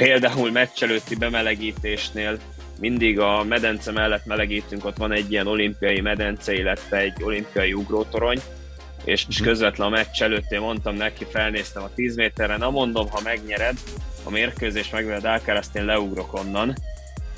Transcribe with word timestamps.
például 0.00 0.50
meccs 0.50 0.82
előtti 0.82 1.14
bemelegítésnél 1.14 2.38
mindig 2.78 3.18
a 3.18 3.44
medence 3.44 3.92
mellett 3.92 4.24
melegítünk, 4.26 4.84
ott 4.84 4.96
van 4.96 5.12
egy 5.12 5.32
ilyen 5.32 5.46
olimpiai 5.46 6.00
medence, 6.00 6.54
illetve 6.54 6.96
egy 6.96 7.22
olimpiai 7.22 7.72
ugrótorony, 7.72 8.40
és, 9.04 9.24
és 9.28 9.38
mhm. 9.38 9.48
közvetlen 9.48 9.86
a 9.86 9.90
meccs 9.90 10.22
előtt 10.22 10.50
én 10.50 10.60
mondtam 10.60 10.94
neki, 10.94 11.26
felnéztem 11.30 11.82
a 11.82 11.90
10 11.94 12.16
méterre, 12.16 12.56
na 12.56 12.70
mondom, 12.70 13.10
ha 13.10 13.20
megnyered, 13.24 13.76
a 14.24 14.30
mérkőzés 14.30 14.90
megveled 14.90 15.24
Alcaraz, 15.24 15.70
én 15.72 15.84
leugrok 15.84 16.34
onnan. 16.34 16.76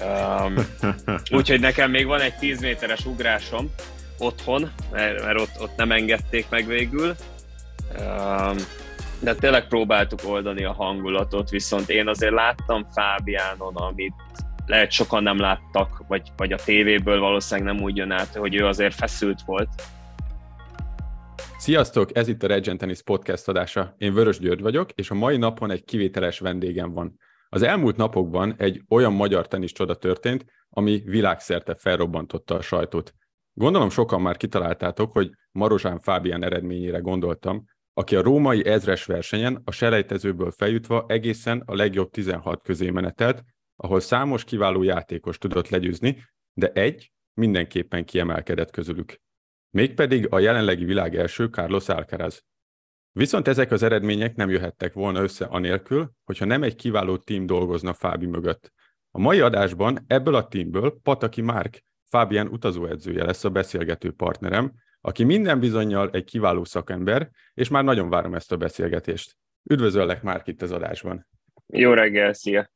Um, 0.00 0.54
úgyhogy 1.38 1.60
nekem 1.60 1.90
még 1.90 2.06
van 2.06 2.20
egy 2.20 2.34
10 2.34 2.60
méteres 2.60 3.04
ugrásom 3.04 3.70
otthon, 4.18 4.70
mert, 4.90 5.24
mert 5.24 5.40
ott, 5.40 5.60
ott 5.60 5.76
nem 5.76 5.92
engedték 5.92 6.46
meg 6.48 6.66
végül. 6.66 7.14
Um, 7.98 8.56
de 9.22 9.34
tényleg 9.34 9.68
próbáltuk 9.68 10.20
oldani 10.26 10.64
a 10.64 10.72
hangulatot, 10.72 11.50
viszont 11.50 11.88
én 11.88 12.08
azért 12.08 12.32
láttam 12.32 12.86
Fábiánon, 12.90 13.76
amit 13.76 14.14
lehet 14.66 14.90
sokan 14.90 15.22
nem 15.22 15.38
láttak, 15.38 16.04
vagy, 16.08 16.32
vagy 16.36 16.52
a 16.52 16.56
tévéből 16.64 17.20
valószínűleg 17.20 17.74
nem 17.74 17.84
úgy 17.84 17.96
jön 17.96 18.10
át, 18.10 18.34
hogy 18.34 18.54
ő 18.54 18.66
azért 18.66 18.94
feszült 18.94 19.40
volt. 19.46 19.68
Sziasztok, 21.58 22.16
ez 22.16 22.28
itt 22.28 22.42
a 22.42 22.46
Regent 22.46 22.78
Tennis 22.78 23.02
podcast 23.02 23.48
adása. 23.48 23.94
Én 23.98 24.14
Vörös 24.14 24.38
György 24.38 24.60
vagyok, 24.60 24.90
és 24.90 25.10
a 25.10 25.14
mai 25.14 25.36
napon 25.36 25.70
egy 25.70 25.84
kivételes 25.84 26.38
vendégem 26.38 26.92
van. 26.92 27.18
Az 27.48 27.62
elmúlt 27.62 27.96
napokban 27.96 28.54
egy 28.58 28.82
olyan 28.88 29.12
magyar 29.12 29.48
tenisz 29.48 29.72
csoda 29.72 29.94
történt, 29.94 30.44
ami 30.68 31.02
világszerte 31.04 31.74
felrobbantotta 31.74 32.54
a 32.54 32.62
sajtót. 32.62 33.14
Gondolom 33.52 33.90
sokan 33.90 34.20
már 34.20 34.36
kitaláltátok, 34.36 35.12
hogy 35.12 35.30
Marozsán 35.52 36.00
Fábián 36.00 36.44
eredményére 36.44 36.98
gondoltam, 36.98 37.64
aki 37.94 38.16
a 38.16 38.22
római 38.22 38.66
ezres 38.66 39.04
versenyen 39.04 39.60
a 39.64 39.70
selejtezőből 39.70 40.50
feljutva 40.50 41.04
egészen 41.08 41.62
a 41.66 41.74
legjobb 41.74 42.10
16 42.10 42.62
közé 42.62 42.90
menetelt, 42.90 43.44
ahol 43.76 44.00
számos 44.00 44.44
kiváló 44.44 44.82
játékos 44.82 45.38
tudott 45.38 45.68
legyőzni, 45.68 46.24
de 46.52 46.72
egy 46.72 47.12
mindenképpen 47.34 48.04
kiemelkedett 48.04 48.70
közülük. 48.70 49.20
Mégpedig 49.70 50.26
a 50.30 50.38
jelenlegi 50.38 50.84
világ 50.84 51.16
első 51.16 51.46
Carlos 51.46 51.88
Alcaraz. 51.88 52.44
Viszont 53.12 53.48
ezek 53.48 53.70
az 53.70 53.82
eredmények 53.82 54.36
nem 54.36 54.50
jöhettek 54.50 54.92
volna 54.92 55.22
össze 55.22 55.44
anélkül, 55.44 56.10
hogyha 56.24 56.44
nem 56.44 56.62
egy 56.62 56.74
kiváló 56.74 57.16
tím 57.16 57.46
dolgozna 57.46 57.92
Fábi 57.92 58.26
mögött. 58.26 58.72
A 59.10 59.18
mai 59.18 59.40
adásban 59.40 60.04
ebből 60.06 60.34
a 60.34 60.48
tímből 60.48 61.00
Pataki 61.02 61.40
Márk, 61.40 61.84
Fábián 62.08 62.48
utazóedzője 62.48 63.24
lesz 63.24 63.44
a 63.44 63.50
beszélgető 63.50 64.12
partnerem, 64.12 64.72
aki 65.04 65.24
minden 65.24 65.60
bizonyal 65.60 66.10
egy 66.10 66.24
kiváló 66.24 66.64
szakember, 66.64 67.30
és 67.54 67.68
már 67.68 67.84
nagyon 67.84 68.08
várom 68.08 68.34
ezt 68.34 68.52
a 68.52 68.56
beszélgetést. 68.56 69.36
Üdvözöllek 69.70 70.22
már 70.22 70.42
itt 70.44 70.62
az 70.62 70.72
adásban. 70.72 71.26
Jó 71.66 71.92
reggel, 71.92 72.32
szia! 72.32 72.70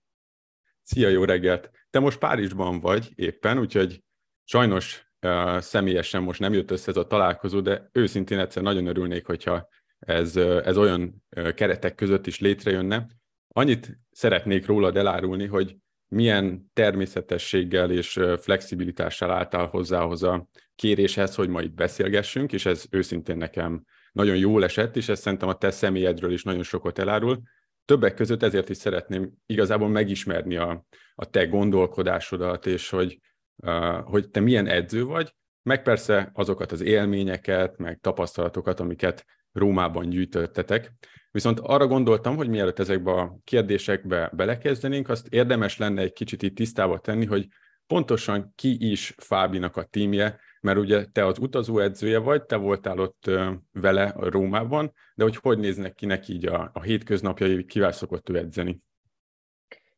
Szia, 0.82 1.08
jó 1.08 1.24
reggelt! 1.24 1.70
Te 1.90 1.98
most 1.98 2.18
Párizsban 2.18 2.80
vagy 2.80 3.12
éppen, 3.14 3.58
úgyhogy 3.58 4.02
sajnos 4.44 5.10
uh, 5.26 5.58
személyesen 5.58 6.22
most 6.22 6.40
nem 6.40 6.52
jött 6.52 6.70
össze 6.70 6.90
ez 6.90 6.96
a 6.96 7.06
találkozó, 7.06 7.60
de 7.60 7.88
őszintén 7.92 8.38
egyszer 8.38 8.62
nagyon 8.62 8.86
örülnék, 8.86 9.26
hogyha 9.26 9.68
ez, 9.98 10.36
ez 10.36 10.76
olyan 10.76 11.24
keretek 11.54 11.94
között 11.94 12.26
is 12.26 12.40
létrejönne. 12.40 13.06
Annyit 13.48 13.98
szeretnék 14.10 14.66
rólad 14.66 14.96
elárulni, 14.96 15.46
hogy 15.46 15.76
milyen 16.08 16.70
természetességgel 16.72 17.90
és 17.90 18.20
flexibilitással 18.38 19.30
álltál 19.30 19.66
hozzá 19.66 20.00
a 20.02 20.48
kéréshez, 20.74 21.34
hogy 21.34 21.48
ma 21.48 21.62
itt 21.62 21.74
beszélgessünk, 21.74 22.52
és 22.52 22.66
ez 22.66 22.84
őszintén 22.90 23.36
nekem 23.36 23.84
nagyon 24.12 24.36
jól 24.36 24.64
esett, 24.64 24.96
és 24.96 25.08
ez 25.08 25.20
szerintem 25.20 25.48
a 25.48 25.58
te 25.58 25.70
személyedről 25.70 26.32
is 26.32 26.42
nagyon 26.42 26.62
sokat 26.62 26.98
elárul. 26.98 27.42
Többek 27.84 28.14
között 28.14 28.42
ezért 28.42 28.68
is 28.68 28.76
szeretném 28.76 29.32
igazából 29.46 29.88
megismerni 29.88 30.56
a, 30.56 30.86
a 31.14 31.30
te 31.30 31.46
gondolkodásodat, 31.46 32.66
és 32.66 32.88
hogy, 32.88 33.18
uh, 33.56 34.00
hogy 34.04 34.30
te 34.30 34.40
milyen 34.40 34.66
edző 34.66 35.04
vagy, 35.04 35.34
meg 35.62 35.82
persze 35.82 36.30
azokat 36.34 36.72
az 36.72 36.80
élményeket, 36.80 37.78
meg 37.78 37.98
tapasztalatokat, 38.00 38.80
amiket 38.80 39.24
Rómában 39.56 40.08
gyűjtöttetek. 40.08 40.92
Viszont 41.30 41.60
arra 41.60 41.86
gondoltam, 41.86 42.36
hogy 42.36 42.48
mielőtt 42.48 42.78
ezekbe 42.78 43.10
a 43.10 43.38
kérdésekbe 43.44 44.30
belekezdenénk, 44.32 45.08
azt 45.08 45.26
érdemes 45.28 45.78
lenne 45.78 46.02
egy 46.02 46.12
kicsit 46.12 46.42
itt 46.42 46.54
tisztába 46.54 46.98
tenni, 46.98 47.24
hogy 47.26 47.46
pontosan 47.86 48.52
ki 48.54 48.90
is 48.90 49.14
Fábinak 49.16 49.76
a 49.76 49.84
tímje, 49.84 50.40
mert 50.60 50.78
ugye 50.78 51.04
te 51.04 51.26
az 51.26 51.38
utazó 51.38 51.78
edzője 51.78 52.18
vagy, 52.18 52.44
te 52.44 52.56
voltál 52.56 52.98
ott 52.98 53.30
vele 53.72 54.14
Rómában, 54.16 54.92
de 55.14 55.22
hogy 55.22 55.36
hogy 55.36 55.58
néznek 55.58 55.94
ki 55.94 56.06
neki 56.06 56.32
így 56.32 56.46
a, 56.46 56.70
a 56.72 56.82
hétköznapjai, 56.82 57.64
kivel 57.64 57.92
szokott 57.92 58.28
ő 58.28 58.36
edzeni? 58.36 58.80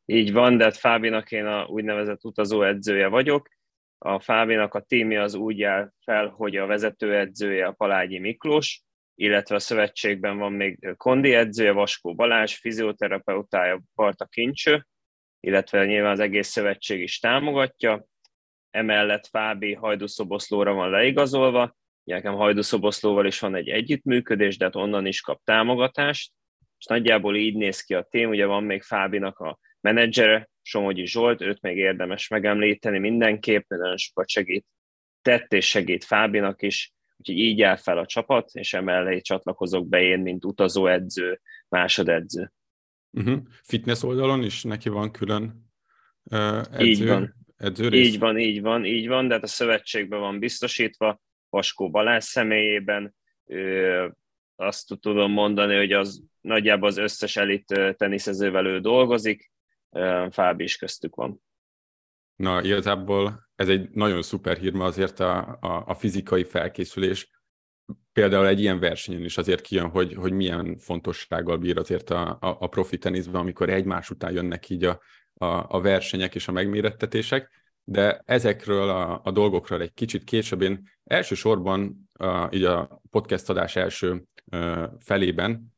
Így 0.04 0.32
van, 0.32 0.56
de 0.56 0.64
hát 0.64 0.76
Fábinak 0.76 1.32
én 1.32 1.46
a 1.46 1.66
úgynevezett 1.66 2.24
utazó 2.24 2.62
edzője 2.62 3.06
vagyok. 3.06 3.48
A 3.98 4.20
Fábinak 4.20 4.74
a 4.74 4.80
tímje 4.80 5.22
az 5.22 5.34
úgy 5.34 5.62
áll 5.62 5.92
fel, 6.04 6.28
hogy 6.28 6.56
a 6.56 6.66
vezetőedzője 6.66 7.66
a 7.66 7.72
Palágyi 7.72 8.18
Miklós, 8.18 8.82
illetve 9.20 9.54
a 9.54 9.58
szövetségben 9.58 10.38
van 10.38 10.52
még 10.52 10.94
kondi 10.96 11.34
edzője, 11.34 11.72
Vaskó 11.72 12.14
Balázs, 12.14 12.54
fizioterapeutája 12.54 13.82
Barta 13.94 14.24
Kincső, 14.24 14.86
illetve 15.40 15.86
nyilván 15.86 16.12
az 16.12 16.20
egész 16.20 16.48
szövetség 16.48 17.00
is 17.00 17.18
támogatja. 17.18 18.04
Emellett 18.70 19.26
Fábi 19.26 19.74
Hajdúszoboszlóra 19.74 20.72
van 20.72 20.90
leigazolva, 20.90 21.76
nekem 22.04 22.34
Hajdúszoboszlóval 22.34 23.26
is 23.26 23.38
van 23.38 23.54
egy 23.54 23.68
együttműködés, 23.68 24.56
de 24.56 24.64
hát 24.64 24.76
onnan 24.76 25.06
is 25.06 25.20
kap 25.20 25.40
támogatást, 25.44 26.32
és 26.78 26.86
nagyjából 26.86 27.36
így 27.36 27.56
néz 27.56 27.80
ki 27.80 27.94
a 27.94 28.06
tém, 28.10 28.28
ugye 28.28 28.46
van 28.46 28.64
még 28.64 28.82
Fábinak 28.82 29.38
a 29.38 29.58
menedzsere, 29.80 30.48
Somogyi 30.62 31.06
Zsolt, 31.06 31.40
őt 31.40 31.60
még 31.60 31.76
érdemes 31.76 32.28
megemlíteni 32.28 32.98
mindenképp, 32.98 33.68
nagyon 33.68 33.96
sokat 33.96 34.28
segít, 34.28 34.66
tett 35.22 35.52
és 35.52 35.68
segít 35.68 36.04
Fábinak 36.04 36.62
is, 36.62 36.92
Úgyhogy 37.18 37.38
így 37.38 37.62
áll 37.62 37.76
fel 37.76 37.98
a 37.98 38.06
csapat, 38.06 38.50
és 38.52 38.74
emellé 38.74 39.20
csatlakozok 39.20 39.88
be 39.88 40.02
én, 40.02 40.20
mint 40.20 40.44
utazóedző, 40.44 41.40
másodedző. 41.68 42.52
Uh-huh. 43.10 43.38
Fitness 43.62 44.02
oldalon 44.02 44.42
is 44.42 44.62
neki 44.62 44.88
van 44.88 45.10
külön 45.10 45.70
uh, 46.22 46.58
edző, 46.58 46.84
így 46.84 47.06
van. 47.06 47.34
edzőrész? 47.56 48.06
Így 48.06 48.18
van, 48.18 48.38
így 48.38 48.60
van, 48.60 48.84
így 48.84 49.08
van, 49.08 49.28
de 49.28 49.34
hát 49.34 49.42
a 49.42 49.46
szövetségben 49.46 50.20
van 50.20 50.38
biztosítva, 50.38 51.20
Vaskó 51.50 51.90
Balázs 51.90 52.24
személyében. 52.24 53.14
Ő, 53.44 54.14
azt 54.56 54.98
tudom 55.00 55.32
mondani, 55.32 55.76
hogy 55.76 55.92
az 55.92 56.22
nagyjából 56.40 56.88
az 56.88 56.96
összes 56.96 57.36
elit 57.36 57.94
teniszezővel 57.96 58.66
ő 58.66 58.80
dolgozik, 58.80 59.52
Fábi 60.30 60.64
is 60.64 60.76
köztük 60.76 61.14
van. 61.14 61.42
Na, 62.38 62.62
igazából 62.62 63.48
ez 63.54 63.68
egy 63.68 63.90
nagyon 63.90 64.22
szuper 64.22 64.56
hír, 64.56 64.72
mert 64.72 64.90
azért 64.90 65.20
a, 65.20 65.58
a, 65.60 65.82
a 65.86 65.94
fizikai 65.94 66.44
felkészülés 66.44 67.30
például 68.12 68.46
egy 68.46 68.60
ilyen 68.60 68.78
versenyen 68.78 69.24
is 69.24 69.38
azért 69.38 69.60
kijön, 69.60 69.88
hogy, 69.88 70.14
hogy 70.14 70.32
milyen 70.32 70.78
fontossággal 70.78 71.56
bír 71.56 71.78
azért 71.78 72.10
a, 72.10 72.28
a, 72.28 72.56
a 72.60 72.66
profi 72.66 72.98
teniszben, 72.98 73.40
amikor 73.40 73.68
egymás 73.68 74.10
után 74.10 74.32
jönnek 74.32 74.68
így 74.68 74.84
a, 74.84 75.00
a, 75.34 75.46
a 75.76 75.80
versenyek 75.80 76.34
és 76.34 76.48
a 76.48 76.52
megmérettetések, 76.52 77.50
de 77.84 78.22
ezekről 78.24 78.88
a, 78.88 79.20
a 79.24 79.30
dolgokról 79.30 79.80
egy 79.80 79.94
kicsit 79.94 80.24
később 80.24 80.62
én 80.62 80.88
elsősorban 81.04 82.10
a, 82.12 82.48
így 82.54 82.64
a 82.64 83.00
podcast 83.10 83.50
adás 83.50 83.76
első 83.76 84.24
a, 84.50 84.56
felében 85.00 85.74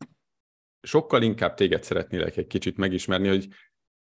sokkal 0.82 1.22
inkább 1.22 1.54
téged 1.54 1.82
szeretnélek 1.82 2.36
egy 2.36 2.46
kicsit 2.46 2.76
megismerni, 2.76 3.28
hogy 3.28 3.48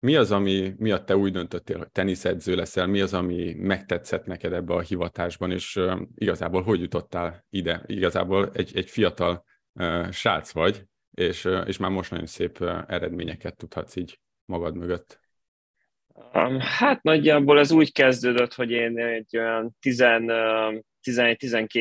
mi 0.00 0.16
az, 0.16 0.30
ami 0.30 0.74
miatt 0.76 1.06
te 1.06 1.16
úgy 1.16 1.32
döntöttél, 1.32 1.78
hogy 1.78 1.90
teniszedző 1.90 2.54
leszel? 2.54 2.86
Mi 2.86 3.00
az, 3.00 3.14
ami 3.14 3.54
megtetszett 3.54 4.26
neked 4.26 4.52
ebbe 4.52 4.74
a 4.74 4.80
hivatásban, 4.80 5.50
és 5.50 5.80
igazából 6.14 6.62
hogy 6.62 6.80
jutottál 6.80 7.44
ide? 7.50 7.82
Igazából 7.86 8.50
egy, 8.52 8.76
egy 8.76 8.90
fiatal 8.90 9.44
uh, 9.72 10.10
srác 10.10 10.52
vagy, 10.52 10.84
és, 11.10 11.44
uh, 11.44 11.62
és 11.66 11.76
már 11.76 11.90
most 11.90 12.10
nagyon 12.10 12.26
szép 12.26 12.60
uh, 12.60 12.82
eredményeket 12.86 13.56
tudhatsz 13.56 13.96
így 13.96 14.20
magad 14.44 14.76
mögött. 14.76 15.20
Hát 16.58 17.02
nagyjából 17.02 17.58
ez 17.58 17.70
úgy 17.70 17.92
kezdődött, 17.92 18.54
hogy 18.54 18.70
én 18.70 18.98
egy 18.98 19.36
olyan 19.36 19.76
11-12 19.80 20.82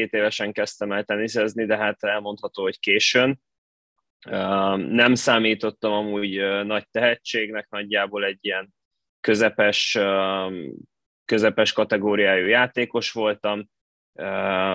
évesen 0.09 0.51
kezdtem 0.51 0.91
el 0.91 1.03
teniszezni, 1.03 1.65
de 1.65 1.77
hát 1.77 2.03
elmondható, 2.03 2.63
hogy 2.63 2.79
későn 2.79 3.39
nem 4.75 5.15
számítottam 5.15 5.91
amúgy 5.91 6.41
nagy 6.63 6.89
tehetségnek, 6.91 7.69
nagyjából 7.69 8.25
egy 8.25 8.37
ilyen 8.41 8.73
közepes, 9.19 9.97
közepes 11.25 11.73
kategóriájú 11.73 12.45
játékos 12.45 13.11
voltam. 13.11 13.69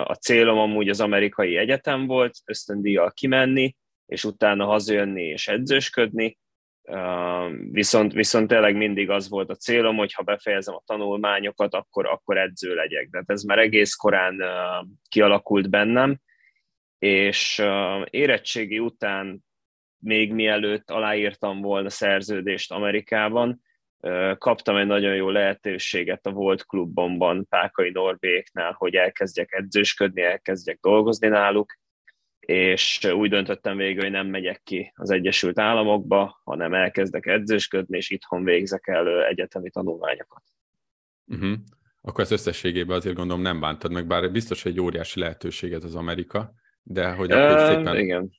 A 0.05 0.15
célom 0.15 0.59
amúgy 0.59 0.89
az 0.89 1.01
amerikai 1.01 1.57
egyetem 1.57 2.07
volt, 2.07 2.35
ösztöndíjjal 2.45 3.13
kimenni, 3.13 3.77
és 4.07 4.25
utána 4.25 4.65
hazajönni 4.65 5.23
és 5.23 5.49
edzősködni. 5.49 6.39
Viszont, 7.71 8.13
viszont 8.13 8.49
tényleg 8.49 8.77
mindig 8.77 9.11
az 9.11 9.29
volt 9.29 9.51
a 9.51 9.55
célom, 9.55 9.97
hogy 9.97 10.13
ha 10.13 10.23
befejezem 10.23 10.75
a 10.75 10.83
tanulmányokat, 10.87 11.75
akkor, 11.75 12.07
akkor 12.07 12.39
edző 12.39 12.75
legyek. 12.75 13.09
De 13.11 13.23
ez 13.27 13.43
már 13.43 13.59
egész 13.59 13.95
korán 13.95 14.43
kialakult 15.09 15.71
bennem, 15.71 16.19
és 17.03 17.63
érettségi 18.11 18.79
után 18.79 19.45
még 19.99 20.33
mielőtt 20.33 20.91
aláírtam 20.91 21.61
volna 21.61 21.91
szerződést 21.91 22.73
Amerikában, 22.73 23.63
kaptam 24.39 24.77
egy 24.77 24.87
nagyon 24.87 25.15
jó 25.15 25.31
lehetőséget 25.31 26.27
a 26.27 26.31
volt 26.31 26.67
klubomban, 26.67 27.47
Pákai 27.49 27.91
Norbéknál, 27.91 28.73
hogy 28.79 28.95
elkezdjek 28.95 29.53
edzősködni, 29.53 30.23
elkezdjek 30.23 30.79
dolgozni 30.81 31.29
náluk, 31.29 31.79
és 32.41 33.05
úgy 33.13 33.31
döntöttem 33.31 33.77
végül, 33.77 34.03
hogy 34.03 34.13
nem 34.13 34.27
megyek 34.27 34.61
ki 34.65 34.93
az 34.97 35.11
Egyesült 35.11 35.59
Államokba, 35.59 36.41
hanem 36.45 36.75
elkezdek 36.75 37.27
edzősködni, 37.27 37.97
és 37.97 38.11
itthon 38.11 38.45
végzek 38.45 38.87
el 38.87 39.25
egyetemi 39.25 39.71
tanulmányokat. 39.71 40.43
Uh-huh. 41.27 41.53
Akkor 42.01 42.21
ezt 42.21 42.33
összességében 42.33 42.97
azért 42.97 43.17
gondolom 43.17 43.43
nem 43.43 43.61
bántad 43.61 43.93
meg, 43.93 44.07
bár 44.07 44.33
biztos, 44.33 44.63
hogy 44.63 44.73
egy 44.73 44.81
óriási 44.81 45.21
lehetőség 45.21 45.73
ez 45.73 45.85
az 45.85 45.95
Amerika, 45.95 46.61
de 46.83 47.11
hogy 47.11 47.31
akkor 47.31 47.61
uh, 47.61 47.67
szépen... 47.67 47.99
Igen. 47.99 48.31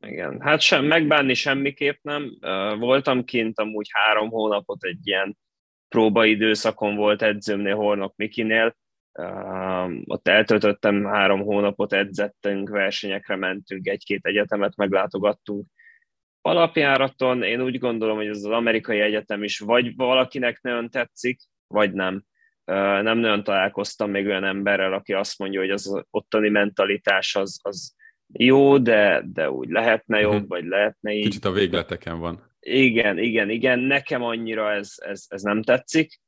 Igen, 0.00 0.40
hát 0.40 0.60
sem, 0.60 0.84
megbánni 0.84 1.34
semmiképp 1.34 1.98
nem. 2.02 2.38
Voltam 2.78 3.24
kint 3.24 3.58
amúgy 3.58 3.88
három 3.90 4.28
hónapot 4.28 4.84
egy 4.84 5.06
ilyen 5.06 5.36
próbaidőszakon 5.88 6.96
volt 6.96 7.22
edzőmnél, 7.22 7.74
Hornok 7.74 8.16
Mikinél, 8.16 8.76
ott 10.04 10.28
eltöltöttem 10.28 11.04
három 11.04 11.42
hónapot, 11.42 11.92
edzettünk, 11.92 12.68
versenyekre 12.68 13.36
mentünk, 13.36 13.88
egy-két 13.88 14.26
egyetemet 14.26 14.76
meglátogattunk. 14.76 15.66
Alapjáraton 16.40 17.42
én 17.42 17.60
úgy 17.62 17.78
gondolom, 17.78 18.16
hogy 18.16 18.26
ez 18.26 18.36
az 18.36 18.44
amerikai 18.44 19.00
egyetem 19.00 19.42
is 19.42 19.58
vagy 19.58 19.96
valakinek 19.96 20.60
nagyon 20.62 20.90
tetszik, 20.90 21.40
vagy 21.66 21.92
nem. 21.92 22.24
Nem 23.02 23.18
nagyon 23.18 23.44
találkoztam 23.44 24.10
még 24.10 24.26
olyan 24.26 24.44
emberrel, 24.44 24.92
aki 24.92 25.12
azt 25.12 25.38
mondja, 25.38 25.60
hogy 25.60 25.70
az 25.70 26.02
ottani 26.10 26.48
mentalitás 26.48 27.34
az, 27.34 27.58
az 27.62 27.94
jó, 28.32 28.78
de, 28.78 29.22
de 29.32 29.50
úgy 29.50 29.68
lehetne 29.68 30.20
jobb, 30.20 30.32
uh-huh. 30.32 30.48
vagy 30.48 30.64
lehetne 30.64 31.12
így. 31.12 31.24
Kicsit 31.24 31.44
a 31.44 31.52
végleteken 31.52 32.18
van. 32.18 32.54
Igen, 32.60 33.18
igen, 33.18 33.50
igen. 33.50 33.78
Nekem 33.78 34.22
annyira 34.22 34.72
ez, 34.72 34.94
ez, 34.96 35.24
ez 35.28 35.42
nem 35.42 35.62
tetszik 35.62 36.20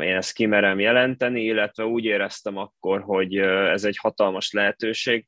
én 0.00 0.16
ezt 0.16 0.32
kimerem 0.32 0.78
jelenteni, 0.78 1.44
illetve 1.44 1.84
úgy 1.84 2.04
éreztem 2.04 2.56
akkor, 2.56 3.00
hogy 3.00 3.36
ez 3.36 3.84
egy 3.84 3.96
hatalmas 3.96 4.52
lehetőség. 4.52 5.26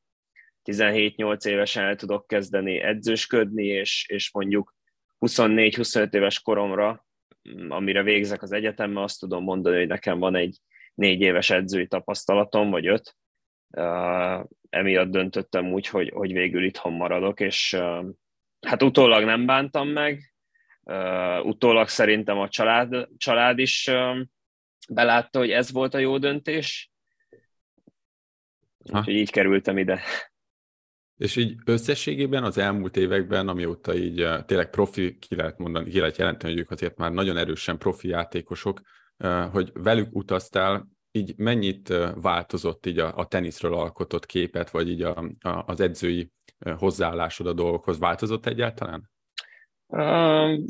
17-8 0.71 1.45
évesen 1.45 1.83
el 1.83 1.95
tudok 1.95 2.27
kezdeni 2.27 2.79
edzősködni, 2.79 3.65
és, 3.65 4.05
és 4.07 4.33
mondjuk 4.33 4.75
24-25 5.19 6.13
éves 6.13 6.39
koromra, 6.39 7.05
amire 7.69 8.03
végzek 8.03 8.41
az 8.41 8.51
egyetemmel, 8.51 9.03
azt 9.03 9.19
tudom 9.19 9.43
mondani, 9.43 9.77
hogy 9.77 9.87
nekem 9.87 10.19
van 10.19 10.35
egy 10.35 10.57
négy 10.93 11.21
éves 11.21 11.49
edzői 11.49 11.87
tapasztalatom, 11.87 12.69
vagy 12.69 12.87
öt. 12.87 13.15
Emiatt 14.69 15.09
döntöttem 15.09 15.73
úgy, 15.73 15.87
hogy, 15.87 16.09
hogy 16.09 16.31
végül 16.31 16.63
itthon 16.63 16.93
maradok, 16.93 17.39
és 17.39 17.77
hát 18.67 18.83
utólag 18.83 19.23
nem 19.23 19.45
bántam 19.45 19.87
meg, 19.87 20.33
utólag 21.43 21.87
szerintem 21.87 22.37
a 22.37 22.49
család, 22.49 23.07
család 23.17 23.59
is 23.59 23.91
belátta, 24.89 25.39
hogy 25.39 25.51
ez 25.51 25.71
volt 25.71 25.93
a 25.93 25.97
jó 25.97 26.17
döntés, 26.17 26.91
úgyhogy 28.77 29.13
így 29.13 29.31
kerültem 29.31 29.77
ide. 29.77 30.01
És 31.19 31.35
így 31.35 31.55
összességében 31.65 32.43
az 32.43 32.57
elmúlt 32.57 32.97
években, 32.97 33.47
amióta 33.47 33.95
így 33.95 34.27
tényleg 34.45 34.69
profi, 34.69 35.17
ki 35.17 35.35
lehet 35.35 35.57
mondani, 35.57 35.89
ki 35.89 35.99
lehet 35.99 36.17
jelenteni, 36.17 36.51
hogy 36.51 36.61
ők 36.61 36.71
azért 36.71 36.97
már 36.97 37.11
nagyon 37.11 37.37
erősen 37.37 37.77
profi 37.77 38.07
játékosok, 38.07 38.81
hogy 39.51 39.71
velük 39.73 40.15
utaztál, 40.15 40.87
így 41.11 41.33
mennyit 41.37 41.93
változott 42.21 42.85
így 42.85 42.99
a, 42.99 43.17
a 43.17 43.27
teniszről 43.27 43.73
alkotott 43.73 44.25
képet, 44.25 44.69
vagy 44.69 44.89
így 44.89 45.01
a, 45.01 45.17
a, 45.39 45.63
az 45.65 45.79
edzői 45.79 46.31
hozzáállásod 46.77 47.47
a 47.47 47.53
dolgokhoz 47.53 47.99
változott 47.99 48.45
egyáltalán? 48.45 49.09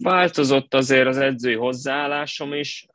Változott 0.02 0.74
azért 0.74 1.08
az 1.08 1.18
edzői 1.18 1.56
hozzáállásom 1.56 2.54
is. 2.54 2.88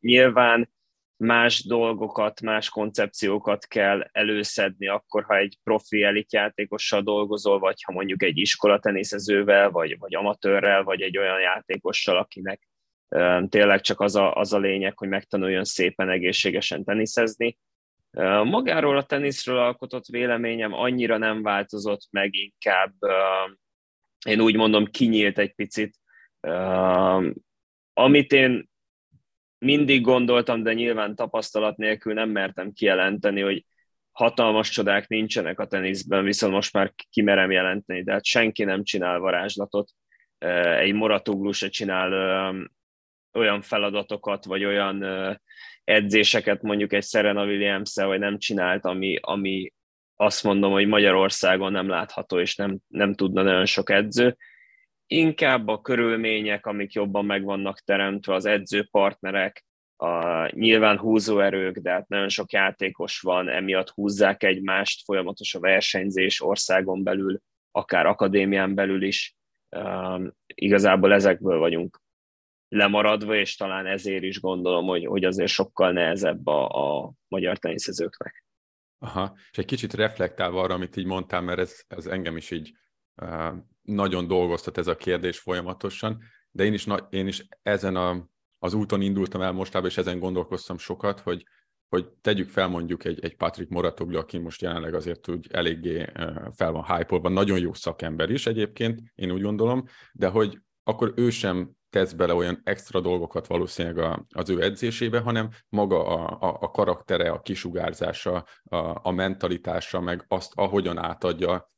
Nyilván 0.00 0.70
más 1.16 1.64
dolgokat, 1.64 2.40
más 2.40 2.68
koncepciókat 2.68 3.66
kell 3.66 4.08
előszedni 4.12 4.88
akkor, 4.88 5.24
ha 5.24 5.36
egy 5.36 5.58
profi 5.62 6.02
elitjátékossal 6.02 7.02
dolgozol, 7.02 7.58
vagy 7.58 7.82
ha 7.82 7.92
mondjuk 7.92 8.22
egy 8.22 8.38
iskolatenészezővel, 8.38 9.70
vagy, 9.70 9.98
vagy 9.98 10.14
amatőrrel, 10.14 10.82
vagy 10.82 11.00
egy 11.00 11.18
olyan 11.18 11.40
játékossal, 11.40 12.16
akinek 12.16 12.68
tényleg 13.48 13.80
csak 13.80 14.00
az 14.00 14.16
a, 14.16 14.34
az 14.34 14.52
a 14.52 14.58
lényeg, 14.58 14.98
hogy 14.98 15.08
megtanuljon 15.08 15.64
szépen, 15.64 16.10
egészségesen 16.10 16.84
teniszezni. 16.84 17.58
Magáról 18.44 18.96
a 18.96 19.04
teniszről 19.04 19.58
alkotott 19.58 20.06
véleményem 20.06 20.72
annyira 20.72 21.16
nem 21.16 21.42
változott 21.42 22.06
meg, 22.10 22.34
inkább 22.34 22.94
én 24.26 24.40
úgy 24.40 24.56
mondom, 24.56 24.84
kinyílt 24.84 25.38
egy 25.38 25.54
picit. 25.54 25.96
Uh, 26.40 27.26
amit 27.92 28.32
én 28.32 28.68
mindig 29.58 30.02
gondoltam, 30.02 30.62
de 30.62 30.72
nyilván 30.72 31.14
tapasztalat 31.14 31.76
nélkül 31.76 32.14
nem 32.14 32.30
mertem 32.30 32.72
kijelenteni, 32.72 33.40
hogy 33.40 33.64
hatalmas 34.10 34.68
csodák 34.68 35.08
nincsenek 35.08 35.58
a 35.60 35.66
teniszben, 35.66 36.24
viszont 36.24 36.52
most 36.52 36.72
már 36.72 36.92
kimerem 37.10 37.50
jelenteni, 37.50 38.02
de 38.02 38.12
hát 38.12 38.24
senki 38.24 38.64
nem 38.64 38.84
csinál 38.84 39.18
varázslatot. 39.18 39.90
Egy 40.78 40.92
Moratoglu 40.92 41.52
se 41.52 41.68
csinál 41.68 42.12
olyan 43.32 43.60
feladatokat, 43.60 44.44
vagy 44.44 44.64
olyan 44.64 45.04
edzéseket 45.84 46.62
mondjuk 46.62 46.92
egy 46.92 47.04
Serena 47.04 47.44
williams 47.44 47.94
vagy 47.94 48.18
nem 48.18 48.38
csinált, 48.38 48.84
ami, 48.84 49.18
ami 49.20 49.72
azt 50.16 50.44
mondom, 50.44 50.72
hogy 50.72 50.86
Magyarországon 50.86 51.72
nem 51.72 51.88
látható, 51.88 52.40
és 52.40 52.56
nem, 52.56 52.78
nem 52.88 53.14
tudna 53.14 53.42
nagyon 53.42 53.66
sok 53.66 53.90
edző. 53.90 54.36
Inkább 55.06 55.68
a 55.68 55.80
körülmények, 55.80 56.66
amik 56.66 56.92
jobban 56.92 57.24
meg 57.24 57.44
vannak 57.44 57.80
teremtve, 57.80 58.34
az 58.34 58.44
edzőpartnerek, 58.44 59.64
a 59.96 60.46
nyilván 60.56 60.98
húzóerők, 60.98 61.78
de 61.78 61.90
hát 61.90 62.08
nagyon 62.08 62.28
sok 62.28 62.52
játékos 62.52 63.20
van, 63.20 63.48
emiatt 63.48 63.90
húzzák 63.90 64.42
egymást, 64.42 65.04
folyamatos 65.04 65.54
a 65.54 65.60
versenyzés 65.60 66.42
országon 66.42 67.02
belül, 67.02 67.40
akár 67.70 68.06
akadémián 68.06 68.74
belül 68.74 69.02
is. 69.02 69.36
Um, 69.70 70.32
igazából 70.46 71.12
ezekből 71.12 71.58
vagyunk 71.58 72.00
lemaradva, 72.68 73.34
és 73.34 73.56
talán 73.56 73.86
ezért 73.86 74.22
is 74.22 74.40
gondolom, 74.40 74.86
hogy, 74.86 75.06
hogy 75.06 75.24
azért 75.24 75.50
sokkal 75.50 75.92
nehezebb 75.92 76.46
a, 76.46 76.68
a 77.04 77.12
magyar 77.28 77.58
teniszezőknek. 77.58 78.44
Aha, 78.98 79.36
és 79.50 79.58
egy 79.58 79.64
kicsit 79.64 79.94
reflektálva 79.94 80.62
arra, 80.62 80.74
amit 80.74 80.96
így 80.96 81.06
mondtál, 81.06 81.40
mert 81.40 81.58
ez, 81.58 81.84
ez 81.88 82.06
engem 82.06 82.36
is 82.36 82.50
így 82.50 82.72
nagyon 83.86 84.26
dolgoztat 84.26 84.78
ez 84.78 84.86
a 84.86 84.96
kérdés 84.96 85.38
folyamatosan, 85.38 86.22
de 86.50 86.64
én 86.64 86.72
is, 86.72 86.86
én 87.10 87.26
is 87.26 87.46
ezen 87.62 87.96
a, 87.96 88.28
az 88.58 88.74
úton 88.74 89.00
indultam 89.00 89.40
el 89.40 89.52
mostában, 89.52 89.88
és 89.88 89.98
ezen 89.98 90.18
gondolkoztam 90.18 90.78
sokat, 90.78 91.20
hogy, 91.20 91.46
hogy 91.88 92.08
tegyük 92.20 92.48
fel 92.48 92.68
mondjuk 92.68 93.04
egy, 93.04 93.24
egy 93.24 93.36
Patrick 93.36 93.70
Moratoglu, 93.70 94.18
aki 94.18 94.38
most 94.38 94.62
jelenleg 94.62 94.94
azért 94.94 95.28
úgy 95.28 95.46
eléggé 95.50 96.02
uh, 96.02 96.52
fel 96.56 96.72
van 96.72 96.84
hype 96.84 97.28
nagyon 97.28 97.58
jó 97.58 97.72
szakember 97.72 98.30
is 98.30 98.46
egyébként, 98.46 99.00
én 99.14 99.30
úgy 99.30 99.42
gondolom, 99.42 99.84
de 100.12 100.28
hogy 100.28 100.58
akkor 100.84 101.12
ő 101.16 101.30
sem 101.30 101.76
tesz 101.90 102.12
bele 102.12 102.34
olyan 102.34 102.60
extra 102.64 103.00
dolgokat 103.00 103.46
valószínűleg 103.46 104.20
az 104.34 104.50
ő 104.50 104.62
edzésébe, 104.62 105.20
hanem 105.20 105.48
maga 105.68 106.06
a, 106.06 106.38
a, 106.48 106.56
a 106.60 106.70
karaktere, 106.70 107.30
a 107.30 107.40
kisugárzása, 107.40 108.46
a, 108.62 108.76
a 109.02 109.10
mentalitása, 109.10 110.00
meg 110.00 110.24
azt, 110.28 110.52
ahogyan 110.54 110.98
átadja 110.98 111.70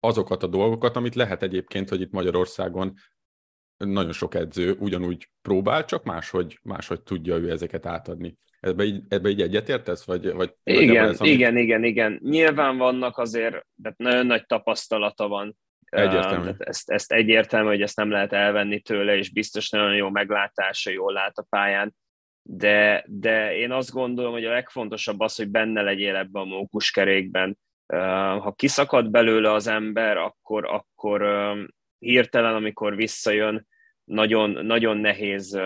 azokat 0.00 0.42
a 0.42 0.46
dolgokat, 0.46 0.96
amit 0.96 1.14
lehet 1.14 1.42
egyébként, 1.42 1.88
hogy 1.88 2.00
itt 2.00 2.10
Magyarországon 2.10 2.94
nagyon 3.76 4.12
sok 4.12 4.34
edző 4.34 4.76
ugyanúgy 4.78 5.30
próbál, 5.42 5.84
csak 5.84 6.04
máshogy, 6.04 6.58
máshogy 6.62 7.02
tudja 7.02 7.36
ő 7.36 7.50
ezeket 7.50 7.86
átadni. 7.86 8.38
Ebbe 8.60 8.84
így, 8.84 9.02
ebbe 9.08 9.28
így 9.28 9.40
egyetértesz? 9.40 10.04
Vagy, 10.04 10.32
vagy 10.32 10.54
igen, 10.62 11.08
ez, 11.08 11.20
amit... 11.20 11.32
igen, 11.32 11.56
igen, 11.56 11.84
igen. 11.84 12.20
Nyilván 12.22 12.76
vannak 12.76 13.18
azért, 13.18 13.66
de 13.74 13.94
nagyon 13.96 14.26
nagy 14.26 14.46
tapasztalata 14.46 15.28
van 15.28 15.56
Egyértelmű. 15.90 16.48
Uh, 16.48 16.56
ezt, 16.58 16.90
ezt 16.90 17.12
egyértelmű, 17.12 17.68
hogy 17.68 17.82
ezt 17.82 17.96
nem 17.96 18.10
lehet 18.10 18.32
elvenni 18.32 18.80
tőle, 18.80 19.16
és 19.16 19.30
biztos 19.30 19.70
nagyon 19.70 19.94
jó 19.94 20.10
meglátása, 20.10 20.90
jól 20.90 21.12
lát 21.12 21.38
a 21.38 21.46
pályán, 21.48 21.94
de, 22.42 23.04
de 23.06 23.56
én 23.56 23.70
azt 23.70 23.92
gondolom, 23.92 24.32
hogy 24.32 24.44
a 24.44 24.52
legfontosabb 24.52 25.20
az, 25.20 25.36
hogy 25.36 25.48
benne 25.48 25.82
legyél 25.82 26.16
ebben 26.16 26.42
a 26.42 26.44
mókuskerékben. 26.44 27.58
Ha 28.38 28.52
kiszakad 28.52 29.10
belőle 29.10 29.52
az 29.52 29.66
ember, 29.66 30.16
akkor, 30.16 30.66
akkor 30.66 31.22
hirtelen, 31.98 32.54
amikor 32.54 32.96
visszajön, 32.96 33.68
nagyon, 34.04 34.50
nagyon 34.50 34.96
nehéz 34.96 35.60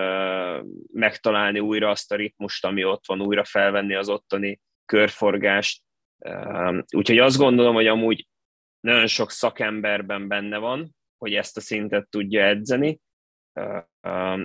megtalálni 0.93 1.59
újra 1.59 1.91
azt 1.91 2.13
a 2.13 2.17
ritmust, 2.17 2.65
ami 2.65 2.85
ott 2.85 3.07
van, 3.07 3.21
újra 3.21 3.45
felvenni 3.45 3.95
az 3.95 4.09
ottani 4.09 4.61
körforgást. 4.85 5.83
Úgyhogy 6.97 7.19
azt 7.19 7.37
gondolom, 7.37 7.75
hogy 7.75 7.87
amúgy 7.87 8.27
nagyon 8.81 9.07
sok 9.07 9.31
szakemberben 9.31 10.29
benne 10.29 10.59
van, 10.59 10.95
hogy 11.19 11.35
ezt 11.35 11.57
a 11.57 11.61
szintet 11.61 12.09
tudja 12.09 12.45
edzeni, 12.45 13.01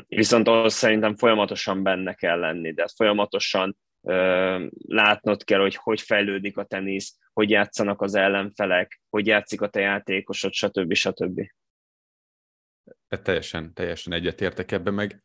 viszont 0.08 0.48
ahhoz 0.48 0.74
szerintem 0.74 1.16
folyamatosan 1.16 1.84
benne 1.84 2.14
kell 2.14 2.40
lenni, 2.40 2.74
de 2.74 2.86
folyamatosan 2.96 3.78
látnod 4.88 5.44
kell, 5.44 5.60
hogy 5.60 5.75
hogy 5.75 6.01
fejlődik 6.01 6.58
a 6.58 6.65
tenisz, 6.65 7.18
hogy 7.34 7.50
játszanak 7.50 8.01
az 8.01 8.15
ellenfelek, 8.15 9.01
hogy 9.10 9.27
játszik 9.27 9.62
a 9.62 9.70
te 9.70 9.79
játékosod, 9.79 10.53
stb. 10.53 10.94
stb. 10.94 11.51
teljesen, 13.08 13.74
teljesen 13.74 14.13
egyetértek 14.13 14.72
ebben, 14.72 14.94
meg 14.94 15.24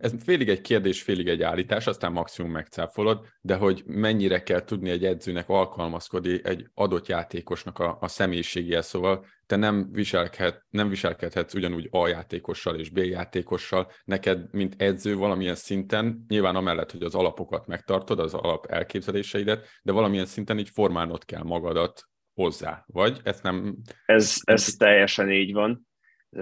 ez 0.00 0.14
félig 0.24 0.48
egy 0.48 0.60
kérdés, 0.60 1.02
félig 1.02 1.28
egy 1.28 1.42
állítás, 1.42 1.86
aztán 1.86 2.12
maximum 2.12 2.50
megcáfolod, 2.50 3.26
de 3.40 3.54
hogy 3.54 3.82
mennyire 3.86 4.42
kell 4.42 4.64
tudni 4.64 4.90
egy 4.90 5.04
edzőnek 5.04 5.48
alkalmazkodni 5.48 6.40
egy 6.42 6.66
adott 6.74 7.06
játékosnak 7.06 7.78
a, 7.78 7.96
a 8.00 8.08
személyiségéhez, 8.08 8.86
szóval 8.86 9.26
te 9.46 9.56
nem, 9.56 9.88
viselkedhet, 9.92 10.64
nem 10.68 10.88
viselkedhetsz 10.88 11.54
ugyanúgy 11.54 11.88
A 11.90 12.08
játékossal 12.08 12.76
és 12.76 12.90
B 12.90 12.98
játékossal, 12.98 13.90
neked, 14.04 14.52
mint 14.52 14.82
edző 14.82 15.16
valamilyen 15.16 15.54
szinten, 15.54 16.24
nyilván 16.28 16.56
amellett, 16.56 16.90
hogy 16.90 17.02
az 17.02 17.14
alapokat 17.14 17.66
megtartod, 17.66 18.18
az 18.18 18.34
alap 18.34 18.66
elképzeléseidet, 18.66 19.66
de 19.82 19.92
valamilyen 19.92 20.26
szinten 20.26 20.58
így 20.58 20.68
formálnod 20.68 21.24
kell 21.24 21.42
magadat 21.42 22.08
hozzá, 22.34 22.84
vagy? 22.86 23.20
Ezt 23.22 23.42
nem... 23.42 23.76
Ez, 24.06 24.36
ez 24.44 24.64
teljesen 24.64 25.30
így 25.30 25.52
van 25.52 25.88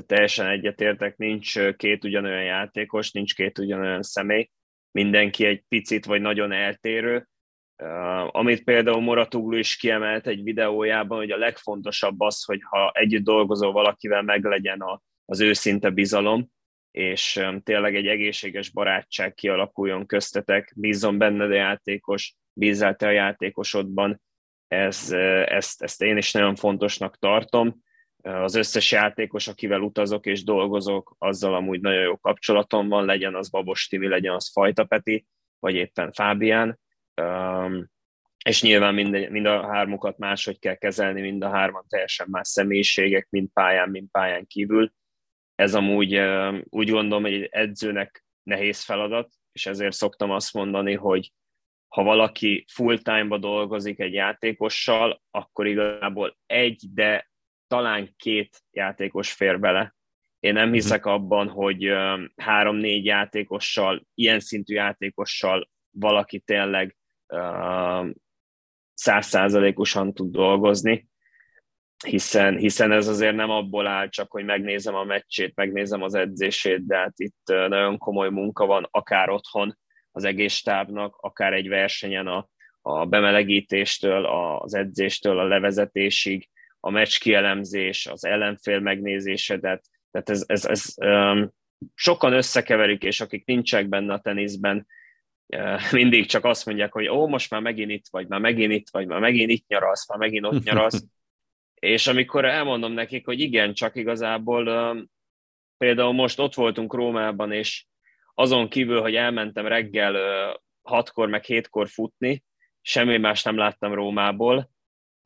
teljesen 0.06 0.46
egyetértek, 0.46 1.16
nincs 1.16 1.70
két 1.76 2.04
ugyanolyan 2.04 2.42
játékos, 2.42 3.10
nincs 3.10 3.34
két 3.34 3.58
ugyanolyan 3.58 4.02
személy, 4.02 4.50
mindenki 4.90 5.44
egy 5.44 5.62
picit 5.68 6.04
vagy 6.04 6.20
nagyon 6.20 6.52
eltérő. 6.52 7.28
Amit 8.26 8.64
például 8.64 9.00
Moratuglu 9.00 9.56
is 9.56 9.76
kiemelt 9.76 10.26
egy 10.26 10.42
videójában, 10.42 11.18
hogy 11.18 11.30
a 11.30 11.36
legfontosabb 11.36 12.20
az, 12.20 12.44
hogy 12.44 12.60
ha 12.62 12.90
együtt 12.94 13.24
dolgozol 13.24 13.72
valakivel, 13.72 14.22
meg 14.22 14.44
legyen 14.44 14.80
a, 14.80 15.02
az 15.24 15.40
őszinte 15.40 15.90
bizalom, 15.90 16.50
és 16.90 17.40
tényleg 17.62 17.94
egy 17.94 18.06
egészséges 18.06 18.70
barátság 18.70 19.34
kialakuljon 19.34 20.06
köztetek, 20.06 20.72
bízzon 20.76 21.18
benned 21.18 21.50
a 21.50 21.54
játékos, 21.54 22.34
bízzál 22.52 22.94
te 22.94 23.06
a 23.06 23.10
játékosodban, 23.10 24.20
ez, 24.68 25.12
ezt, 25.44 25.82
ezt 25.82 26.02
én 26.02 26.16
is 26.16 26.32
nagyon 26.32 26.54
fontosnak 26.54 27.18
tartom 27.18 27.82
az 28.22 28.54
összes 28.54 28.92
játékos, 28.92 29.48
akivel 29.48 29.80
utazok 29.80 30.26
és 30.26 30.44
dolgozok, 30.44 31.14
azzal 31.18 31.54
amúgy 31.54 31.80
nagyon 31.80 32.02
jó 32.02 32.16
kapcsolatom 32.16 32.88
van, 32.88 33.04
legyen 33.04 33.34
az 33.34 33.50
Babos 33.50 33.86
Timi, 33.86 34.08
legyen 34.08 34.34
az 34.34 34.50
Fajta 34.52 34.84
Peti, 34.84 35.26
vagy 35.58 35.74
éppen 35.74 36.12
Fábián. 36.12 36.78
És 38.44 38.62
nyilván 38.62 38.94
mind, 38.94 39.30
mind 39.30 39.46
a 39.46 39.66
hármukat 39.66 40.18
máshogy 40.18 40.58
kell 40.58 40.74
kezelni, 40.74 41.20
mind 41.20 41.42
a 41.42 41.50
hárman 41.50 41.84
teljesen 41.88 42.26
más 42.30 42.48
személyiségek, 42.48 43.26
mind 43.30 43.48
pályán, 43.52 43.90
mind 43.90 44.08
pályán 44.10 44.46
kívül. 44.46 44.92
Ez 45.54 45.74
amúgy 45.74 46.20
úgy 46.64 46.90
gondolom, 46.90 47.22
hogy 47.22 47.32
egy 47.32 47.48
edzőnek 47.50 48.24
nehéz 48.42 48.82
feladat, 48.82 49.28
és 49.52 49.66
ezért 49.66 49.92
szoktam 49.92 50.30
azt 50.30 50.52
mondani, 50.52 50.94
hogy 50.94 51.32
ha 51.88 52.02
valaki 52.02 52.64
full-time-ba 52.72 53.38
dolgozik 53.38 53.98
egy 53.98 54.12
játékossal, 54.12 55.22
akkor 55.30 55.66
igazából 55.66 56.36
egy, 56.46 56.84
de 56.94 57.30
talán 57.68 58.14
két 58.16 58.62
játékos 58.70 59.32
fér 59.32 59.60
bele. 59.60 59.96
Én 60.40 60.52
nem 60.52 60.64
mhm. 60.64 60.72
hiszek 60.72 61.06
abban, 61.06 61.48
hogy 61.48 61.92
három-négy 62.36 63.04
játékossal, 63.04 64.06
ilyen 64.14 64.40
szintű 64.40 64.74
játékossal 64.74 65.68
valaki 65.90 66.40
tényleg 66.40 66.96
százszázalékosan 68.94 70.14
tud 70.14 70.30
dolgozni, 70.30 71.08
hiszen, 72.06 72.56
hiszen 72.56 72.92
ez 72.92 73.08
azért 73.08 73.34
nem 73.34 73.50
abból 73.50 73.86
áll 73.86 74.08
csak, 74.08 74.30
hogy 74.30 74.44
megnézem 74.44 74.94
a 74.94 75.04
meccsét, 75.04 75.54
megnézem 75.54 76.02
az 76.02 76.14
edzését, 76.14 76.86
de 76.86 76.96
hát 76.96 77.14
itt 77.16 77.42
nagyon 77.44 77.98
komoly 77.98 78.30
munka 78.30 78.66
van, 78.66 78.88
akár 78.90 79.30
otthon 79.30 79.78
az 80.10 80.24
egész 80.24 80.52
stábnak, 80.52 81.16
akár 81.16 81.52
egy 81.52 81.68
versenyen 81.68 82.26
a, 82.26 82.48
a 82.80 83.06
bemelegítéstől, 83.06 84.24
az 84.62 84.74
edzéstől, 84.74 85.38
a 85.38 85.46
levezetésig, 85.46 86.48
a 86.80 86.90
meccs 86.90 87.18
kielemzés, 87.18 88.06
az 88.06 88.24
ellenfél 88.24 88.80
megnézésedet, 88.80 89.84
tehát 90.10 90.30
ez, 90.30 90.44
ez, 90.46 90.64
ez 90.64 90.94
um, 90.96 91.50
sokan 91.94 92.32
összekeverik, 92.32 93.02
és 93.02 93.20
akik 93.20 93.44
nincsenek 93.44 93.88
benne 93.88 94.12
a 94.12 94.20
teniszben, 94.20 94.86
mindig 95.92 96.26
csak 96.26 96.44
azt 96.44 96.66
mondják, 96.66 96.92
hogy 96.92 97.08
ó, 97.08 97.26
most 97.26 97.50
már 97.50 97.60
megint 97.60 97.90
itt 97.90 98.06
vagy, 98.10 98.28
már 98.28 98.40
megint 98.40 98.72
itt 98.72 98.88
vagy, 98.90 99.06
már 99.06 99.20
megint 99.20 99.50
itt 99.50 99.66
nyaralsz, 99.66 100.08
már 100.08 100.18
megint 100.18 100.44
ott 100.44 100.64
nyaralsz. 100.64 101.04
és 101.74 102.06
amikor 102.06 102.44
elmondom 102.44 102.92
nekik, 102.92 103.24
hogy 103.24 103.40
igen, 103.40 103.74
csak 103.74 103.96
igazából 103.96 104.66
um, 104.66 105.10
például 105.76 106.12
most 106.12 106.38
ott 106.38 106.54
voltunk 106.54 106.94
Rómában, 106.94 107.52
és 107.52 107.84
azon 108.34 108.68
kívül, 108.68 109.00
hogy 109.00 109.14
elmentem 109.14 109.66
reggel 109.66 110.14
uh, 110.14 110.54
hatkor, 110.82 111.28
meg 111.28 111.44
hétkor 111.44 111.88
futni, 111.88 112.44
semmi 112.80 113.18
más 113.18 113.42
nem 113.42 113.56
láttam 113.56 113.94
Rómából, 113.94 114.70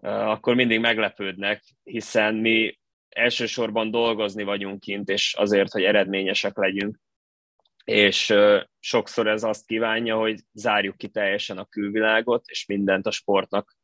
akkor 0.03 0.55
mindig 0.55 0.81
meglepődnek, 0.81 1.63
hiszen 1.83 2.35
mi 2.35 2.79
elsősorban 3.09 3.91
dolgozni 3.91 4.43
vagyunk 4.43 4.81
kint, 4.81 5.09
és 5.09 5.35
azért, 5.35 5.73
hogy 5.73 5.83
eredményesek 5.83 6.57
legyünk. 6.57 6.99
És 7.85 8.35
sokszor 8.79 9.27
ez 9.27 9.43
azt 9.43 9.67
kívánja, 9.67 10.17
hogy 10.17 10.41
zárjuk 10.53 10.97
ki 10.97 11.09
teljesen 11.09 11.59
a 11.59 11.65
külvilágot, 11.65 12.45
és 12.47 12.67
mindent 12.67 13.07
a 13.07 13.11
sportnak 13.11 13.77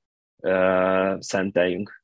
szenteljünk. 1.19 2.03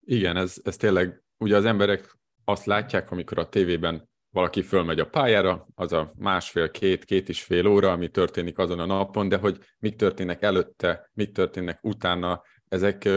Igen, 0.00 0.36
ez, 0.36 0.56
ez 0.64 0.76
tényleg, 0.76 1.22
ugye 1.36 1.56
az 1.56 1.64
emberek 1.64 2.16
azt 2.44 2.64
látják, 2.64 3.10
amikor 3.10 3.38
a 3.38 3.48
tévében 3.48 4.08
valaki 4.30 4.62
fölmegy 4.62 5.00
a 5.00 5.08
pályára, 5.08 5.66
az 5.74 5.92
a 5.92 6.12
másfél, 6.16 6.70
két, 6.70 7.28
is 7.28 7.42
fél 7.42 7.66
óra, 7.66 7.90
ami 7.90 8.08
történik 8.08 8.58
azon 8.58 8.78
a 8.78 8.86
napon, 8.86 9.28
de 9.28 9.36
hogy 9.36 9.58
mik 9.78 9.96
történnek 9.96 10.42
előtte, 10.42 11.10
mik 11.12 11.32
történnek 11.32 11.78
utána, 11.82 12.42
ezek 12.68 13.08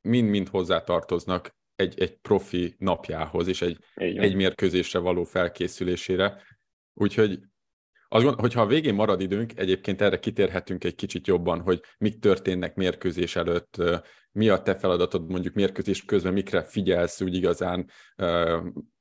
mind-mind 0.00 0.48
hozzátartoznak 0.48 1.54
egy, 1.74 2.00
egy 2.00 2.16
profi 2.16 2.74
napjához, 2.78 3.46
és 3.46 3.62
egy, 3.62 3.78
egy 3.94 4.34
mérkőzésre 4.34 4.98
való 4.98 5.24
felkészülésére. 5.24 6.42
Úgyhogy 6.94 7.30
azt 8.08 8.24
gondolom, 8.24 8.38
hogyha 8.38 8.60
a 8.60 8.66
végén 8.66 8.94
marad 8.94 9.20
időnk, 9.20 9.58
egyébként 9.58 10.00
erre 10.00 10.18
kitérhetünk 10.18 10.84
egy 10.84 10.94
kicsit 10.94 11.26
jobban, 11.26 11.60
hogy 11.60 11.82
mik 11.98 12.18
történnek 12.18 12.74
mérkőzés 12.74 13.36
előtt, 13.36 13.82
mi 14.32 14.48
a 14.48 14.62
te 14.62 14.74
feladatod 14.74 15.30
mondjuk 15.30 15.54
mérkőzés 15.54 16.04
közben, 16.04 16.32
mikre 16.32 16.64
figyelsz 16.64 17.20
úgy 17.20 17.34
igazán, 17.34 17.90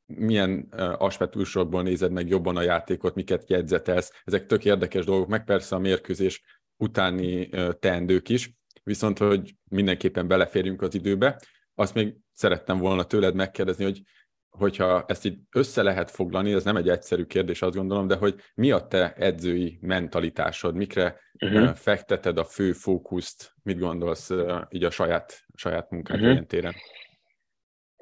milyen 0.05 0.67
aspektusokból 0.97 1.83
nézed 1.83 2.12
meg 2.12 2.27
jobban 2.27 2.57
a 2.57 2.62
játékot, 2.62 3.15
miket 3.15 3.50
jegyzetelsz. 3.50 4.21
Ezek 4.24 4.45
tök 4.45 4.65
érdekes 4.65 5.05
dolgok, 5.05 5.27
meg 5.27 5.43
persze 5.43 5.75
a 5.75 5.79
mérkőzés 5.79 6.43
utáni 6.77 7.50
teendők 7.79 8.29
is 8.29 8.53
viszont 8.86 9.18
hogy 9.18 9.56
mindenképpen 9.70 10.27
beleférjünk 10.27 10.82
az 10.82 10.96
időbe. 10.96 11.42
Azt 11.75 11.94
még 11.94 12.15
szerettem 12.32 12.77
volna 12.77 13.04
tőled 13.04 13.36
megkérdezni, 13.36 13.84
hogy 13.84 14.01
hogyha 14.50 15.06
ezt 15.08 15.25
így 15.25 15.38
össze 15.51 15.84
lehet 15.84 16.12
foglalni, 16.12 16.54
ez 16.54 16.63
nem 16.63 16.75
egy 16.75 16.89
egyszerű 16.89 17.24
kérdés, 17.24 17.62
azt 17.62 17.75
gondolom, 17.75 18.08
de 18.08 18.15
hogy 18.15 18.36
mi 18.56 18.72
a 18.72 18.88
te 18.88 19.13
edzői 19.13 19.77
mentalitásod, 19.82 20.75
mikre 20.75 21.20
uh-huh. 21.39 21.75
fekteted 21.75 22.38
a 22.38 22.44
fő 22.44 22.72
fókuszt, 22.72 23.54
mit 23.63 23.80
gondolsz 23.80 24.32
így 24.70 24.84
a 24.84 24.89
saját, 24.89 25.46
saját 25.56 25.89
munkád 25.89 26.22
uh-huh. 26.22 26.46
téren? 26.46 26.74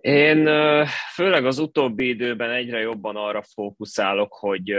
Én 0.02 0.46
főleg 1.14 1.46
az 1.46 1.60
utóbbi 1.60 2.08
időben 2.08 2.50
egyre 2.50 2.80
jobban 2.80 3.16
arra 3.16 3.44
fókuszálok, 3.54 4.34
hogy 4.34 4.74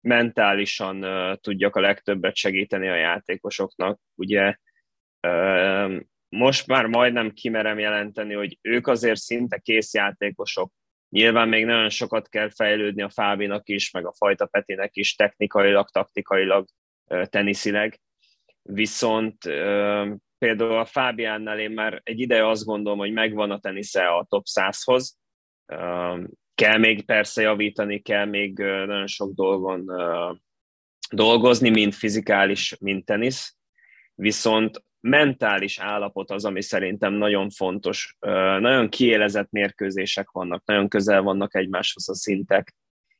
mentálisan 0.00 1.06
tudjak 1.40 1.76
a 1.76 1.80
legtöbbet 1.80 2.36
segíteni 2.36 2.88
a 2.88 2.96
játékosoknak. 2.96 4.00
Ugye 4.14 4.56
most 6.28 6.66
már 6.66 6.86
majdnem 6.86 7.30
kimerem 7.30 7.78
jelenteni, 7.78 8.34
hogy 8.34 8.58
ők 8.62 8.86
azért 8.86 9.20
szinte 9.20 9.58
kész 9.58 9.94
játékosok. 9.94 10.72
Nyilván 11.08 11.48
még 11.48 11.64
nagyon 11.64 11.88
sokat 11.88 12.28
kell 12.28 12.50
fejlődni 12.50 13.02
a 13.02 13.10
Fábinak 13.10 13.68
is, 13.68 13.90
meg 13.90 14.06
a 14.06 14.12
Fajta 14.16 14.46
Petinek 14.46 14.96
is, 14.96 15.14
technikailag, 15.14 15.88
taktikailag, 15.88 16.68
teniszileg. 17.24 18.00
Viszont 18.62 19.36
például 20.38 20.78
a 20.78 20.84
Fábiánnál 20.84 21.58
én 21.58 21.70
már 21.70 22.00
egy 22.04 22.20
ideje 22.20 22.48
azt 22.48 22.64
gondolom, 22.64 22.98
hogy 22.98 23.12
megvan 23.12 23.50
a 23.50 23.58
tenisze 23.58 24.06
a 24.06 24.26
top 24.28 24.44
100-hoz. 24.54 25.18
Kell 26.54 26.78
még 26.78 27.04
persze 27.04 27.42
javítani, 27.42 28.00
kell 28.00 28.24
még 28.24 28.58
nagyon 28.58 29.06
sok 29.06 29.32
dolgon 29.34 29.84
dolgozni, 31.10 31.70
mind 31.70 31.92
fizikális, 31.92 32.76
mind 32.80 33.04
tenisz. 33.04 33.56
Viszont 34.14 34.84
mentális 35.00 35.78
állapot 35.78 36.30
az, 36.30 36.44
ami 36.44 36.62
szerintem 36.62 37.12
nagyon 37.12 37.50
fontos. 37.50 38.16
Nagyon 38.58 38.88
kiélezett 38.88 39.50
mérkőzések 39.50 40.30
vannak, 40.30 40.64
nagyon 40.64 40.88
közel 40.88 41.22
vannak 41.22 41.54
egymáshoz 41.54 42.08
a 42.08 42.14
szintek, 42.14 42.74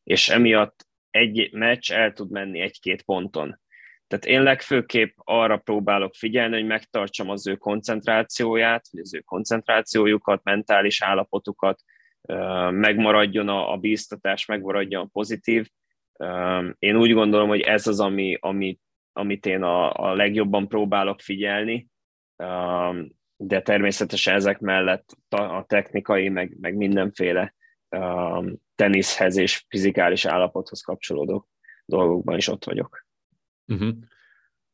és 0.05 0.29
emiatt 0.29 0.87
egy 1.11 1.53
meccs 1.53 1.93
el 1.93 2.13
tud 2.13 2.31
menni 2.31 2.61
egy-két 2.61 3.03
ponton. 3.03 3.61
Tehát 4.07 4.25
én 4.25 4.43
legfőképp 4.43 5.17
arra 5.17 5.57
próbálok 5.57 6.15
figyelni, 6.15 6.55
hogy 6.55 6.67
megtartsam 6.67 7.31
az 7.31 7.47
ő 7.47 7.57
koncentrációját, 7.57 8.87
vagy 8.91 9.01
az 9.01 9.15
ő 9.15 9.21
koncentrációjukat, 9.21 10.45
mentális 10.45 11.03
állapotukat, 11.03 11.83
megmaradjon 12.71 13.49
a, 13.49 13.77
bíztatás, 13.77 14.47
megmaradjon 14.47 15.03
a 15.03 15.09
pozitív. 15.13 15.69
Én 16.79 16.97
úgy 16.97 17.13
gondolom, 17.13 17.49
hogy 17.49 17.61
ez 17.61 17.87
az, 17.87 18.01
ami, 18.01 18.37
ami 18.41 18.79
amit 19.13 19.47
én 19.47 19.63
a, 19.63 19.93
a 19.93 20.15
legjobban 20.15 20.69
próbálok 20.69 21.21
figyelni, 21.21 21.89
um, 22.37 23.19
de 23.37 23.63
természetesen 23.63 24.35
ezek 24.35 24.59
mellett 24.59 25.17
a 25.29 25.65
technikai, 25.67 26.29
meg, 26.29 26.57
meg 26.61 26.77
mindenféle 26.77 27.55
teniszhez 28.75 29.37
és 29.37 29.65
fizikális 29.69 30.25
állapothoz 30.25 30.81
kapcsolódó 30.81 31.49
dolgokban 31.85 32.37
is 32.37 32.49
ott 32.49 32.65
vagyok. 32.65 33.07
Uh-huh. 33.67 33.95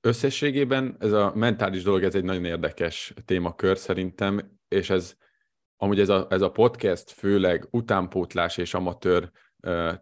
Összességében 0.01 0.97
ez 0.99 1.13
a 1.13 1.33
mentális 1.35 1.83
dolog, 1.83 2.03
ez 2.03 2.15
egy 2.15 2.25
nagyon 2.25 2.45
érdekes 2.45 3.15
témakör 3.25 3.79
szerintem, 3.79 4.59
és 4.69 4.91
ez 4.91 5.17
amúgy 5.77 6.01
ez 6.01 6.09
a, 6.09 6.27
ez 6.31 6.41
a 6.41 6.51
podcast 6.51 7.11
főleg 7.11 7.69
utánpótlás 7.71 8.57
és 8.57 8.75
amatőr 8.75 9.31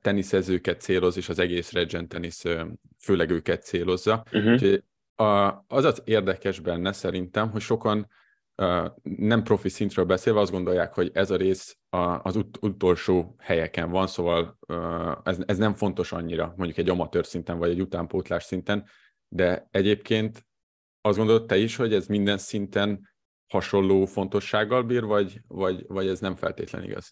teniszezőket 0.01 0.81
céloz, 0.81 1.17
és 1.17 1.29
az 1.29 1.39
egész 1.39 1.73
Regent 1.73 2.09
tenisz 2.09 2.45
főleg 3.05 3.31
őket 3.31 3.63
célozza. 3.63 4.23
Uh-huh. 4.33 4.53
Úgyhogy 4.53 4.85
a, 5.15 5.65
az 5.69 5.85
az 5.85 6.03
érdekes 6.05 6.61
benne 6.61 6.93
szerintem, 6.93 7.51
hogy 7.51 7.61
sokan 7.61 8.09
uh, 8.57 8.87
nem 9.03 9.43
profi 9.43 9.69
szintről 9.69 10.05
beszélve 10.05 10.41
azt 10.41 10.51
gondolják, 10.51 10.95
hogy 10.95 11.11
ez 11.15 11.31
a 11.31 11.37
rész 11.37 11.79
a, 11.91 11.99
az 11.99 12.37
ut- 12.37 12.59
utolsó 12.61 13.35
helyeken 13.39 13.91
van, 13.91 14.07
szóval 14.07 14.59
uh, 14.69 15.17
ez, 15.25 15.39
ez 15.47 15.59
nem 15.59 15.75
fontos 15.75 16.13
annyira, 16.13 16.55
mondjuk 16.57 16.79
egy 16.79 16.89
amatőr 16.89 17.27
szinten 17.27 17.59
vagy 17.59 17.71
egy 17.71 17.81
utánpótlás 17.81 18.45
szinten, 18.45 18.87
de 19.29 19.69
egyébként 19.71 20.47
azt 21.01 21.19
gondolod 21.19 21.47
te 21.47 21.57
is, 21.57 21.77
hogy 21.77 21.95
ez 21.95 22.07
minden 22.07 22.39
szinten 22.39 23.13
hasonló 23.47 24.05
fontossággal 24.05 24.83
bír, 24.83 25.05
vagy, 25.05 25.41
vagy, 25.49 25.85
vagy 25.87 26.07
ez 26.07 26.21
nem 26.21 26.37
feltétlen 26.37 26.85
igaz? 26.85 27.09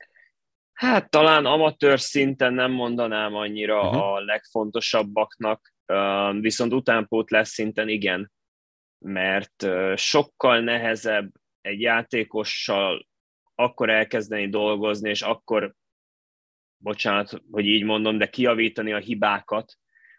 Hát 0.72 1.10
talán 1.10 1.46
amatőr 1.46 2.00
szinten 2.00 2.54
nem 2.54 2.70
mondanám 2.70 3.34
annyira 3.34 3.80
uh-huh. 3.80 4.02
a 4.02 4.20
legfontosabbaknak, 4.20 5.71
viszont 6.40 6.72
utánpótlás 6.72 7.48
szinten 7.48 7.88
igen, 7.88 8.32
mert 8.98 9.66
sokkal 9.96 10.60
nehezebb 10.60 11.30
egy 11.60 11.80
játékossal 11.80 13.06
akkor 13.54 13.90
elkezdeni 13.90 14.48
dolgozni, 14.48 15.10
és 15.10 15.22
akkor, 15.22 15.74
bocsánat, 16.76 17.42
hogy 17.50 17.66
így 17.66 17.84
mondom, 17.84 18.18
de 18.18 18.26
kiavítani 18.26 18.92
a 18.92 18.98
hibákat, 18.98 19.74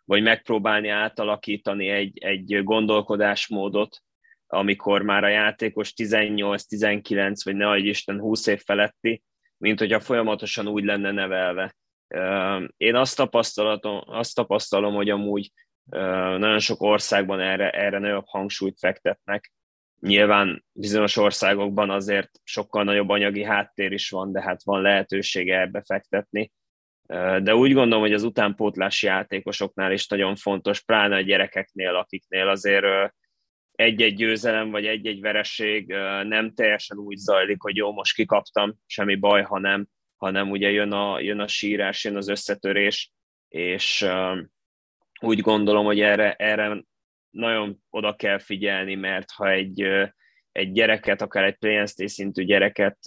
vagy 0.05 0.21
megpróbálni 0.21 0.87
átalakítani 0.87 1.89
egy, 1.89 2.17
egy 2.23 2.63
gondolkodásmódot, 2.63 4.01
amikor 4.47 5.01
már 5.01 5.23
a 5.23 5.27
játékos 5.27 5.93
18-19, 5.95 7.41
vagy 7.43 7.55
ne 7.55 7.69
adj 7.69 7.87
Isten 7.87 8.19
20 8.19 8.47
év 8.47 8.61
feletti, 8.65 9.23
mint 9.57 9.79
hogyha 9.79 9.99
folyamatosan 9.99 10.67
úgy 10.67 10.83
lenne 10.83 11.11
nevelve. 11.11 11.75
Én 12.77 12.95
azt 12.95 13.15
tapasztalom, 13.15 14.03
azt 14.05 14.35
tapasztalom 14.35 14.93
hogy 14.93 15.09
amúgy 15.09 15.51
nagyon 16.37 16.59
sok 16.59 16.81
országban 16.81 17.39
erre, 17.39 17.69
erre 17.69 17.99
nagyobb 17.99 18.25
hangsúlyt 18.27 18.79
fektetnek. 18.79 19.51
Nyilván 19.99 20.65
bizonyos 20.71 21.17
országokban 21.17 21.89
azért 21.89 22.29
sokkal 22.43 22.83
nagyobb 22.83 23.09
anyagi 23.09 23.43
háttér 23.43 23.91
is 23.91 24.09
van, 24.09 24.31
de 24.31 24.41
hát 24.41 24.63
van 24.63 24.81
lehetősége 24.81 25.59
ebbe 25.59 25.83
fektetni. 25.85 26.51
De 27.41 27.55
úgy 27.55 27.73
gondolom, 27.73 28.01
hogy 28.01 28.13
az 28.13 28.23
utánpótlási 28.23 29.05
játékosoknál 29.05 29.91
is 29.91 30.07
nagyon 30.07 30.35
fontos, 30.35 30.81
pláne 30.81 31.15
a 31.15 31.21
gyerekeknél, 31.21 31.95
akiknél 31.95 32.47
azért 32.47 33.13
egy-egy 33.71 34.15
győzelem 34.15 34.71
vagy 34.71 34.85
egy-egy 34.85 35.19
vereség 35.19 35.87
nem 36.23 36.53
teljesen 36.53 36.97
úgy 36.97 37.17
zajlik, 37.17 37.61
hogy 37.61 37.75
jó, 37.75 37.91
most 37.91 38.15
kikaptam, 38.15 38.73
semmi 38.85 39.15
baj, 39.15 39.41
hanem, 39.41 39.87
hanem 40.17 40.49
ugye 40.49 40.69
jön 40.69 40.91
a, 40.91 41.19
jön 41.19 41.39
a 41.39 41.47
sírás, 41.47 42.03
jön 42.03 42.15
az 42.15 42.27
összetörés, 42.27 43.11
és 43.47 44.07
úgy 45.23 45.39
gondolom, 45.39 45.85
hogy 45.85 45.99
erre, 45.99 46.33
erre 46.33 46.83
nagyon 47.29 47.77
oda 47.89 48.15
kell 48.15 48.39
figyelni, 48.39 48.95
mert 48.95 49.31
ha 49.31 49.49
egy, 49.49 49.81
egy 50.51 50.71
gyereket, 50.71 51.21
akár 51.21 51.43
egy 51.43 51.57
PNST 51.57 52.07
szintű 52.07 52.43
gyereket 52.43 52.97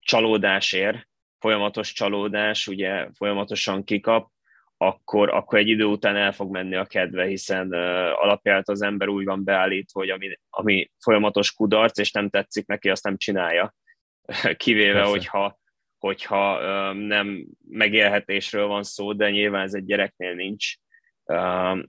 csalódás 0.00 0.72
ér, 0.72 1.06
folyamatos 1.38 1.92
csalódás, 1.92 2.66
ugye 2.66 3.08
folyamatosan 3.14 3.84
kikap, 3.84 4.30
akkor, 4.76 5.28
akkor 5.28 5.58
egy 5.58 5.68
idő 5.68 5.84
után 5.84 6.16
el 6.16 6.32
fog 6.32 6.50
menni 6.50 6.74
a 6.74 6.84
kedve, 6.84 7.24
hiszen 7.24 7.66
uh, 7.66 8.22
alapját 8.22 8.68
az 8.68 8.82
ember 8.82 9.08
úgy 9.08 9.24
van 9.24 9.44
beállítva, 9.44 10.00
hogy 10.00 10.10
ami, 10.10 10.38
ami 10.50 10.90
folyamatos 10.98 11.52
kudarc, 11.52 11.98
és 11.98 12.12
nem 12.12 12.28
tetszik 12.28 12.66
neki, 12.66 12.90
azt 12.90 13.04
nem 13.04 13.16
csinálja. 13.16 13.74
Kivéve, 14.56 14.92
Persze. 14.92 15.10
hogyha, 15.10 15.58
hogyha 15.98 16.60
um, 16.60 16.98
nem 16.98 17.46
megélhetésről 17.68 18.66
van 18.66 18.82
szó, 18.82 19.12
de 19.12 19.30
nyilván 19.30 19.62
ez 19.62 19.74
egy 19.74 19.84
gyereknél 19.84 20.34
nincs. 20.34 20.76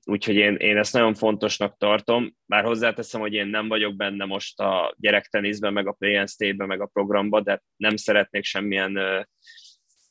Úgyhogy 0.03 0.35
én, 0.35 0.55
én 0.55 0.77
ezt 0.77 0.93
nagyon 0.93 1.13
fontosnak 1.13 1.77
tartom, 1.77 2.35
bár 2.45 2.63
hozzáteszem, 2.63 3.21
hogy 3.21 3.33
én 3.33 3.47
nem 3.47 3.67
vagyok 3.67 3.95
benne 3.95 4.25
most 4.25 4.59
a 4.59 4.95
gyerekteniszben, 4.97 5.73
meg 5.73 5.87
a 5.87 5.95
PNST-ben, 5.99 6.67
meg 6.67 6.81
a 6.81 6.89
programba, 6.93 7.41
de 7.41 7.63
nem 7.75 7.95
szeretnék 7.95 8.43
semmilyen 8.43 8.99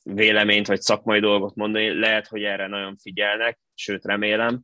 véleményt 0.02 0.66
vagy 0.66 0.80
szakmai 0.80 1.20
dolgot 1.20 1.54
mondani, 1.54 1.98
lehet, 1.98 2.26
hogy 2.26 2.42
erre 2.42 2.66
nagyon 2.66 2.96
figyelnek, 2.96 3.58
sőt 3.74 4.04
remélem, 4.04 4.60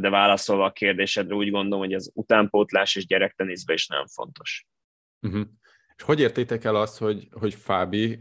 de 0.00 0.10
válaszolva 0.10 0.64
a 0.64 0.72
kérdésedre 0.72 1.34
úgy 1.34 1.50
gondolom, 1.50 1.84
hogy 1.84 1.94
az 1.94 2.10
utánpótlás 2.14 2.96
és 2.96 3.06
gyerekteniszbe 3.06 3.72
is 3.72 3.86
nagyon 3.86 4.06
fontos. 4.06 4.66
Uh-huh. 5.20 5.46
És 5.96 6.02
hogy 6.02 6.20
értétek 6.20 6.64
el 6.64 6.76
azt, 6.76 6.98
hogy, 6.98 7.28
hogy 7.30 7.54
Fábi 7.54 8.20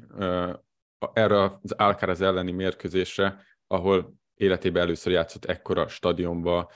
erre 1.13 1.41
az 1.41 1.71
Alcaraz 1.71 2.21
elleni 2.21 2.51
mérkőzésre, 2.51 3.45
ahol 3.67 4.13
életében 4.35 4.83
először 4.83 5.13
játszott 5.13 5.45
ekkora 5.45 5.87
stadionba, 5.87 6.71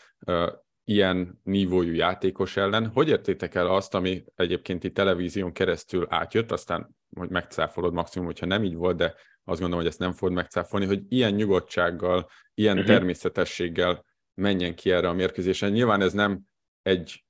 ilyen 0.84 1.40
nívójú 1.44 1.94
játékos 1.94 2.58
ellen. 2.58 2.88
Hogy 2.88 3.10
értétek 3.10 3.56
el 3.56 3.68
azt, 3.68 3.94
ami 3.94 4.24
egyébként 4.36 4.84
itt 4.84 4.94
televízión 4.94 5.52
keresztül 5.52 6.06
átjött, 6.10 6.52
aztán 6.52 6.96
hogy 7.16 7.30
megcáfolod 7.30 7.94
maximum, 7.94 8.28
hogyha 8.28 8.46
nem 8.46 8.64
így 8.64 8.76
volt, 8.76 8.98
de 8.98 9.16
azt 9.44 9.60
gondolom, 9.60 9.78
hogy 9.78 9.88
ezt 9.88 10.00
nem 10.00 10.12
fogod 10.12 10.34
megcáfolni, 10.34 10.86
hogy 10.86 11.04
ilyen 11.10 11.34
nyugodtsággal, 11.34 12.30
ilyen 12.54 12.78
uh-huh. 12.78 12.92
természetességgel 12.92 14.06
menjen 14.34 14.76
ki 14.76 14.92
erre 14.92 15.10
a 15.10 15.14
mérkőzésen. 15.14 15.72
Nyilván 15.72 16.02
ez 16.02 16.14
nem 16.14 16.42
egy 16.82 17.24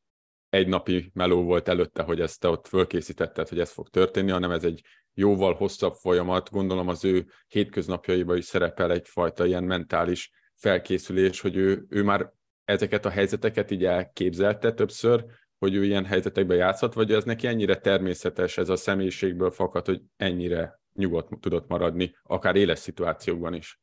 egy 0.49 0.67
napi 0.67 1.11
meló 1.13 1.43
volt 1.43 1.67
előtte, 1.67 2.03
hogy 2.03 2.21
ezt 2.21 2.39
te 2.39 2.47
ott 2.47 2.67
fölkészítetted, 2.67 3.47
hogy 3.47 3.59
ez 3.59 3.71
fog 3.71 3.89
történni, 3.89 4.31
hanem 4.31 4.51
ez 4.51 4.63
egy 4.63 4.81
jóval 5.19 5.53
hosszabb 5.53 5.93
folyamat. 5.93 6.49
Gondolom 6.51 6.87
az 6.87 7.05
ő 7.05 7.25
hétköznapjaiban 7.47 8.37
is 8.37 8.45
szerepel 8.45 8.91
egyfajta 8.91 9.45
ilyen 9.45 9.63
mentális 9.63 10.31
felkészülés, 10.55 11.41
hogy 11.41 11.55
ő, 11.55 11.85
ő 11.89 12.03
már 12.03 12.31
ezeket 12.65 13.05
a 13.05 13.09
helyzeteket 13.09 13.71
így 13.71 13.85
elképzelte 13.85 14.73
többször, 14.73 15.25
hogy 15.57 15.75
ő 15.75 15.83
ilyen 15.83 16.05
helyzetekben 16.05 16.57
játszhat, 16.57 16.93
vagy 16.93 17.11
ez 17.11 17.23
neki 17.23 17.47
ennyire 17.47 17.75
természetes, 17.75 18.57
ez 18.57 18.69
a 18.69 18.75
személyiségből 18.75 19.51
fakad, 19.51 19.85
hogy 19.85 20.01
ennyire 20.17 20.79
nyugodt 20.93 21.41
tudott 21.41 21.67
maradni, 21.67 22.15
akár 22.23 22.55
éles 22.55 22.79
szituációkban 22.79 23.53
is? 23.53 23.79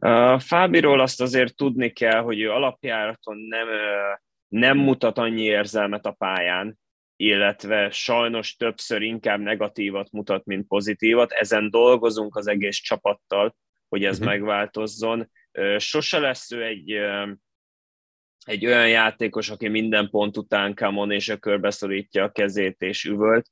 A 0.00 0.38
Fábiról 0.38 1.00
azt 1.00 1.20
azért 1.20 1.56
tudni 1.56 1.90
kell, 1.90 2.20
hogy 2.20 2.40
ő 2.40 2.50
alapjáraton 2.50 3.36
nem, 3.36 3.66
nem 4.48 4.78
mutat 4.78 5.18
annyi 5.18 5.42
érzelmet 5.42 6.06
a 6.06 6.12
pályán, 6.12 6.78
illetve 7.16 7.90
sajnos 7.90 8.56
többször 8.56 9.02
inkább 9.02 9.40
negatívat 9.40 10.10
mutat, 10.10 10.44
mint 10.44 10.66
pozitívat. 10.66 11.32
Ezen 11.32 11.70
dolgozunk 11.70 12.36
az 12.36 12.46
egész 12.46 12.76
csapattal, 12.76 13.56
hogy 13.88 14.04
ez 14.04 14.18
uh-huh. 14.18 14.32
megváltozzon. 14.32 15.30
Sose 15.76 16.18
lesz 16.18 16.52
ő 16.52 16.64
egy 16.64 17.00
egy 18.46 18.66
olyan 18.66 18.88
játékos, 18.88 19.50
aki 19.50 19.68
minden 19.68 20.10
pont 20.10 20.36
után 20.36 20.74
kamon 20.74 21.10
és 21.10 21.28
a 21.28 21.36
körbe 21.36 21.70
szorítja 21.70 22.24
a 22.24 22.30
kezét 22.30 22.80
és 22.80 23.04
üvölt, 23.04 23.48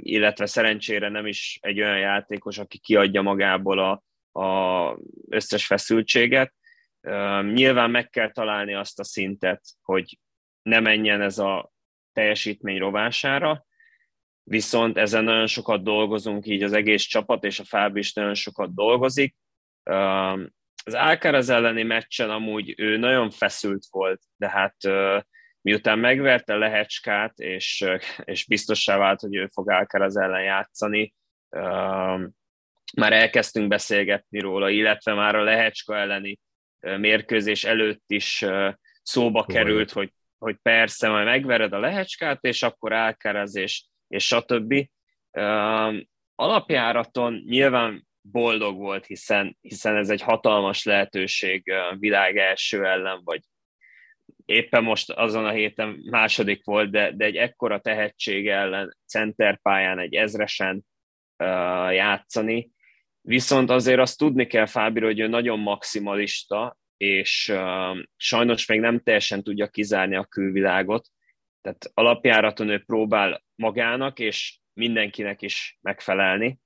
illetve 0.00 0.46
szerencsére 0.46 1.08
nem 1.08 1.26
is 1.26 1.58
egy 1.62 1.80
olyan 1.80 1.98
játékos, 1.98 2.58
aki 2.58 2.78
kiadja 2.78 3.22
magából 3.22 3.78
a, 3.78 4.02
a 4.40 4.98
összes 5.28 5.66
feszültséget. 5.66 6.54
Nyilván 7.52 7.90
meg 7.90 8.10
kell 8.10 8.30
találni 8.30 8.74
azt 8.74 8.98
a 8.98 9.04
szintet, 9.04 9.62
hogy 9.82 10.18
ne 10.62 10.80
menjen 10.80 11.20
ez 11.20 11.38
a 11.38 11.72
teljesítmény 12.12 12.78
rovására, 12.78 13.64
viszont 14.42 14.98
ezen 14.98 15.24
nagyon 15.24 15.46
sokat 15.46 15.82
dolgozunk, 15.82 16.46
így 16.46 16.62
az 16.62 16.72
egész 16.72 17.02
csapat, 17.02 17.44
és 17.44 17.58
a 17.58 17.64
Fáb 17.64 17.96
is 17.96 18.12
nagyon 18.12 18.34
sokat 18.34 18.74
dolgozik. 18.74 19.36
Az 20.84 20.94
Alcaraz 20.94 21.48
elleni 21.48 21.82
meccsen 21.82 22.30
amúgy 22.30 22.74
ő 22.76 22.96
nagyon 22.96 23.30
feszült 23.30 23.84
volt, 23.90 24.22
de 24.36 24.48
hát 24.48 24.76
miután 25.60 25.98
megverte 25.98 26.54
Lehecskát, 26.54 27.38
és, 27.38 27.84
és 28.24 28.46
biztossá 28.46 28.96
vált, 28.96 29.20
hogy 29.20 29.34
ő 29.34 29.46
fog 29.46 29.70
Alcaraz 29.70 30.16
ellen 30.16 30.42
játszani, 30.42 31.14
már 32.96 33.12
elkezdtünk 33.12 33.68
beszélgetni 33.68 34.40
róla, 34.40 34.70
illetve 34.70 35.14
már 35.14 35.34
a 35.34 35.42
Lehecska 35.42 35.96
elleni 35.96 36.38
mérkőzés 36.80 37.64
előtt 37.64 38.04
is 38.06 38.44
szóba 39.02 39.44
került, 39.44 39.90
hogy, 39.90 40.12
hogy 40.42 40.56
persze, 40.62 41.08
majd 41.08 41.24
megvered 41.24 41.72
a 41.72 41.78
Lehecskát, 41.78 42.38
és 42.40 42.62
akkor 42.62 42.92
Alcaraz, 42.92 43.56
és, 43.56 43.84
és 44.08 44.26
stb. 44.26 44.74
Alapjáraton 46.34 47.42
nyilván 47.46 48.06
boldog 48.20 48.76
volt, 48.76 49.06
hiszen, 49.06 49.56
hiszen 49.60 49.96
ez 49.96 50.10
egy 50.10 50.22
hatalmas 50.22 50.84
lehetőség 50.84 51.72
világ 51.98 52.36
első 52.36 52.84
ellen, 52.84 53.20
vagy 53.24 53.40
éppen 54.44 54.82
most 54.82 55.10
azon 55.10 55.44
a 55.44 55.50
héten 55.50 56.00
második 56.10 56.64
volt, 56.64 56.90
de, 56.90 57.12
de 57.12 57.24
egy 57.24 57.36
ekkora 57.36 57.80
tehetség 57.80 58.48
ellen, 58.48 58.96
centerpályán, 59.06 59.98
egy 59.98 60.14
ezresen, 60.14 60.84
játszani. 61.90 62.70
Viszont 63.20 63.70
azért 63.70 64.00
azt 64.00 64.18
tudni 64.18 64.46
kell 64.46 64.66
Fábira, 64.66 65.06
hogy 65.06 65.20
ő 65.20 65.26
nagyon 65.26 65.58
maximalista, 65.58 66.76
és 67.02 67.52
sajnos 68.16 68.66
még 68.66 68.80
nem 68.80 69.00
teljesen 69.00 69.42
tudja 69.42 69.68
kizárni 69.68 70.16
a 70.16 70.24
külvilágot. 70.24 71.08
Tehát 71.60 71.90
alapjáraton 71.94 72.68
ő 72.68 72.82
próbál 72.84 73.44
magának, 73.54 74.18
és 74.18 74.58
mindenkinek 74.72 75.42
is 75.42 75.78
megfelelni. 75.80 76.58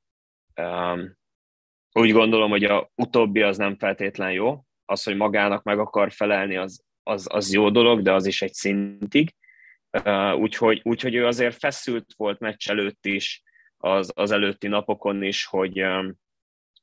Úgy 1.92 2.12
gondolom, 2.12 2.50
hogy 2.50 2.64
a 2.64 2.90
utóbbi 2.94 3.42
az 3.42 3.56
nem 3.56 3.76
feltétlen 3.78 4.32
jó. 4.32 4.64
Az, 4.84 5.02
hogy 5.02 5.16
magának 5.16 5.62
meg 5.62 5.78
akar 5.78 6.12
felelni, 6.12 6.56
az, 6.56 6.84
az, 7.02 7.26
az 7.30 7.52
jó 7.52 7.70
dolog, 7.70 8.02
de 8.02 8.12
az 8.12 8.26
is 8.26 8.42
egy 8.42 8.54
szintig. 8.54 9.34
Úgyhogy, 10.38 10.80
úgyhogy 10.84 11.14
ő 11.14 11.26
azért 11.26 11.58
feszült 11.58 12.14
volt 12.16 12.38
meccs 12.38 12.68
előtt 12.68 13.06
is, 13.06 13.42
az, 13.76 14.12
az 14.14 14.30
előtti 14.30 14.68
napokon 14.68 15.22
is, 15.22 15.44
hogy 15.44 15.84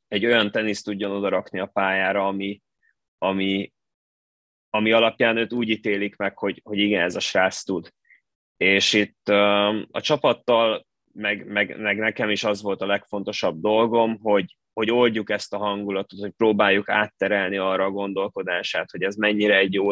egy 0.08 0.26
olyan 0.26 0.52
teniszt 0.52 0.86
tudjon 0.86 1.12
odarakni 1.12 1.60
a 1.60 1.66
pályára, 1.66 2.28
ami, 2.28 2.62
ami, 3.24 3.74
ami 4.70 4.92
alapján 4.92 5.38
őt 5.38 5.54
úgy 5.54 5.70
ítélik 5.70 6.16
meg, 6.16 6.38
hogy, 6.38 6.62
hogy 6.64 6.78
igen, 6.78 7.02
ez 7.02 7.16
a 7.16 7.20
srác 7.20 7.64
tud. 7.64 7.94
És 8.58 8.94
itt 8.94 9.28
a 9.92 10.02
csapattal, 10.02 10.86
meg, 11.14 11.46
meg, 11.46 11.80
meg 11.80 11.98
nekem 11.98 12.30
is 12.30 12.44
az 12.44 12.62
volt 12.62 12.82
a 12.82 12.86
legfontosabb 12.86 13.62
dolgom, 13.62 14.20
hogy, 14.20 14.58
hogy 14.74 14.92
oldjuk 14.92 15.30
ezt 15.30 15.54
a 15.54 15.58
hangulatot, 15.58 16.20
hogy 16.20 16.32
próbáljuk 16.32 16.90
átterelni 16.90 17.58
arra 17.58 17.86
a 17.86 17.92
gondolkodását, 17.92 18.92
hogy 18.92 19.04
ez 19.04 19.16
mennyire 19.16 19.58
egy 19.58 19.74
jó 19.74 19.90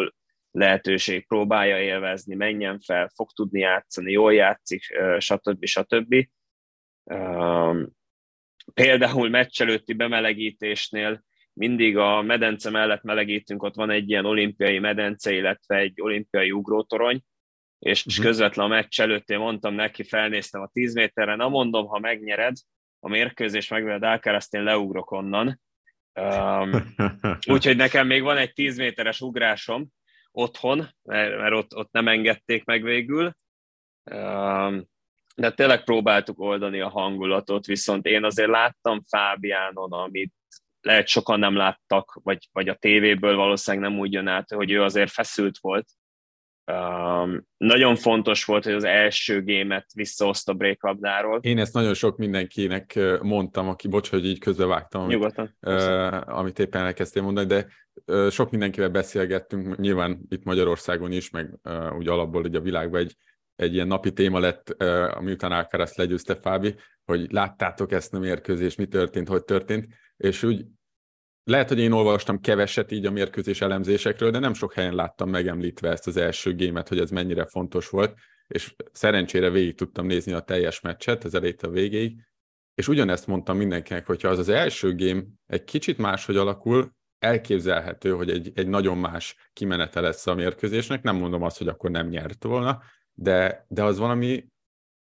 lehetőség, 0.52 1.28
próbálja 1.28 1.80
élvezni, 1.80 2.36
menjen 2.36 2.80
fel, 2.80 3.12
fog 3.15 3.32
tudni 3.32 3.60
játszani, 3.60 4.12
jól 4.12 4.34
játszik, 4.34 4.84
stb. 5.17 5.65
stb. 5.65 6.28
Például 8.74 9.30
meccs 9.30 9.62
előtti 9.62 9.94
bemelegítésnél 9.94 11.24
mindig 11.54 11.98
a 11.98 12.22
medence 12.22 12.70
mellett 12.70 13.04
melegítünk, 13.04 13.64
ott 13.64 13.76
van 13.76 13.90
egy 13.90 14.10
ilyen 14.10 14.26
olimpiai 14.26 14.80
medence, 14.80 15.34
illetve 15.34 15.76
egy 15.76 16.02
olimpiai 16.02 16.52
ugrótorony, 16.52 17.22
és 17.80 18.06
uh-huh. 18.06 18.26
közvetlen 18.26 18.66
a 18.66 18.70
meccs 18.70 19.02
előtt 19.02 19.30
én 19.30 19.40
mondtam 19.40 19.74
neki, 19.74 20.04
felnéztem 20.04 20.62
a 20.62 20.70
10 20.74 20.94
méterre, 20.94 21.36
na 21.36 21.50
mondom, 21.50 21.88
ha 21.88 22.00
megnyered 22.00 22.56
a 23.00 23.10
mérkőzés, 23.10 23.68
megveled 23.68 24.04
Alcaraz, 24.04 24.48
én 24.50 24.64
leugrok 24.64 25.12
onnan. 25.12 25.62
Um, 26.14 26.96
úgyhogy 27.54 27.76
nekem 27.76 28.08
még 28.08 28.22
van 28.22 28.38
egy 28.38 28.54
10 28.54 28.78
méteres 28.78 29.22
ugrásom 29.22 29.88
otthon, 30.32 30.90
mert, 31.02 31.38
mert 31.38 31.54
ott, 31.54 31.76
ott 31.76 31.92
nem 31.92 32.08
engedték 32.08 32.64
meg 32.64 32.84
végül. 32.84 33.36
Um, 34.12 34.90
de 35.36 35.52
tényleg 35.52 35.84
próbáltuk 35.84 36.40
oldani 36.40 36.80
a 36.80 36.90
hangulatot, 36.90 37.66
viszont 37.66 38.06
én 38.06 38.24
azért 38.24 38.50
láttam 38.50 39.02
Fábiánon, 39.10 39.92
amit 39.92 40.34
lehet 40.82 41.08
sokan 41.08 41.39
nem 41.39 41.56
láttak, 41.56 42.20
vagy, 42.24 42.50
vagy 42.52 42.67
a 42.67 42.76
tévéből 42.76 43.36
valószínűleg 43.36 43.89
nem 43.89 44.00
úgy 44.00 44.12
jön 44.12 44.28
át, 44.28 44.54
hogy 44.54 44.72
ő 44.72 44.82
azért 44.82 45.12
feszült 45.12 45.58
volt. 45.58 45.88
Um, 46.72 47.48
nagyon 47.58 47.96
fontos 47.96 48.46
volt, 48.46 48.63
hogy 48.63 48.74
az 48.74 48.84
első 48.84 49.41
gémet 49.41 49.86
visszahozta 49.94 50.54
break 50.54 50.84
labdáról. 50.84 51.39
Én 51.41 51.60
ezt 51.60 51.74
nagyon 51.74 51.94
sok 51.94 52.17
mindenkinek 52.17 53.00
mondtam, 53.22 53.67
aki, 53.67 53.88
bocs, 53.88 54.10
hogy 54.10 54.26
így 54.26 54.39
közbevágtam, 54.39 55.02
amit, 55.02 55.13
Nyugodtan. 55.15 55.58
Uh, 55.62 56.38
amit 56.38 56.60
éppen 56.60 56.86
elkezdtél 56.86 57.24
mondani, 57.24 57.48
de 57.48 57.67
uh, 58.06 58.30
sok 58.30 58.52
mindenkivel 58.52 58.89
beszélgettünk, 58.89 59.78
nyilván 59.78 60.20
itt 60.30 60.44
Magyarországon 60.44 61.12
is, 61.12 61.30
meg 61.30 61.54
uh, 61.63 61.96
úgy 61.98 62.08
alapból 62.08 62.44
ugye 62.44 62.58
a 62.58 62.62
világban 62.62 63.00
egy, 63.00 63.15
egy 63.56 63.74
ilyen 63.74 63.88
napi 63.88 64.13
téma 64.13 64.39
lett, 64.39 64.76
uh, 64.80 65.22
miután 65.22 65.52
Alcaraz 65.52 65.96
legyőzte 65.96 66.36
Fábi, 66.36 66.76
hogy 67.06 67.32
láttátok 67.32 67.91
ezt 67.91 68.13
a 68.13 68.20
mérkőzést, 68.20 68.78
mi 68.78 68.86
történt, 68.86 69.28
hogy 69.28 69.44
történt, 69.44 69.88
és 70.22 70.44
úgy 70.44 70.66
lehet, 71.44 71.68
hogy 71.68 71.80
én 71.80 71.92
olvastam 71.92 72.40
keveset 72.40 72.92
így 72.92 73.06
a 73.06 73.12
mérkőzés 73.12 73.62
elemzésekről, 73.62 74.32
de 74.32 74.40
nem 74.40 74.54
sok 74.54 74.74
helyen 74.74 74.96
láttam 74.96 75.30
megemlítve 75.30 75.90
ezt 75.90 76.08
az 76.08 76.18
első 76.18 76.56
gémet, 76.56 76.88
hogy 76.88 77.00
ez 77.00 77.10
mennyire 77.10 77.46
fontos 77.46 77.90
volt, 77.90 78.18
és 78.48 78.76
szerencsére 78.92 79.50
végig 79.50 79.76
tudtam 79.76 80.06
nézni 80.06 80.32
a 80.32 80.40
teljes 80.40 80.82
meccset, 80.82 81.24
az 81.24 81.34
elejét 81.34 81.62
a 81.62 81.70
végéig, 81.70 82.20
és 82.74 82.88
ugyanezt 82.88 83.28
mondtam 83.28 83.58
mindenkinek, 83.58 84.06
hogyha 84.06 84.28
az 84.28 84.40
az 84.40 84.50
első 84.50 84.96
gém 84.96 85.28
egy 85.48 85.64
kicsit 85.64 85.98
máshogy 85.98 86.38
alakul, 86.38 86.94
elképzelhető, 87.20 88.12
hogy 88.12 88.30
egy, 88.30 88.52
egy 88.56 88.68
nagyon 88.68 88.98
más 88.98 89.50
kimenete 89.54 90.02
lesz 90.02 90.28
a 90.28 90.34
mérkőzésnek, 90.34 91.04
nem 91.04 91.16
mondom 91.16 91.42
azt, 91.42 91.58
hogy 91.58 91.68
akkor 91.68 91.92
nem 91.92 92.08
nyert 92.08 92.44
volna, 92.44 92.82
de, 93.14 93.66
de 93.68 93.84
az 93.84 93.98
valami 93.98 94.48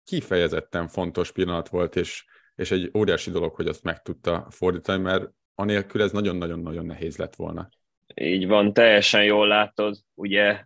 kifejezetten 0.05 0.89
fontos 0.89 1.33
pillanat 1.33 1.69
volt, 1.69 1.97
és, 1.97 2.25
és 2.61 2.71
egy 2.71 2.91
óriási 2.95 3.31
dolog, 3.31 3.55
hogy 3.55 3.67
azt 3.67 3.83
meg 3.83 4.03
tudta 4.03 4.47
fordítani, 4.51 5.03
mert 5.03 5.31
anélkül 5.55 6.03
ez 6.03 6.13
nagyon-nagyon-nagyon 6.13 6.87
nehéz 6.87 7.17
lett 7.17 7.35
volna. 7.35 7.69
Így 8.15 8.47
van, 8.47 8.73
teljesen 8.73 9.25
jól 9.25 9.49
látod, 9.49 9.97
ugye 10.15 10.63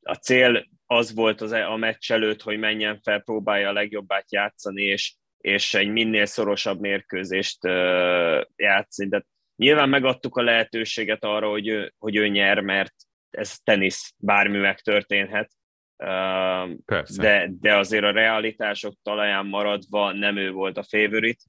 a 0.00 0.14
cél 0.20 0.66
az 0.86 1.14
volt 1.14 1.40
az, 1.40 1.52
e, 1.52 1.68
a 1.70 1.76
meccs 1.76 2.12
előtt, 2.12 2.42
hogy 2.42 2.58
menjen 2.58 3.00
fel, 3.02 3.20
próbálja 3.20 3.68
a 3.68 3.72
legjobbát 3.72 4.32
játszani, 4.32 4.82
és, 4.82 5.14
és 5.38 5.74
egy 5.74 5.88
minél 5.88 6.26
szorosabb 6.26 6.80
mérkőzést 6.80 7.64
játszani. 8.56 9.08
De 9.08 9.26
nyilván 9.56 9.88
megadtuk 9.88 10.36
a 10.36 10.42
lehetőséget 10.42 11.24
arra, 11.24 11.48
hogy 11.48 11.68
ő, 11.68 11.92
hogy 11.98 12.16
ő 12.16 12.28
nyer, 12.28 12.60
mert 12.60 12.94
ez 13.30 13.58
tenisz, 13.58 14.14
bármi 14.16 14.58
megtörténhet. 14.58 15.50
Persze. 16.84 17.22
De, 17.22 17.50
de 17.60 17.76
azért 17.76 18.04
a 18.04 18.10
realitások 18.10 18.94
talaján 19.02 19.46
maradva 19.46 20.12
nem 20.12 20.36
ő 20.36 20.50
volt 20.52 20.78
a 20.78 20.82
favorit. 20.82 21.42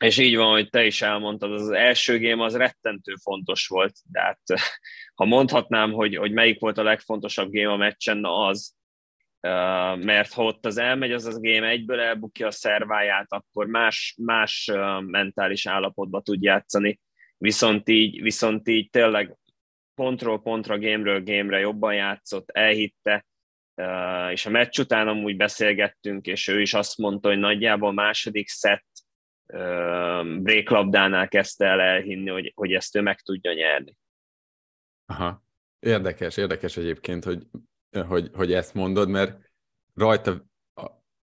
És 0.00 0.18
így 0.18 0.36
van, 0.36 0.50
hogy 0.50 0.68
te 0.68 0.84
is 0.84 1.02
elmondtad, 1.02 1.52
az, 1.52 1.70
első 1.70 2.18
game 2.18 2.44
az 2.44 2.56
rettentő 2.56 3.14
fontos 3.22 3.66
volt, 3.66 3.96
de 4.10 4.20
hát 4.20 4.40
ha 5.14 5.24
mondhatnám, 5.24 5.92
hogy, 5.92 6.16
hogy 6.16 6.32
melyik 6.32 6.60
volt 6.60 6.78
a 6.78 6.82
legfontosabb 6.82 7.50
game 7.50 7.72
a 7.72 7.76
meccsen, 7.76 8.16
na 8.16 8.46
az, 8.46 8.74
mert 10.00 10.32
ha 10.32 10.44
ott 10.44 10.66
az 10.66 10.78
elmegy, 10.78 11.12
az 11.12 11.26
az 11.26 11.40
game 11.40 11.68
egyből 11.68 12.00
elbukja 12.00 12.46
a 12.46 12.50
szerváját, 12.50 13.32
akkor 13.32 13.66
más, 13.66 14.16
más 14.22 14.70
mentális 15.00 15.66
állapotba 15.66 16.20
tud 16.20 16.42
játszani, 16.42 17.00
viszont 17.38 17.88
így, 17.88 18.22
viszont 18.22 18.68
így 18.68 18.90
tényleg 18.90 19.36
pontról 20.00 20.42
pontra, 20.42 20.78
gameről 20.78 21.22
gamere 21.22 21.58
jobban 21.58 21.94
játszott, 21.94 22.50
elhitte, 22.50 23.26
és 24.30 24.46
a 24.46 24.50
meccs 24.50 24.78
után 24.78 25.08
amúgy 25.08 25.36
beszélgettünk, 25.36 26.26
és 26.26 26.48
ő 26.48 26.60
is 26.60 26.74
azt 26.74 26.98
mondta, 26.98 27.28
hogy 27.28 27.38
nagyjából 27.38 27.88
a 27.88 27.92
második 27.92 28.48
szett 28.48 28.86
breaklabdánál 30.42 31.28
kezdte 31.28 31.66
el 31.66 31.80
elhinni, 31.80 32.30
hogy, 32.30 32.52
hogy 32.54 32.72
ezt 32.72 32.96
ő 32.96 33.00
meg 33.00 33.20
tudja 33.20 33.52
nyerni. 33.52 33.96
Aha. 35.06 35.44
Érdekes, 35.78 36.36
érdekes 36.36 36.76
egyébként, 36.76 37.24
hogy, 37.24 37.46
hogy, 38.06 38.30
hogy 38.32 38.52
ezt 38.52 38.74
mondod, 38.74 39.08
mert 39.08 39.52
rajta 39.94 40.44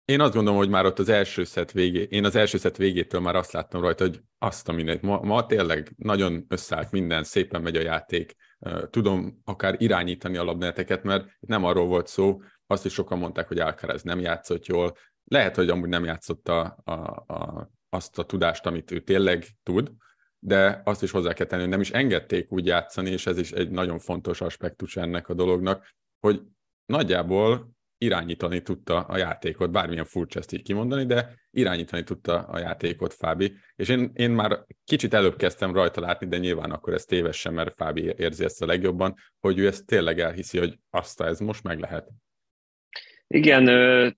én 0.05 0.21
azt 0.21 0.35
gondolom, 0.35 0.59
hogy 0.59 0.69
már 0.69 0.85
ott 0.85 0.99
az 0.99 1.09
első 1.09 1.45
szett 1.45 1.71
végé, 1.71 2.07
én 2.11 2.25
az 2.25 2.37
első 2.37 2.59
szett 2.59 2.77
végétől 2.77 3.21
már 3.21 3.37
azt 3.37 3.53
láttam 3.53 3.81
rajta, 3.81 4.05
hogy 4.05 4.21
azt 4.39 4.69
a 4.69 4.73
mindent. 4.73 5.03
Ma, 5.03 5.21
ma 5.21 5.47
tényleg 5.47 5.93
nagyon 5.97 6.45
összeállt 6.49 6.91
minden, 6.91 7.25
szépen 7.25 7.63
megy 7.63 7.77
a 7.77 7.81
játék. 7.81 8.35
Tudom 8.91 9.41
akár 9.45 9.75
irányítani 9.79 10.37
a 10.37 10.45
labneteket, 10.45 11.03
mert 11.03 11.29
nem 11.41 11.65
arról 11.65 11.87
volt 11.87 12.07
szó, 12.07 12.41
azt 12.67 12.85
is 12.85 12.93
sokan 12.93 13.19
mondták, 13.19 13.49
hogy 13.49 13.59
Alcaraz 13.59 14.03
nem 14.03 14.21
játszott 14.21 14.67
jól. 14.67 14.97
Lehet, 15.25 15.57
hogy 15.57 15.69
amúgy 15.69 15.89
nem 15.89 16.05
játszott 16.05 16.49
a, 16.49 16.77
a, 16.85 16.93
a 17.35 17.71
azt 17.89 18.19
a 18.19 18.25
tudást, 18.25 18.67
amit 18.67 18.91
ő 18.91 19.01
tényleg 19.01 19.47
tud, 19.63 19.93
de 20.39 20.81
azt 20.85 21.03
is 21.03 21.11
hozzá 21.11 21.33
kell 21.33 21.47
tenni, 21.47 21.63
hogy 21.63 21.71
nem 21.71 21.81
is 21.81 21.91
engedték 21.91 22.53
úgy 22.53 22.67
játszani, 22.67 23.11
és 23.11 23.27
ez 23.27 23.39
is 23.39 23.53
egy 23.53 23.71
nagyon 23.71 23.99
fontos 23.99 24.41
aspektus 24.41 24.97
ennek 24.97 25.29
a 25.29 25.35
dolognak, 25.35 25.95
hogy 26.21 26.43
nagyjából 26.87 27.74
irányítani 28.05 28.63
tudta 28.63 29.01
a 29.01 29.17
játékot, 29.17 29.71
bármilyen 29.71 30.05
furcsa 30.05 30.39
ezt 30.39 30.53
így 30.53 30.63
kimondani, 30.63 31.07
de 31.07 31.35
irányítani 31.51 32.03
tudta 32.03 32.39
a 32.39 32.59
játékot 32.59 33.15
Fábi, 33.15 33.55
és 33.77 33.89
én, 33.89 34.11
én 34.15 34.31
már 34.31 34.65
kicsit 34.85 35.15
előbb 35.15 35.37
kezdtem 35.37 35.75
rajta 35.75 36.01
látni, 36.01 36.27
de 36.27 36.39
nyilván 36.39 36.71
akkor 36.71 36.93
ez 36.93 37.05
tévesen, 37.05 37.55
mert 37.55 37.75
Fábi 37.77 38.15
érzi 38.17 38.45
ezt 38.45 38.63
a 38.63 38.67
legjobban, 38.67 39.15
hogy 39.41 39.59
ő 39.59 39.67
ezt 39.67 39.87
tényleg 39.87 40.21
elhiszi, 40.21 40.59
hogy 40.59 40.79
azt 40.91 41.21
ez 41.21 41.39
most 41.39 41.63
meg 41.63 41.79
lehet. 41.79 42.09
Igen, 43.27 43.65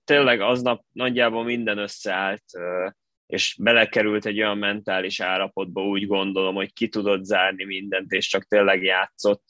tényleg 0.03 0.41
aznap 0.41 0.85
nagyjából 0.91 1.43
minden 1.43 1.77
összeállt, 1.77 2.43
és 3.27 3.57
belekerült 3.59 4.25
egy 4.25 4.39
olyan 4.39 4.57
mentális 4.57 5.19
állapotba, 5.19 5.81
úgy 5.81 6.07
gondolom, 6.07 6.55
hogy 6.55 6.73
ki 6.73 6.87
tudott 6.87 7.23
zárni 7.23 7.63
mindent, 7.63 8.11
és 8.11 8.27
csak 8.27 8.43
tényleg 8.43 8.83
játszott. 8.83 9.43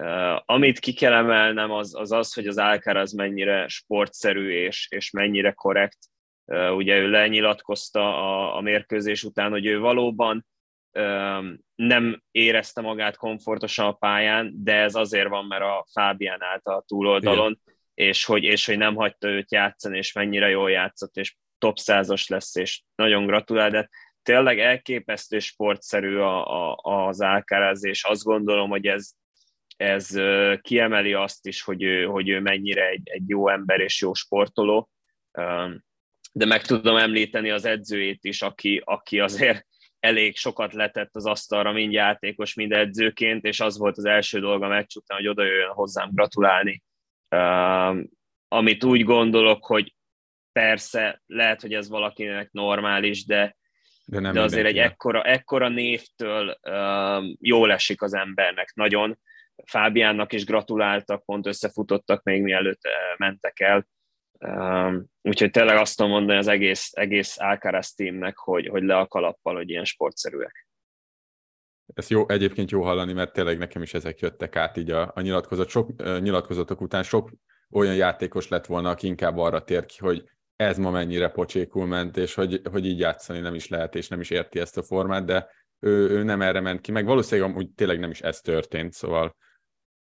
Uh, 0.00 0.42
amit 0.44 0.78
ki 0.78 0.92
kell 0.92 1.12
emelnem, 1.12 1.70
az 1.70 1.94
az, 1.94 2.12
az 2.12 2.32
hogy 2.32 2.46
az 2.46 2.58
Alcaraz 2.58 3.12
mennyire 3.12 3.68
sportszerű 3.68 4.50
és, 4.50 4.86
és 4.90 5.10
mennyire 5.10 5.52
korrekt. 5.52 5.98
Uh, 6.44 6.76
ugye 6.76 6.98
ő 6.98 7.10
lenyilatkozta 7.10 8.00
a, 8.00 8.56
a 8.56 8.60
mérkőzés 8.60 9.24
után, 9.24 9.50
hogy 9.50 9.66
ő 9.66 9.78
valóban 9.78 10.46
uh, 10.92 11.44
nem 11.74 12.22
érezte 12.30 12.80
magát 12.80 13.16
komfortosan 13.16 13.86
a 13.86 13.92
pályán, 13.92 14.52
de 14.54 14.74
ez 14.74 14.94
azért 14.94 15.28
van, 15.28 15.44
mert 15.44 15.62
a 15.62 15.86
Fábián 15.92 16.42
állt 16.42 16.66
a 16.66 16.84
túloldalon, 16.86 17.60
és 17.94 18.24
hogy, 18.24 18.44
és 18.44 18.66
hogy 18.66 18.78
nem 18.78 18.94
hagyta 18.94 19.28
őt 19.28 19.52
játszani, 19.52 19.96
és 19.96 20.12
mennyire 20.12 20.48
jól 20.48 20.70
játszott, 20.70 21.16
és 21.16 21.36
top 21.58 21.76
100-as 21.80 22.28
lesz, 22.28 22.56
és 22.56 22.82
nagyon 22.94 23.26
gratulál, 23.26 23.70
de 23.70 23.88
tényleg 24.22 24.58
elképesztő 24.58 25.38
sportszerű 25.38 26.16
a, 26.16 26.72
a, 26.72 27.06
az 27.06 27.20
Alcaraz, 27.20 27.84
és 27.84 28.04
azt 28.04 28.22
gondolom, 28.22 28.70
hogy 28.70 28.86
ez, 28.86 29.10
ez 29.78 30.08
kiemeli 30.60 31.12
azt 31.12 31.46
is, 31.46 31.62
hogy 31.62 31.82
ő, 31.82 32.04
hogy 32.04 32.28
ő 32.28 32.40
mennyire 32.40 32.88
egy, 32.88 33.08
egy 33.08 33.28
jó 33.28 33.48
ember 33.48 33.80
és 33.80 34.00
jó 34.00 34.14
sportoló. 34.14 34.90
De 36.32 36.46
meg 36.46 36.62
tudom 36.62 36.96
említeni 36.96 37.50
az 37.50 37.64
edzőjét 37.64 38.24
is, 38.24 38.42
aki, 38.42 38.82
aki 38.84 39.20
azért 39.20 39.66
elég 40.00 40.36
sokat 40.36 40.72
letett 40.72 41.16
az 41.16 41.26
asztalra, 41.26 41.72
mind 41.72 41.92
játékos, 41.92 42.54
mind 42.54 42.72
edzőként, 42.72 43.44
és 43.44 43.60
az 43.60 43.78
volt 43.78 43.96
az 43.96 44.04
első 44.04 44.40
dolga 44.40 44.66
a 44.66 44.68
meccs 44.68 44.96
után, 44.96 45.18
hogy 45.18 45.28
oda 45.28 45.44
jöjjön 45.44 45.70
hozzám 45.70 46.10
gratulálni. 46.12 46.82
amit 48.48 48.84
úgy 48.84 49.04
gondolok, 49.04 49.66
hogy 49.66 49.94
persze 50.52 51.22
lehet, 51.26 51.60
hogy 51.60 51.74
ez 51.74 51.88
valakinek 51.88 52.52
normális, 52.52 53.24
de, 53.24 53.56
de, 54.04 54.20
nem 54.20 54.32
de 54.32 54.40
azért 54.40 54.66
egy 54.66 54.78
ekkora, 54.78 55.22
ekkora 55.22 55.68
névtől 55.68 56.58
uh, 56.62 57.24
jól 57.40 57.72
esik 57.72 58.02
az 58.02 58.14
embernek 58.14 58.74
nagyon. 58.74 59.18
Fábiánnak 59.64 60.32
is 60.32 60.44
gratuláltak, 60.44 61.24
pont 61.24 61.46
összefutottak 61.46 62.22
még 62.22 62.42
mielőtt 62.42 62.80
uh, 62.84 63.18
mentek 63.18 63.60
el. 63.60 63.86
Um, 64.38 65.06
úgyhogy 65.22 65.50
tényleg 65.50 65.76
azt 65.76 65.96
tudom 65.96 66.12
mondani 66.12 66.38
az 66.38 66.46
egész, 66.48 66.90
egész 66.92 67.38
Alcaraz 67.38 67.92
teamnek, 67.92 68.36
hogy, 68.36 68.66
hogy 68.66 68.82
le 68.82 68.96
a 68.96 69.06
kalappal, 69.06 69.54
hogy 69.54 69.70
ilyen 69.70 69.84
sportszerűek. 69.84 70.66
Ez 71.94 72.08
jó, 72.08 72.28
egyébként 72.28 72.70
jó 72.70 72.82
hallani, 72.82 73.12
mert 73.12 73.32
tényleg 73.32 73.58
nekem 73.58 73.82
is 73.82 73.94
ezek 73.94 74.18
jöttek 74.18 74.56
át 74.56 74.76
így 74.76 74.90
a, 74.90 75.12
a 75.14 75.20
nyilatkozat, 75.20 75.68
sok 75.68 75.88
uh, 75.88 76.20
nyilatkozatok 76.20 76.80
után 76.80 77.02
sok 77.02 77.30
olyan 77.70 77.94
játékos 77.94 78.48
lett 78.48 78.66
volna, 78.66 78.90
aki 78.90 79.06
inkább 79.06 79.36
arra 79.36 79.64
tér 79.64 79.86
ki, 79.86 79.98
hogy 79.98 80.24
ez 80.56 80.78
ma 80.78 80.90
mennyire 80.90 81.28
pocsékul 81.28 81.86
ment, 81.86 82.16
és 82.16 82.34
hogy, 82.34 82.60
hogy 82.70 82.86
így 82.86 82.98
játszani 82.98 83.40
nem 83.40 83.54
is 83.54 83.68
lehet, 83.68 83.94
és 83.94 84.08
nem 84.08 84.20
is 84.20 84.30
érti 84.30 84.58
ezt 84.58 84.78
a 84.78 84.82
formát, 84.82 85.24
de 85.24 85.50
ő, 85.80 86.08
ő 86.10 86.22
nem 86.22 86.42
erre 86.42 86.60
ment 86.60 86.80
ki, 86.80 86.92
meg 86.92 87.04
valószínűleg 87.04 87.50
amúgy 87.50 87.70
tényleg 87.70 87.98
nem 87.98 88.10
is 88.10 88.20
ez 88.20 88.40
történt, 88.40 88.92
szóval 88.92 89.36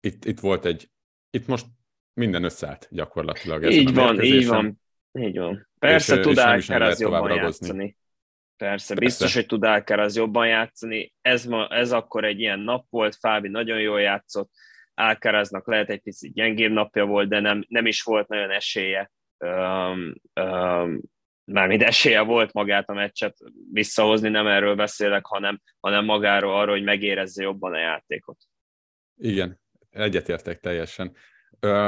itt, 0.05 0.25
itt 0.25 0.39
volt 0.39 0.65
egy, 0.65 0.89
itt 1.29 1.47
most 1.47 1.65
minden 2.13 2.43
összeállt 2.43 2.87
gyakorlatilag. 2.91 3.71
Így 3.71 3.93
van, 3.93 4.23
így 4.23 4.47
van, 4.47 4.81
így 5.11 5.37
van. 5.37 5.67
Persze 5.79 6.15
és, 6.15 6.21
tud 6.21 6.37
Alcaraz 6.37 6.99
jobban 6.99 7.35
játszani. 7.35 7.97
Persze, 8.57 8.93
Persze, 8.93 8.95
biztos, 8.95 9.33
hogy 9.33 9.45
tud 9.45 9.63
Alcaraz 9.63 10.15
jobban 10.15 10.47
játszani. 10.47 11.13
Ez, 11.21 11.45
ma, 11.45 11.67
ez 11.67 11.91
akkor 11.91 12.23
egy 12.23 12.39
ilyen 12.39 12.59
nap 12.59 12.85
volt, 12.89 13.15
Fábi 13.15 13.47
nagyon 13.47 13.79
jól 13.79 14.01
játszott, 14.01 14.51
Alcaraznak 14.93 15.67
lehet 15.67 15.89
egy 15.89 16.01
picit 16.01 16.33
gyengébb 16.33 16.71
napja 16.71 17.05
volt, 17.05 17.29
de 17.29 17.39
nem, 17.39 17.65
nem 17.67 17.85
is 17.85 18.01
volt 18.01 18.27
nagyon 18.27 18.51
esélye 18.51 19.11
um, 19.37 20.15
um, 20.41 21.01
mármint 21.43 21.83
esélye 21.83 22.21
volt 22.21 22.53
magát 22.53 22.89
a 22.89 22.93
meccset 22.93 23.37
visszahozni, 23.71 24.29
nem 24.29 24.47
erről 24.47 24.75
beszélek, 24.75 25.25
hanem, 25.25 25.61
hanem 25.79 26.05
magáról 26.05 26.55
arról, 26.55 26.75
hogy 26.75 26.83
megérezze 26.83 27.43
jobban 27.43 27.73
a 27.73 27.77
játékot. 27.77 28.37
Igen, 29.17 29.59
egyetértek 29.95 30.59
teljesen. 30.59 31.15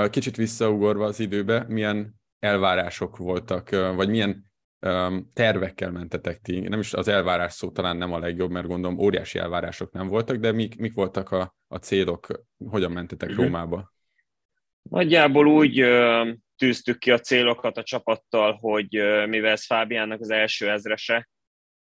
Kicsit 0.10 0.36
visszaugorva 0.36 1.06
az 1.06 1.20
időbe, 1.20 1.66
milyen 1.68 2.16
elvárások 2.40 3.18
voltak, 3.18 3.70
vagy 3.70 4.10
milyen 4.10 4.46
tervekkel 5.34 5.92
mentetek 5.92 6.40
ti? 6.42 6.60
Nem 6.60 6.80
is 6.80 6.94
az 6.94 7.08
elvárás 7.08 7.54
szó 7.54 7.72
talán 7.72 7.98
nem 7.98 8.14
a 8.14 8.20
legjobb, 8.20 8.52
mert 8.52 8.68
gondolom 8.68 9.00
óriási 9.00 9.40
elvárások 9.40 9.92
nem 9.92 10.08
voltak, 10.08 10.36
de 10.36 10.52
mik, 10.52 10.78
mik 10.78 10.94
voltak 10.94 11.32
a, 11.32 11.56
a 11.68 11.78
célok, 11.78 12.28
hogyan 12.70 12.92
mentetek 12.92 13.30
uh-huh. 13.30 13.46
Rómába? 13.46 13.94
Nagyjából 14.90 15.48
úgy 15.48 15.86
tűztük 16.58 16.98
ki 16.98 17.12
a 17.12 17.20
célokat 17.20 17.78
a 17.78 17.84
csapattal, 17.84 18.54
hogy 18.54 18.90
mivel 19.28 19.52
ez 19.52 19.66
Fábiánnak 19.66 20.22
az 20.22 20.30
első 20.30 20.70
ezrese, 20.70 21.30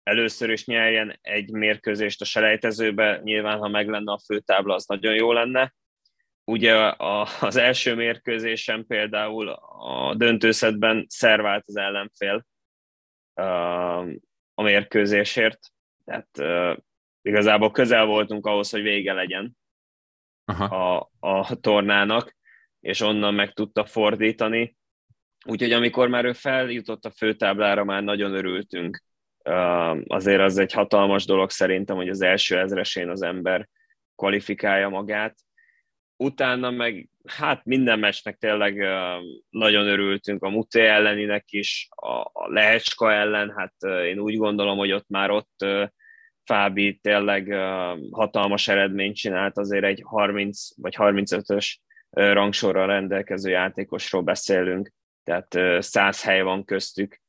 először 0.03 0.49
is 0.49 0.65
nyerjen 0.65 1.17
egy 1.21 1.51
mérkőzést 1.51 2.21
a 2.21 2.25
selejtezőbe, 2.25 3.19
nyilván 3.23 3.57
ha 3.57 3.67
meg 3.67 3.89
lenne 3.89 4.11
a 4.11 4.19
főtábla, 4.25 4.73
az 4.73 4.85
nagyon 4.85 5.13
jó 5.13 5.31
lenne. 5.31 5.73
Ugye 6.45 6.93
az 7.39 7.55
első 7.55 7.95
mérkőzésen 7.95 8.85
például 8.85 9.49
a 9.49 10.15
döntőszedben 10.15 11.05
szervált 11.09 11.63
az 11.67 11.75
ellenfél 11.75 12.45
a 14.53 14.61
mérkőzésért, 14.61 15.59
tehát 16.05 16.29
igazából 17.21 17.71
közel 17.71 18.05
voltunk 18.05 18.45
ahhoz, 18.45 18.69
hogy 18.69 18.81
vége 18.81 19.13
legyen 19.13 19.57
Aha. 20.45 20.63
a, 20.63 21.09
a 21.19 21.55
tornának, 21.59 22.35
és 22.79 23.01
onnan 23.01 23.33
meg 23.33 23.53
tudta 23.53 23.85
fordítani. 23.85 24.77
Úgyhogy 25.45 25.71
amikor 25.71 26.07
már 26.07 26.25
ő 26.25 26.33
feljutott 26.33 27.05
a 27.05 27.11
főtáblára, 27.11 27.83
már 27.83 28.03
nagyon 28.03 28.33
örültünk. 28.33 29.03
Azért 30.07 30.41
az 30.41 30.57
egy 30.57 30.73
hatalmas 30.73 31.25
dolog 31.25 31.49
szerintem, 31.49 31.95
hogy 31.95 32.09
az 32.09 32.21
első 32.21 32.59
ezresén 32.59 33.09
az 33.09 33.21
ember 33.21 33.69
kvalifikálja 34.15 34.89
magát. 34.89 35.44
Utána 36.17 36.71
meg, 36.71 37.09
hát 37.25 37.65
minden 37.65 37.99
meccsnek 37.99 38.37
tényleg 38.37 38.75
nagyon 39.49 39.87
örültünk, 39.87 40.43
a 40.43 40.49
Muté 40.49 40.85
elleninek 40.85 41.51
is, 41.51 41.87
a 42.33 42.51
Lehecska 42.51 43.13
ellen, 43.13 43.53
hát 43.57 43.73
én 44.03 44.19
úgy 44.19 44.37
gondolom, 44.37 44.77
hogy 44.77 44.91
ott 44.91 45.09
már 45.09 45.29
ott 45.29 45.65
Fábi 46.43 46.99
tényleg 47.01 47.53
hatalmas 48.11 48.67
eredményt 48.67 49.15
csinált, 49.15 49.57
azért 49.57 49.83
egy 49.83 50.01
30 50.05 50.67
vagy 50.81 50.95
35-ös 50.97 51.75
rangsorral 52.09 52.87
rendelkező 52.87 53.49
játékosról 53.49 54.21
beszélünk, 54.21 54.91
tehát 55.23 55.83
száz 55.83 56.23
hely 56.23 56.41
van 56.41 56.65
köztük. 56.65 57.21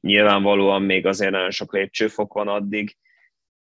Nyilvánvalóan 0.00 0.82
még 0.82 1.06
azért 1.06 1.30
nagyon 1.30 1.50
sok 1.50 1.72
lépcsőfok 1.72 2.32
van 2.32 2.48
addig, 2.48 2.96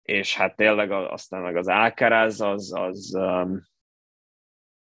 és 0.02 0.36
hát 0.36 0.56
tényleg 0.56 0.92
aztán 0.92 1.42
meg 1.42 1.56
az 1.56 1.68
Alcaraz, 1.68 2.42
az, 2.42 2.74
az, 2.76 3.18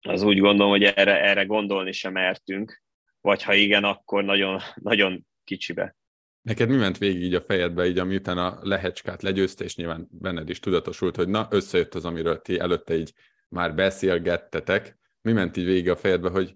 az 0.09 0.23
úgy 0.23 0.39
gondolom, 0.39 0.71
hogy 0.71 0.83
erre, 0.83 1.23
erre 1.23 1.45
gondolni 1.45 1.91
sem 1.91 2.11
mertünk, 2.11 2.81
vagy 3.21 3.43
ha 3.43 3.53
igen, 3.53 3.83
akkor 3.83 4.23
nagyon, 4.23 4.59
nagyon 4.75 5.27
kicsibe. 5.43 5.95
Neked 6.41 6.69
mi 6.69 6.75
ment 6.75 6.97
végig 6.97 7.21
így 7.21 7.33
a 7.33 7.41
fejedbe, 7.41 7.87
így 7.87 7.99
amiután 7.99 8.37
a 8.37 8.59
lehecskát 8.61 9.21
legyőzte, 9.21 9.63
és 9.63 9.75
nyilván 9.75 10.07
benned 10.11 10.49
is 10.49 10.59
tudatosult, 10.59 11.15
hogy 11.15 11.27
na, 11.27 11.47
összejött 11.49 11.95
az, 11.95 12.05
amiről 12.05 12.41
ti 12.41 12.59
előtte 12.59 12.97
így 12.97 13.13
már 13.49 13.75
beszélgettetek, 13.75 14.97
mi 15.21 15.31
ment 15.31 15.57
így 15.57 15.65
végig 15.65 15.89
a 15.89 15.95
fejedbe, 15.95 16.29
hogy 16.29 16.55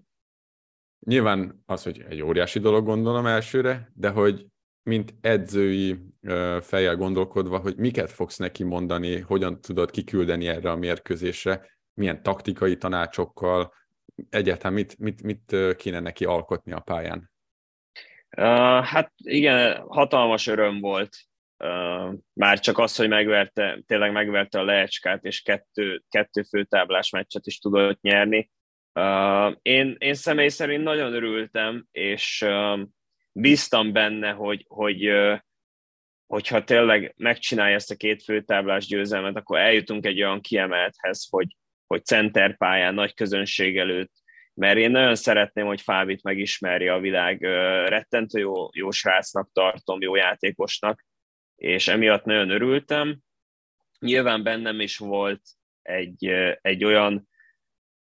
nyilván 1.06 1.62
az, 1.66 1.82
hogy 1.82 2.04
egy 2.08 2.22
óriási 2.22 2.58
dolog 2.58 2.84
gondolom 2.84 3.26
elsőre, 3.26 3.90
de 3.94 4.08
hogy 4.08 4.46
mint 4.82 5.14
edzői 5.20 5.98
fejjel 6.60 6.96
gondolkodva, 6.96 7.58
hogy 7.58 7.76
miket 7.76 8.10
fogsz 8.10 8.36
neki 8.36 8.64
mondani, 8.64 9.18
hogyan 9.18 9.60
tudod 9.60 9.90
kiküldeni 9.90 10.46
erre 10.46 10.70
a 10.70 10.76
mérkőzésre, 10.76 11.71
milyen 11.94 12.22
taktikai 12.22 12.76
tanácsokkal, 12.76 13.74
egyáltalán 14.30 14.72
mit, 14.72 14.98
mit, 14.98 15.22
mit 15.22 15.56
kéne 15.76 16.00
neki 16.00 16.24
alkotni 16.24 16.72
a 16.72 16.80
pályán? 16.80 17.30
Uh, 18.36 18.84
hát 18.84 19.12
igen, 19.16 19.80
hatalmas 19.88 20.46
öröm 20.46 20.80
volt. 20.80 21.16
Uh, 21.64 22.14
már 22.32 22.60
csak 22.60 22.78
az, 22.78 22.96
hogy 22.96 23.08
megverte, 23.08 23.82
tényleg 23.86 24.12
megverte 24.12 24.58
a 24.58 24.64
leecskát, 24.64 25.24
és 25.24 25.42
kettő, 25.42 26.02
kettő 26.08 26.42
főtáblás 26.42 27.10
meccset 27.10 27.46
is 27.46 27.58
tudott 27.58 28.00
nyerni. 28.00 28.50
Uh, 28.94 29.56
én, 29.62 29.96
én 29.98 30.14
személy 30.14 30.48
szerint 30.48 30.82
nagyon 30.82 31.12
örültem, 31.12 31.86
és 31.90 32.42
uh, 32.46 32.80
bíztam 33.32 33.92
benne, 33.92 34.30
hogy, 34.30 34.64
hogy 34.68 35.08
uh, 35.08 35.38
hogyha 36.26 36.64
tényleg 36.64 37.14
megcsinálja 37.16 37.74
ezt 37.74 37.90
a 37.90 37.96
két 37.96 38.22
főtáblás 38.22 38.86
győzelmet, 38.86 39.36
akkor 39.36 39.58
eljutunk 39.58 40.06
egy 40.06 40.22
olyan 40.22 40.40
kiemelthez, 40.40 41.26
hogy, 41.30 41.56
hogy 41.92 42.04
centerpályán, 42.04 42.94
nagy 42.94 43.14
közönség 43.14 43.78
előtt, 43.78 44.12
mert 44.54 44.78
én 44.78 44.90
nagyon 44.90 45.14
szeretném, 45.14 45.66
hogy 45.66 45.80
Fábit 45.80 46.22
megismerje 46.22 46.92
a 46.92 47.00
világ, 47.00 47.42
rettentő 47.86 48.38
jó, 48.38 48.68
jó 48.72 48.90
srácnak 48.90 49.50
tartom, 49.52 50.00
jó 50.00 50.14
játékosnak, 50.14 51.04
és 51.56 51.88
emiatt 51.88 52.24
nagyon 52.24 52.50
örültem. 52.50 53.18
Nyilván 53.98 54.42
bennem 54.42 54.80
is 54.80 54.96
volt 54.96 55.40
egy, 55.82 56.26
egy 56.60 56.84
olyan 56.84 57.28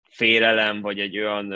félelem, 0.10 0.82
vagy 0.82 1.00
egy 1.00 1.20
olyan 1.20 1.54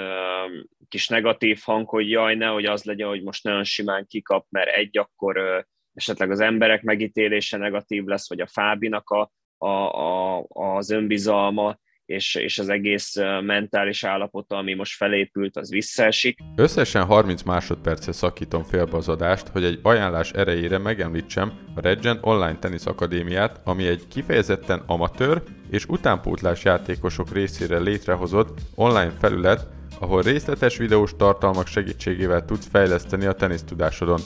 kis 0.88 1.08
negatív 1.08 1.60
hang, 1.64 1.90
hogy 1.90 2.10
jaj, 2.10 2.36
ne, 2.36 2.48
hogy 2.48 2.66
az 2.66 2.84
legyen, 2.84 3.08
hogy 3.08 3.24
most 3.24 3.44
nagyon 3.44 3.64
simán 3.64 4.06
kikap, 4.08 4.46
mert 4.50 4.70
egy 4.70 4.98
akkor 4.98 5.66
esetleg 5.94 6.32
az 6.32 6.40
emberek 6.40 6.82
megítélése 6.82 7.58
negatív 7.58 8.04
lesz, 8.04 8.30
vagy 8.30 8.40
a 8.40 8.48
Fábinak 8.48 9.10
a, 9.10 9.32
a, 9.58 9.68
a, 9.68 10.46
az 10.50 10.90
önbizalma, 10.90 11.78
és, 12.14 12.36
és 12.36 12.60
az 12.60 12.70
egész 12.70 13.16
mentális 13.42 14.04
állapota, 14.04 14.58
ami 14.58 14.74
most 14.74 14.96
felépült, 14.96 15.58
az 15.58 15.70
visszaesik. 15.70 16.40
Összesen 16.56 17.04
30 17.04 17.42
másodperce 17.42 18.12
szakítom 18.12 18.64
félbe 18.64 18.98
az 18.98 19.10
adást, 19.10 19.48
hogy 19.48 19.64
egy 19.64 19.80
ajánlás 19.82 20.32
erejére 20.32 20.78
megemlítsem 20.78 21.54
a 21.76 21.82
Regent 21.82 22.20
Online 22.22 22.58
Tennis 22.60 22.86
Akadémiát, 22.86 23.62
ami 23.64 23.88
egy 23.88 24.08
kifejezetten 24.08 24.84
amatőr 24.86 25.42
és 25.72 25.86
utánpótlás 25.86 26.64
játékosok 26.64 27.34
részére 27.34 27.78
létrehozott 27.78 28.60
online 28.76 29.14
felület, 29.20 29.68
ahol 30.00 30.22
részletes 30.22 30.78
videós 30.78 31.16
tartalmak 31.18 31.68
segítségével 31.68 32.46
tudsz 32.46 32.68
fejleszteni 32.72 33.26
a 33.26 33.34
tenisztudásodon. 33.34 34.20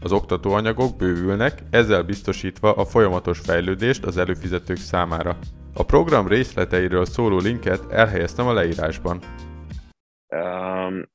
Az 0.00 0.12
oktatóanyagok 0.12 0.96
bővülnek, 0.96 1.62
ezzel 1.70 2.02
biztosítva 2.02 2.72
a 2.72 2.84
folyamatos 2.84 3.38
fejlődést 3.38 4.04
az 4.04 4.16
előfizetők 4.16 4.76
számára. 4.76 5.38
A 5.76 5.84
program 5.84 6.28
részleteiről 6.28 7.04
szóló 7.04 7.38
linket 7.38 7.92
elhelyeztem 7.92 8.46
a 8.46 8.52
leírásban. 8.52 9.22
Um, 10.28 11.10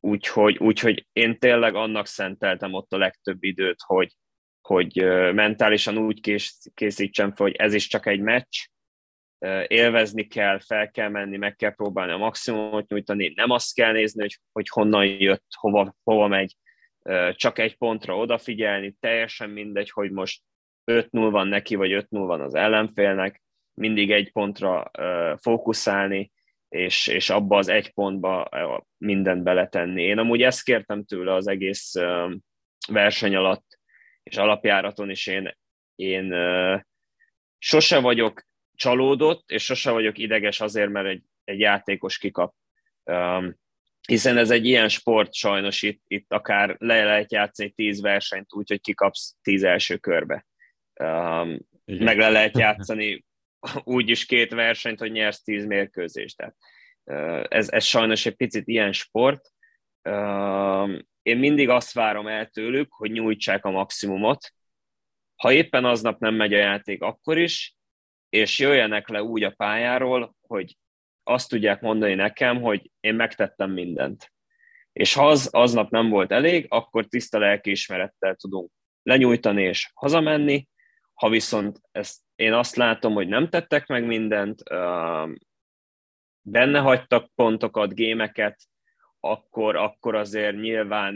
úgyhogy, 0.00 0.56
úgyhogy 0.58 1.06
én 1.12 1.38
tényleg 1.38 1.74
annak 1.74 2.06
szenteltem 2.06 2.72
ott 2.72 2.92
a 2.92 2.98
legtöbb 2.98 3.42
időt, 3.42 3.80
hogy, 3.86 4.16
hogy 4.60 4.94
mentálisan 5.34 5.98
úgy 5.98 6.20
kész, 6.20 6.70
készítsem 6.74 7.32
fel, 7.34 7.46
hogy 7.46 7.56
ez 7.56 7.74
is 7.74 7.86
csak 7.86 8.06
egy 8.06 8.20
meccs, 8.20 8.56
élvezni 9.66 10.26
kell, 10.26 10.58
fel 10.58 10.90
kell 10.90 11.08
menni, 11.08 11.36
meg 11.36 11.56
kell 11.56 11.74
próbálni 11.74 12.12
a 12.12 12.16
maximumot 12.16 12.88
nyújtani, 12.88 13.32
nem 13.34 13.50
azt 13.50 13.74
kell 13.74 13.92
nézni, 13.92 14.20
hogy, 14.20 14.38
hogy 14.52 14.68
honnan 14.68 15.04
jött, 15.04 15.44
hova, 15.56 15.94
hova 16.02 16.26
megy, 16.26 16.56
csak 17.32 17.58
egy 17.58 17.76
pontra 17.76 18.16
odafigyelni, 18.16 18.96
teljesen 19.00 19.50
mindegy, 19.50 19.90
hogy 19.90 20.10
most 20.10 20.42
5-0 20.90 21.06
van 21.10 21.48
neki, 21.48 21.74
vagy 21.74 21.92
5-0 21.92 22.04
van 22.08 22.40
az 22.40 22.54
ellenfélnek, 22.54 23.41
mindig 23.74 24.10
egy 24.10 24.32
pontra 24.32 24.90
fókuszálni, 25.40 26.32
és, 26.68 27.06
és 27.06 27.30
abba 27.30 27.56
az 27.56 27.68
egy 27.68 27.92
pontba 27.92 28.48
mindent 28.98 29.42
beletenni. 29.42 30.02
Én 30.02 30.18
amúgy 30.18 30.42
ezt 30.42 30.64
kértem 30.64 31.04
tőle 31.04 31.34
az 31.34 31.48
egész 31.48 31.92
verseny 32.88 33.34
alatt, 33.34 33.78
és 34.22 34.36
alapjáraton 34.36 35.10
is 35.10 35.26
én, 35.26 35.56
én 35.94 36.34
sose 37.58 37.98
vagyok 37.98 38.46
csalódott, 38.74 39.50
és 39.50 39.64
sose 39.64 39.90
vagyok 39.90 40.18
ideges 40.18 40.60
azért, 40.60 40.90
mert 40.90 41.06
egy, 41.06 41.22
egy 41.44 41.58
játékos 41.58 42.18
kikap. 42.18 42.54
Um, 43.04 43.60
hiszen 44.08 44.36
ez 44.36 44.50
egy 44.50 44.66
ilyen 44.66 44.88
sport 44.88 45.34
sajnos 45.34 45.82
itt, 45.82 46.02
itt 46.06 46.32
akár 46.32 46.76
le 46.78 47.04
lehet 47.04 47.32
játszani 47.32 47.70
tíz 47.70 48.00
versenyt 48.00 48.54
úgy, 48.54 48.68
hogy 48.68 48.80
kikapsz 48.80 49.36
tíz 49.42 49.62
első 49.62 49.96
körbe. 49.96 50.46
Um, 51.00 51.58
meg 51.84 52.18
le 52.18 52.28
lehet 52.28 52.58
játszani 52.64 53.24
úgy 53.84 54.08
is 54.08 54.26
két 54.26 54.52
versenyt, 54.52 54.98
hogy 54.98 55.12
nyersz 55.12 55.42
tíz 55.42 55.66
mérkőzést. 55.66 56.36
Tehát, 56.36 56.56
ez, 57.48 57.70
ez 57.70 57.84
sajnos 57.84 58.26
egy 58.26 58.36
picit 58.36 58.68
ilyen 58.68 58.92
sport. 58.92 59.48
Én 61.22 61.38
mindig 61.38 61.68
azt 61.68 61.92
várom 61.92 62.26
el 62.26 62.46
tőlük, 62.46 62.92
hogy 62.92 63.10
nyújtsák 63.10 63.64
a 63.64 63.70
maximumot. 63.70 64.52
Ha 65.36 65.52
éppen 65.52 65.84
aznap 65.84 66.20
nem 66.20 66.34
megy 66.34 66.54
a 66.54 66.58
játék, 66.58 67.02
akkor 67.02 67.38
is, 67.38 67.76
és 68.28 68.58
jöjjenek 68.58 69.08
le 69.08 69.22
úgy 69.22 69.42
a 69.42 69.54
pályáról, 69.56 70.34
hogy 70.40 70.76
azt 71.22 71.48
tudják 71.48 71.80
mondani 71.80 72.14
nekem, 72.14 72.60
hogy 72.60 72.90
én 73.00 73.14
megtettem 73.14 73.70
mindent. 73.70 74.32
És 74.92 75.14
ha 75.14 75.28
az 75.28 75.48
aznap 75.52 75.90
nem 75.90 76.08
volt 76.08 76.32
elég, 76.32 76.66
akkor 76.68 77.06
tiszta 77.06 77.38
lelkiismerettel 77.38 78.34
tudunk 78.34 78.70
lenyújtani 79.02 79.62
és 79.62 79.90
hazamenni. 79.94 80.68
Ha 81.14 81.28
viszont 81.28 81.80
ezt 81.90 82.20
én 82.42 82.52
azt 82.52 82.76
látom, 82.76 83.12
hogy 83.12 83.28
nem 83.28 83.48
tettek 83.48 83.86
meg 83.86 84.06
mindent, 84.06 84.62
benne 86.42 86.78
hagytak 86.78 87.30
pontokat, 87.34 87.94
gémeket, 87.94 88.60
akkor, 89.20 89.76
akkor 89.76 90.14
azért 90.14 90.56
nyilván, 90.56 91.14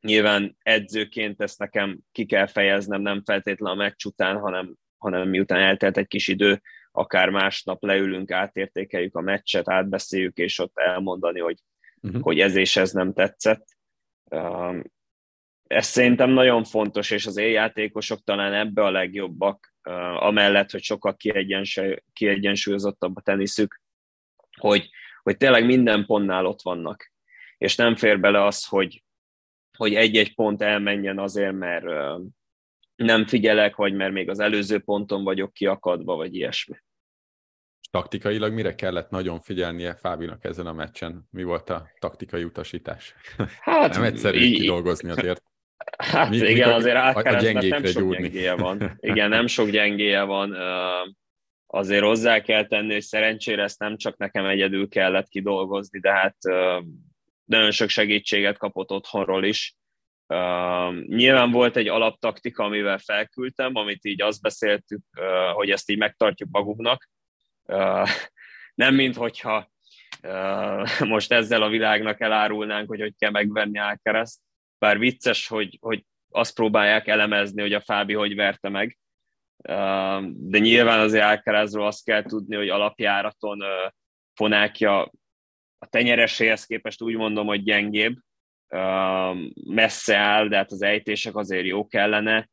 nyilván 0.00 0.56
edzőként 0.62 1.40
ezt 1.40 1.58
nekem 1.58 1.98
ki 2.12 2.26
kell 2.26 2.46
fejeznem, 2.46 3.00
nem 3.00 3.22
feltétlenül 3.24 3.80
a 3.80 3.82
meccs 3.82 4.04
után, 4.04 4.38
hanem 4.38 4.74
hanem 5.04 5.28
miután 5.28 5.60
eltelt 5.60 5.96
egy 5.96 6.06
kis 6.06 6.28
idő, 6.28 6.62
akár 6.92 7.28
másnap 7.28 7.82
leülünk, 7.82 8.30
átértékeljük 8.30 9.16
a 9.16 9.20
meccset, 9.20 9.68
átbeszéljük, 9.68 10.36
és 10.36 10.58
ott 10.58 10.78
elmondani, 10.78 11.40
hogy, 11.40 11.58
uh-huh. 12.00 12.22
hogy 12.22 12.40
ez 12.40 12.56
és 12.56 12.76
ez 12.76 12.92
nem 12.92 13.12
tetszett. 13.12 13.66
Ez 15.66 15.86
szerintem 15.86 16.30
nagyon 16.30 16.64
fontos, 16.64 17.10
és 17.10 17.26
az 17.26 17.36
éljátékosok 17.36 18.22
talán 18.24 18.54
ebbe 18.54 18.84
a 18.84 18.90
legjobbak, 18.90 19.74
amellett, 20.18 20.70
hogy 20.70 20.82
sokkal 20.82 21.16
kiegyensúlyozottabb 22.12 23.16
a 23.16 23.20
teniszük, 23.20 23.80
hogy, 24.56 24.90
hogy 25.22 25.36
tényleg 25.36 25.64
minden 25.64 26.06
pontnál 26.06 26.46
ott 26.46 26.62
vannak. 26.62 27.12
És 27.58 27.76
nem 27.76 27.96
fér 27.96 28.20
bele 28.20 28.44
az, 28.44 28.66
hogy, 28.66 29.04
hogy 29.78 29.94
egy-egy 29.94 30.34
pont 30.34 30.62
elmenjen 30.62 31.18
azért, 31.18 31.52
mert, 31.52 31.84
nem 32.96 33.26
figyelek, 33.26 33.76
vagy 33.76 33.94
mert 33.94 34.12
még 34.12 34.28
az 34.28 34.38
előző 34.38 34.78
ponton 34.80 35.24
vagyok 35.24 35.52
kiakadva, 35.52 36.16
vagy 36.16 36.34
ilyesmi. 36.34 36.76
Taktikailag 37.90 38.52
mire 38.52 38.74
kellett 38.74 39.10
nagyon 39.10 39.40
figyelnie 39.40 39.94
Fábinak 39.94 40.44
ezen 40.44 40.66
a 40.66 40.72
meccsen? 40.72 41.28
Mi 41.30 41.42
volt 41.42 41.70
a 41.70 41.90
taktikai 41.98 42.44
utasítás? 42.44 43.14
Hát, 43.60 43.92
nem 43.92 44.02
egyszerű 44.02 44.38
így, 44.38 44.60
kidolgozni 44.60 45.10
azért. 45.10 45.42
Hát 45.98 46.30
mi, 46.30 46.36
igen, 46.36 46.72
azért 46.72 46.96
átkeresztnek 46.96 47.68
nem 47.68 47.84
sok 47.84 48.02
gyúrni. 48.02 48.22
gyengéje 48.22 48.54
van. 48.54 48.96
Igen, 49.00 49.28
nem 49.28 49.46
sok 49.46 49.68
gyengéje 49.70 50.22
van. 50.22 50.56
Azért 51.66 52.04
hozzá 52.04 52.40
kell 52.40 52.66
tenni, 52.66 52.92
hogy 52.92 53.02
szerencsére 53.02 53.62
ezt 53.62 53.78
nem 53.78 53.96
csak 53.96 54.16
nekem 54.16 54.46
egyedül 54.46 54.88
kellett 54.88 55.28
kidolgozni, 55.28 56.00
de 56.00 56.12
hát 56.12 56.36
nagyon 57.44 57.70
sok 57.70 57.88
segítséget 57.88 58.58
kapott 58.58 58.90
otthonról 58.90 59.44
is. 59.44 59.74
Uh, 60.26 61.06
nyilván 61.06 61.50
volt 61.50 61.76
egy 61.76 61.88
alaptaktika, 61.88 62.64
amivel 62.64 62.98
felküldtem, 62.98 63.76
amit 63.76 64.04
így 64.04 64.22
azt 64.22 64.40
beszéltük, 64.40 65.00
uh, 65.18 65.54
hogy 65.54 65.70
ezt 65.70 65.90
így 65.90 65.98
megtartjuk 65.98 66.48
magunknak. 66.52 67.08
Uh, 67.62 68.08
nem 68.74 68.94
mint 68.94 69.16
hogyha 69.16 69.72
uh, 70.22 71.00
most 71.14 71.32
ezzel 71.32 71.62
a 71.62 71.68
világnak 71.68 72.20
elárulnánk, 72.20 72.88
hogy 72.88 73.00
hogy 73.00 73.14
kell 73.18 73.30
megvenni 73.30 73.78
Alcaraz. 73.78 74.40
Bár 74.78 74.98
vicces, 74.98 75.46
hogy, 75.46 75.78
hogy 75.80 76.04
azt 76.28 76.54
próbálják 76.54 77.06
elemezni, 77.06 77.60
hogy 77.60 77.72
a 77.72 77.80
Fábi 77.80 78.14
hogy 78.14 78.34
verte 78.34 78.68
meg. 78.68 78.98
De 80.26 80.58
nyilván 80.58 81.00
azért 81.00 81.24
Alcarazról 81.24 81.86
azt 81.86 82.04
kell 82.04 82.22
tudni, 82.22 82.56
hogy 82.56 82.68
alapjáraton 82.68 83.62
fonákja 84.34 85.10
a 85.78 85.86
tenyereséhez 85.86 86.64
képest 86.64 87.02
úgy 87.02 87.16
mondom, 87.16 87.46
hogy 87.46 87.62
gyengébb, 87.62 88.18
messze 89.64 90.16
áll, 90.16 90.48
de 90.48 90.56
hát 90.56 90.70
az 90.70 90.82
ejtések 90.82 91.36
azért 91.36 91.66
jó 91.66 91.86
kellene, 91.86 92.48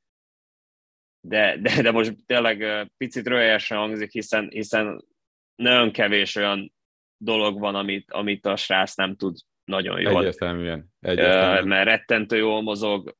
de, 1.28 1.58
de, 1.58 1.82
de 1.82 1.92
most 1.92 2.16
tényleg 2.26 2.88
picit 2.98 3.28
rölyesen 3.28 3.78
hangzik, 3.78 4.12
hiszen, 4.12 4.50
hiszen 4.50 5.06
nagyon 5.56 5.92
kevés 5.92 6.36
olyan 6.36 6.74
dolog 7.18 7.60
van, 7.60 7.76
amit, 7.76 8.12
amit 8.12 8.46
a 8.46 8.56
srác 8.56 8.96
nem 8.96 9.16
tud 9.16 9.38
nagyon 9.72 10.00
jól. 10.00 10.20
Egyértelműen. 10.20 10.86
Egyértelműen. 11.00 11.68
Mert 11.68 11.88
rettentő 11.88 12.38
jól 12.38 12.62
mozog, 12.62 13.16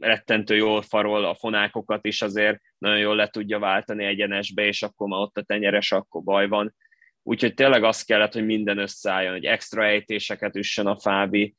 rettentő 0.00 0.56
jól 0.56 0.82
farol, 0.82 1.24
a 1.24 1.34
fonákokat 1.34 2.06
is 2.06 2.22
azért 2.22 2.60
nagyon 2.78 2.98
jól 2.98 3.16
le 3.16 3.28
tudja 3.28 3.58
váltani 3.58 4.04
egyenesbe, 4.04 4.66
és 4.66 4.82
akkor 4.82 5.08
már 5.08 5.20
ott 5.20 5.36
a 5.36 5.42
tenyeres, 5.42 5.92
akkor 5.92 6.22
baj 6.22 6.48
van. 6.48 6.74
Úgyhogy 7.22 7.54
tényleg 7.54 7.84
azt 7.84 8.06
kellett, 8.06 8.32
hogy 8.32 8.44
minden 8.44 8.78
összeálljon, 8.78 9.32
hogy 9.32 9.44
extra 9.44 9.84
ejtéseket 9.84 10.56
üssön 10.56 10.86
a 10.86 10.98
Fábi, 10.98 11.54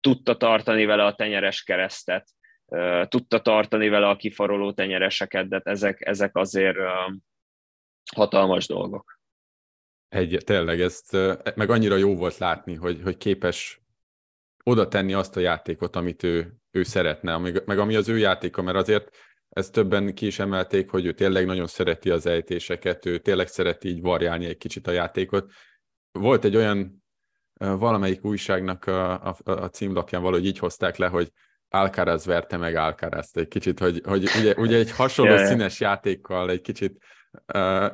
tudta 0.00 0.36
tartani 0.36 0.84
vele 0.84 1.04
a 1.04 1.14
tenyeres 1.14 1.62
keresztet, 1.62 2.28
tudta 3.08 3.40
tartani 3.40 3.88
vele 3.88 4.08
a 4.08 4.16
kifaroló 4.16 4.72
tenyereseket, 4.72 5.48
de 5.48 5.60
ezek, 5.64 6.06
ezek 6.06 6.36
azért 6.36 6.76
hatalmas 8.14 8.66
dolgok. 8.66 9.15
Egy, 10.08 10.42
tényleg, 10.44 10.80
ezt 10.80 11.16
meg 11.54 11.70
annyira 11.70 11.96
jó 11.96 12.16
volt 12.16 12.38
látni, 12.38 12.74
hogy, 12.74 13.00
hogy 13.02 13.16
képes 13.16 13.80
oda 14.64 14.88
tenni 14.88 15.12
azt 15.12 15.36
a 15.36 15.40
játékot, 15.40 15.96
amit 15.96 16.22
ő, 16.22 16.54
ő 16.70 16.82
szeretne, 16.82 17.38
meg 17.38 17.78
ami 17.78 17.96
az 17.96 18.08
ő 18.08 18.18
játéka, 18.18 18.62
mert 18.62 18.76
azért 18.76 19.16
ezt 19.48 19.72
többen 19.72 20.14
ki 20.14 20.26
is 20.26 20.38
emelték, 20.38 20.90
hogy 20.90 21.06
ő 21.06 21.12
tényleg 21.12 21.46
nagyon 21.46 21.66
szereti 21.66 22.10
az 22.10 22.26
ejtéseket, 22.26 23.06
ő 23.06 23.18
tényleg 23.18 23.48
szereti 23.48 23.88
így 23.88 24.00
variálni 24.00 24.46
egy 24.46 24.56
kicsit 24.56 24.86
a 24.86 24.90
játékot. 24.90 25.50
Volt 26.12 26.44
egy 26.44 26.56
olyan 26.56 27.04
valamelyik 27.58 28.24
újságnak 28.24 28.86
a, 28.86 29.28
a, 29.28 29.36
a 29.44 29.68
címlapján 29.68 30.22
valahogy 30.22 30.46
így 30.46 30.58
hozták 30.58 30.96
le, 30.96 31.06
hogy 31.06 31.32
Alcaraz 31.68 32.24
verte 32.24 32.56
meg 32.56 32.76
alcaraz 32.76 33.30
egy 33.32 33.48
kicsit, 33.48 33.78
hogy, 33.78 34.00
hogy 34.04 34.28
ugye, 34.38 34.54
ugye 34.54 34.76
egy 34.76 34.90
hasonló 34.90 35.32
yeah. 35.32 35.46
színes 35.46 35.80
játékkal 35.80 36.50
egy 36.50 36.60
kicsit, 36.60 37.02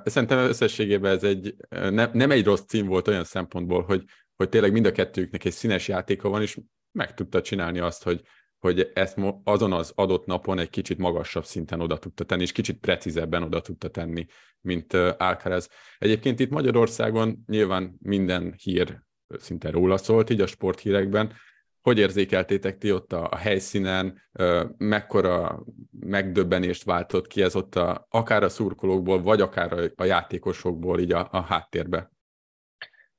szerintem 0.04 0.38
összességében 0.38 1.12
ez 1.12 1.24
egy, 1.24 1.54
ne, 1.68 2.10
nem 2.12 2.30
egy 2.30 2.44
rossz 2.44 2.64
cím 2.66 2.86
volt 2.86 3.08
olyan 3.08 3.24
szempontból, 3.24 3.82
hogy, 3.82 4.04
hogy 4.36 4.48
tényleg 4.48 4.72
mind 4.72 4.86
a 4.86 4.92
kettőknek 4.92 5.44
egy 5.44 5.52
színes 5.52 5.88
játéka 5.88 6.28
van, 6.28 6.42
és 6.42 6.58
meg 6.92 7.14
tudta 7.14 7.40
csinálni 7.40 7.78
azt, 7.78 8.02
hogy, 8.02 8.22
hogy 8.58 8.90
ezt 8.94 9.18
azon 9.44 9.72
az 9.72 9.92
adott 9.94 10.26
napon 10.26 10.58
egy 10.58 10.70
kicsit 10.70 10.98
magasabb 10.98 11.44
szinten 11.44 11.80
oda 11.80 11.98
tudta 11.98 12.24
tenni, 12.24 12.42
és 12.42 12.52
kicsit 12.52 12.78
precízebben 12.78 13.42
oda 13.42 13.60
tudta 13.60 13.88
tenni, 13.88 14.26
mint 14.60 14.92
Alcaraz. 14.92 15.68
Egyébként 15.98 16.40
itt 16.40 16.50
Magyarországon 16.50 17.42
nyilván 17.46 17.96
minden 17.98 18.54
hír 18.62 19.02
szinte 19.38 19.70
róla 19.70 19.96
szólt 19.96 20.30
így 20.30 20.40
a 20.40 20.46
sporthírekben. 20.46 21.32
Hogy 21.82 21.98
érzékeltétek 21.98 22.78
ti 22.78 22.92
ott 22.92 23.12
a, 23.12 23.28
a 23.30 23.36
helyszínen, 23.36 24.22
mekkora 24.76 25.64
megdöbbenést 26.00 26.84
váltott 26.84 27.26
ki 27.26 27.42
ez 27.42 27.56
ott 27.56 27.74
a, 27.74 28.06
akár 28.10 28.42
a 28.42 28.48
szurkolókból, 28.48 29.22
vagy 29.22 29.40
akár 29.40 29.72
a, 29.72 29.82
a 29.96 30.04
játékosokból 30.04 31.00
így 31.00 31.12
a, 31.12 31.28
a 31.30 31.40
háttérbe? 31.40 32.10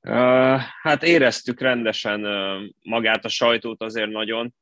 Uh, 0.00 0.60
hát 0.82 1.02
éreztük 1.02 1.60
rendesen 1.60 2.24
uh, 2.24 2.62
magát 2.82 3.24
a 3.24 3.28
sajtót 3.28 3.82
azért 3.82 4.10
nagyon, 4.10 4.54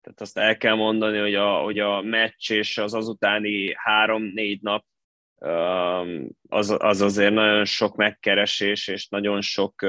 Tehát 0.00 0.20
azt 0.20 0.38
el 0.38 0.56
kell 0.56 0.74
mondani, 0.74 1.18
hogy 1.18 1.34
a, 1.34 1.60
hogy 1.62 1.78
a 1.78 2.02
meccs 2.02 2.50
és 2.50 2.78
az 2.78 2.94
azutáni 2.94 3.72
három-négy 3.76 4.62
nap 4.62 4.84
az, 6.48 6.76
az 6.78 7.00
azért 7.00 7.32
nagyon 7.32 7.64
sok 7.64 7.96
megkeresés 7.96 8.88
és 8.88 9.08
nagyon 9.08 9.40
sok 9.40 9.86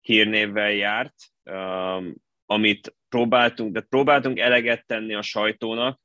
hírnévvel 0.00 0.70
járt, 0.70 1.14
amit 2.46 2.94
próbáltunk, 3.08 3.72
de 3.72 3.80
próbáltunk 3.80 4.38
eleget 4.38 4.86
tenni 4.86 5.14
a 5.14 5.22
sajtónak, 5.22 6.00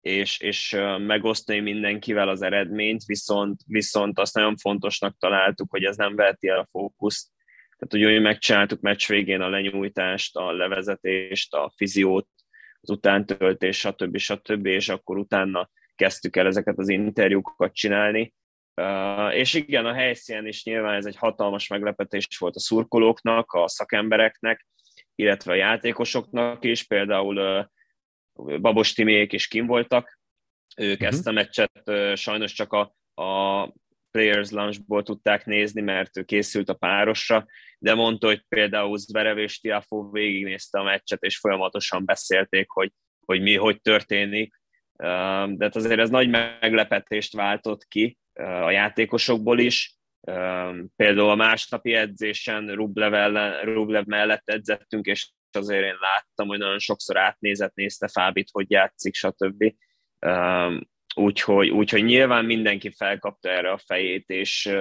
és, 0.00 0.40
és 0.40 0.76
megosztani 0.98 1.60
mindenkivel 1.60 2.28
az 2.28 2.42
eredményt, 2.42 3.04
viszont, 3.04 3.60
viszont 3.66 4.18
azt 4.18 4.34
nagyon 4.34 4.56
fontosnak 4.56 5.16
találtuk, 5.18 5.70
hogy 5.70 5.84
ez 5.84 5.96
nem 5.96 6.16
veheti 6.16 6.48
el 6.48 6.58
a 6.58 6.68
fókuszt. 6.70 7.28
Tehát 7.78 8.08
ugye 8.08 8.20
megcsináltuk 8.20 8.80
meccs 8.80 9.08
végén 9.08 9.40
a 9.40 9.48
lenyújtást, 9.48 10.36
a 10.36 10.52
levezetést, 10.52 11.54
a 11.54 11.72
fiziót, 11.76 12.28
az 12.80 12.90
utántöltés, 12.90 13.78
stb. 13.78 14.16
stb. 14.16 14.66
és 14.66 14.88
akkor 14.88 15.18
utána 15.18 15.70
kezdtük 15.94 16.36
el 16.36 16.46
ezeket 16.46 16.78
az 16.78 16.88
interjúkat 16.88 17.74
csinálni. 17.74 18.34
És 19.30 19.54
igen, 19.54 19.86
a 19.86 19.92
helyszínen 19.92 20.46
is 20.46 20.64
nyilván 20.64 20.94
ez 20.94 21.06
egy 21.06 21.16
hatalmas 21.16 21.68
meglepetés 21.68 22.26
volt 22.38 22.56
a 22.56 22.60
szurkolóknak, 22.60 23.52
a 23.52 23.68
szakembereknek, 23.68 24.66
illetve 25.20 25.52
a 25.52 25.56
játékosoknak 25.56 26.64
is, 26.64 26.82
például 26.82 27.68
Babos 28.34 28.92
Timék 28.92 29.32
is 29.32 29.48
kim 29.48 29.66
voltak, 29.66 30.18
ők 30.76 30.92
uh-huh. 30.92 31.08
ezt 31.08 31.26
a 31.26 31.32
meccset 31.32 31.90
sajnos 32.14 32.52
csak 32.52 32.72
a, 32.72 32.94
a 33.22 33.72
Players 34.10 34.50
Lunchból 34.50 35.02
tudták 35.02 35.46
nézni, 35.46 35.80
mert 35.80 36.16
ő 36.16 36.22
készült 36.22 36.68
a 36.68 36.74
párosra, 36.74 37.46
de 37.78 37.94
mondta, 37.94 38.26
hogy 38.26 38.44
például 38.48 38.98
Zverev 38.98 39.38
és 39.38 39.60
Tiafó 39.60 40.10
végignézte 40.10 40.78
a 40.78 40.82
meccset, 40.82 41.22
és 41.22 41.38
folyamatosan 41.38 42.04
beszélték, 42.04 42.70
hogy, 42.70 42.92
hogy 43.26 43.40
mi, 43.40 43.56
hogy 43.56 43.80
történik, 43.80 44.60
de 44.96 45.56
hát 45.58 45.76
azért 45.76 46.00
ez 46.00 46.10
nagy 46.10 46.28
meglepetést 46.28 47.32
váltott 47.32 47.84
ki 47.84 48.18
a 48.62 48.70
játékosokból 48.70 49.58
is. 49.58 49.94
Például 50.96 51.30
a 51.30 51.34
másnapi 51.34 51.94
edzésen 51.94 52.74
Rublev, 52.74 53.14
ellen, 53.14 53.64
Rublev 53.64 54.04
mellett 54.04 54.48
edzettünk, 54.48 55.06
és 55.06 55.30
azért 55.52 55.84
én 55.84 55.96
láttam, 56.00 56.48
hogy 56.48 56.58
nagyon 56.58 56.78
sokszor 56.78 57.16
átnézett, 57.18 57.74
nézte 57.74 58.08
Fábit, 58.08 58.48
hogy 58.52 58.70
játszik, 58.70 59.14
stb. 59.14 59.74
Úgyhogy, 61.14 61.68
úgyhogy 61.70 62.04
nyilván 62.04 62.44
mindenki 62.44 62.90
felkapta 62.90 63.48
erre 63.48 63.70
a 63.70 63.80
fejét, 63.86 64.28
és, 64.28 64.72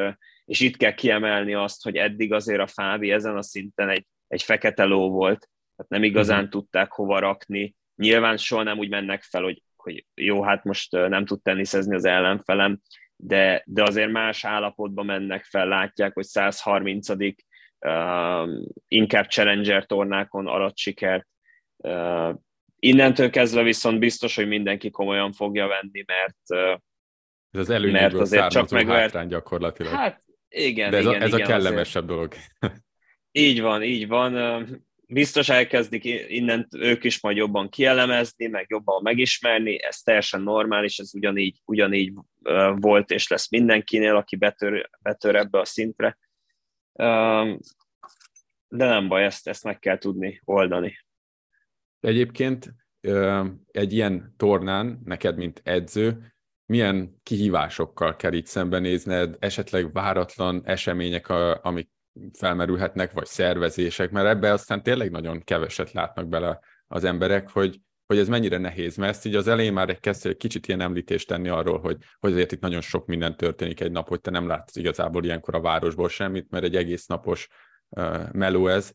és 0.45 0.59
itt 0.59 0.77
kell 0.77 0.93
kiemelni 0.93 1.53
azt, 1.53 1.83
hogy 1.83 1.95
eddig 1.95 2.33
azért 2.33 2.61
a 2.61 2.67
Fábi 2.67 3.11
ezen 3.11 3.37
a 3.37 3.41
szinten 3.41 3.89
egy, 3.89 4.05
egy 4.27 4.43
fekete 4.43 4.83
ló 4.83 5.09
volt, 5.11 5.49
tehát 5.75 5.91
nem 5.91 6.03
igazán 6.03 6.39
mm-hmm. 6.39 6.49
tudták 6.49 6.91
hova 6.91 7.19
rakni. 7.19 7.75
Nyilván 7.95 8.37
soha 8.37 8.63
nem 8.63 8.77
úgy 8.77 8.89
mennek 8.89 9.23
fel, 9.23 9.43
hogy 9.43 9.61
hogy 9.83 10.05
jó, 10.13 10.41
hát 10.41 10.63
most 10.63 10.91
nem 10.91 11.25
tud 11.25 11.41
teniszezni 11.41 11.95
az 11.95 12.05
ellenfelem, 12.05 12.81
de, 13.21 13.63
de 13.65 13.83
azért 13.83 14.11
más 14.11 14.45
állapotban 14.45 15.05
mennek 15.05 15.43
fel, 15.43 15.67
látják, 15.67 16.13
hogy 16.13 16.25
130 16.25 17.09
uh, 17.09 17.25
inkább 18.87 19.27
Challenger 19.27 19.85
tornákon 19.85 20.47
arat 20.47 20.77
sikert. 20.77 21.27
Uh, 21.77 22.35
innentől 22.79 23.29
kezdve 23.29 23.63
viszont 23.63 23.99
biztos, 23.99 24.35
hogy 24.35 24.47
mindenki 24.47 24.89
komolyan 24.89 25.31
fogja 25.31 25.67
venni, 25.67 26.03
mert 26.05 26.37
uh, 26.47 26.79
ez 27.51 27.59
az 27.59 27.69
előnyéből 27.69 28.21
azért 28.21 28.49
csak 28.49 28.69
megvert... 28.69 28.99
hátrány 28.99 29.27
gyakorlatilag. 29.27 29.93
Hát 29.93 30.23
igen, 30.49 30.91
De 30.91 30.97
ez, 30.97 31.05
igen, 31.05 31.21
a, 31.21 31.23
ez 31.23 31.33
igen, 31.33 31.45
a 31.45 31.49
kellemesebb 31.49 32.09
azért. 32.09 32.15
dolog. 32.15 32.33
Így 33.31 33.61
van, 33.61 33.83
így 33.83 34.07
van 34.07 34.33
biztos 35.11 35.49
elkezdik 35.49 36.03
innen 36.27 36.67
ők 36.77 37.03
is 37.03 37.21
majd 37.21 37.37
jobban 37.37 37.69
kielemezni, 37.69 38.47
meg 38.47 38.65
jobban 38.69 39.01
megismerni, 39.01 39.83
ez 39.83 39.97
teljesen 39.97 40.41
normális, 40.41 40.97
ez 40.97 41.15
ugyanígy, 41.15 41.61
ugyanígy 41.65 42.13
volt 42.75 43.11
és 43.11 43.27
lesz 43.27 43.49
mindenkinél, 43.49 44.15
aki 44.15 44.35
betör, 44.35 44.89
betör 45.01 45.35
ebbe 45.35 45.59
a 45.59 45.65
szintre. 45.65 46.17
De 48.67 48.85
nem 48.85 49.07
baj, 49.07 49.23
ezt, 49.23 49.47
ezt 49.47 49.63
meg 49.63 49.79
kell 49.79 49.97
tudni 49.97 50.41
oldani. 50.43 50.97
Egyébként 51.99 52.73
egy 53.71 53.93
ilyen 53.93 54.33
tornán, 54.37 54.99
neked, 55.03 55.37
mint 55.37 55.61
edző, 55.63 56.33
milyen 56.65 57.19
kihívásokkal 57.23 58.15
kell 58.15 58.33
itt 58.33 58.45
szembenézned, 58.45 59.35
esetleg 59.39 59.93
váratlan 59.93 60.61
események, 60.65 61.29
amik 61.61 61.89
felmerülhetnek, 62.33 63.11
vagy 63.11 63.25
szervezések, 63.25 64.11
mert 64.11 64.27
ebbe 64.27 64.51
aztán 64.51 64.83
tényleg 64.83 65.11
nagyon 65.11 65.39
keveset 65.43 65.91
látnak 65.91 66.27
bele 66.27 66.59
az 66.87 67.03
emberek, 67.03 67.49
hogy, 67.49 67.79
hogy 68.05 68.17
ez 68.17 68.27
mennyire 68.27 68.57
nehéz, 68.57 68.95
mert 68.95 69.11
ezt 69.11 69.25
így 69.25 69.35
az 69.35 69.47
elején 69.47 69.73
már 69.73 69.89
egy 69.89 69.99
kezdte 69.99 70.29
egy 70.29 70.37
kicsit 70.37 70.67
ilyen 70.67 70.81
említést 70.81 71.27
tenni 71.27 71.49
arról, 71.49 71.79
hogy, 71.79 71.97
hogy 72.19 72.31
azért 72.31 72.51
itt 72.51 72.61
nagyon 72.61 72.81
sok 72.81 73.05
minden 73.05 73.37
történik 73.37 73.79
egy 73.79 73.91
nap, 73.91 74.07
hogy 74.07 74.21
te 74.21 74.31
nem 74.31 74.47
látsz 74.47 74.75
igazából 74.75 75.23
ilyenkor 75.23 75.55
a 75.55 75.61
városból 75.61 76.09
semmit, 76.09 76.49
mert 76.49 76.63
egy 76.63 76.75
egész 76.75 77.05
napos 77.05 77.47
uh, 77.89 78.31
meló 78.31 78.67
ez. 78.67 78.93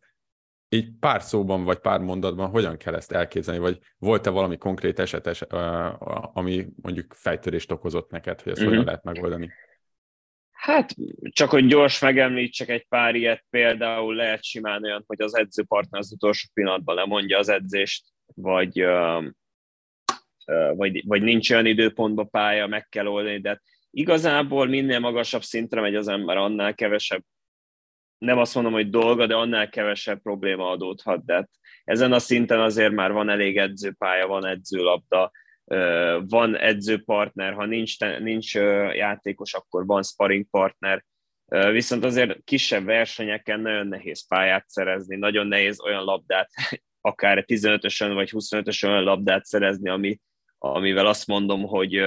Így 0.69 0.91
pár 1.01 1.23
szóban, 1.23 1.65
vagy 1.65 1.79
pár 1.79 2.01
mondatban 2.01 2.49
hogyan 2.49 2.77
kell 2.77 2.95
ezt 2.95 3.13
elképzelni, 3.13 3.61
vagy 3.61 3.79
volt-e 3.99 4.31
valami 4.31 4.57
konkrét 4.57 4.99
esetes, 4.99 5.41
uh, 5.41 6.37
ami 6.37 6.67
mondjuk 6.83 7.15
fejtörést 7.15 7.73
okozott 7.73 8.11
neked, 8.11 8.41
hogy 8.41 8.53
ezt 8.53 8.61
mm-hmm. 8.61 8.71
hogyan 8.71 8.85
lehet 8.85 9.05
megoldani? 9.05 9.51
Hát 10.65 10.95
csak, 11.31 11.51
hogy 11.51 11.67
gyors 11.67 12.01
megemlítsek 12.01 12.69
egy 12.69 12.87
pár 12.89 13.15
ilyet, 13.15 13.45
például 13.51 14.15
lehet 14.15 14.45
simán 14.45 14.85
olyan, 14.85 15.05
hogy 15.07 15.23
az 15.23 15.37
edzőpartner 15.37 16.01
az 16.01 16.13
utolsó 16.13 16.49
pillanatban 16.55 16.95
lemondja 16.95 17.39
az 17.39 17.49
edzést, 17.49 18.05
vagy, 18.35 18.87
vagy, 20.75 21.07
vagy 21.07 21.23
nincs 21.23 21.51
olyan 21.51 21.67
időpontban 21.67 22.31
pálya, 22.31 22.67
meg 22.67 22.89
kell 22.89 23.07
oldani, 23.07 23.41
de 23.41 23.61
igazából 23.91 24.67
minél 24.67 24.99
magasabb 24.99 25.43
szintre 25.43 25.81
megy 25.81 25.95
az 25.95 26.09
ember, 26.09 26.37
annál 26.37 26.75
kevesebb, 26.75 27.23
nem 28.19 28.39
azt 28.39 28.55
mondom, 28.55 28.73
hogy 28.73 28.91
dolga, 28.91 29.27
de 29.27 29.35
annál 29.35 29.69
kevesebb 29.69 30.23
probléma 30.23 30.71
adódhat. 30.71 31.25
De 31.25 31.35
hát 31.35 31.51
ezen 31.85 32.13
a 32.13 32.19
szinten 32.19 32.61
azért 32.61 32.93
már 32.93 33.13
van 33.13 33.29
elég 33.29 33.59
edzőpálya, 33.59 34.27
van 34.27 34.47
edzőlabda, 34.47 35.31
van 36.27 36.57
edzőpartner, 36.57 37.53
ha 37.53 37.65
nincs, 37.65 37.99
nincs 37.99 38.55
játékos, 38.95 39.55
akkor 39.55 39.87
van 39.87 40.03
sparring 40.03 40.47
partner, 40.51 41.05
viszont 41.73 42.05
azért 42.05 42.45
kisebb 42.45 42.85
versenyeken 42.85 43.61
nagyon 43.61 43.87
nehéz 43.87 44.27
pályát 44.27 44.69
szerezni, 44.69 45.17
nagyon 45.17 45.47
nehéz 45.47 45.81
olyan 45.81 46.05
labdát, 46.05 46.51
akár 47.01 47.45
15-ösön 47.47 48.15
vagy 48.15 48.31
25-ösön 48.33 48.91
olyan 48.91 49.03
labdát 49.03 49.45
szerezni, 49.45 49.89
ami, 49.89 50.21
amivel 50.59 51.07
azt 51.07 51.27
mondom, 51.27 51.63
hogy, 51.63 52.03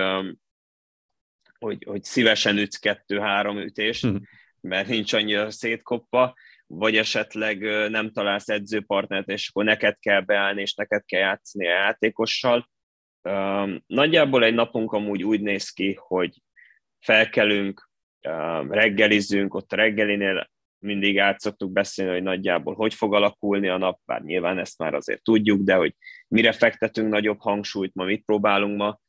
hogy, 1.60 1.84
hogy 1.86 2.04
szívesen 2.04 2.58
ütsz 2.58 2.78
kettő-három 2.78 3.58
ütést, 3.58 4.06
uh-huh. 4.06 4.22
mert 4.62 4.88
nincs 4.88 5.14
annyira 5.14 5.52
szétkoppa, 5.52 6.34
vagy 6.68 6.98
esetleg 6.98 7.60
nem 7.90 8.12
találsz 8.12 8.50
edzőpartnert, 8.50 9.28
és 9.28 9.50
akkor 9.50 9.64
neked 9.64 10.00
kell 10.00 10.22
beállni, 10.22 10.62
és 10.62 10.74
neked 10.74 11.06
kell 11.06 11.20
játszani 11.20 11.68
a 11.68 11.72
játékossal, 11.72 12.70
Nagyjából 13.86 14.44
egy 14.44 14.54
napunk 14.54 14.92
amúgy 14.92 15.24
úgy 15.24 15.42
néz 15.42 15.70
ki, 15.70 15.98
hogy 16.00 16.42
felkelünk, 17.00 17.90
reggelizünk, 18.70 19.54
ott 19.54 19.72
a 19.72 19.76
reggelinél 19.76 20.50
mindig 20.80 21.20
át 21.20 21.40
szoktuk 21.40 21.72
beszélni, 21.72 22.12
hogy 22.12 22.24
nagyjából 22.24 22.74
hogy 22.74 22.94
fog 22.94 23.14
alakulni 23.14 23.68
a 23.68 23.78
nap, 23.78 24.00
bár 24.06 24.22
nyilván 24.22 24.58
ezt 24.58 24.78
már 24.78 24.94
azért 24.94 25.24
tudjuk, 25.24 25.62
de 25.62 25.76
hogy 25.76 25.96
mire 26.28 26.52
fektetünk 26.52 27.10
nagyobb 27.10 27.40
hangsúlyt, 27.40 27.94
ma 27.94 28.04
mit 28.04 28.26
próbálunk 28.26 28.78
ma 28.78 29.00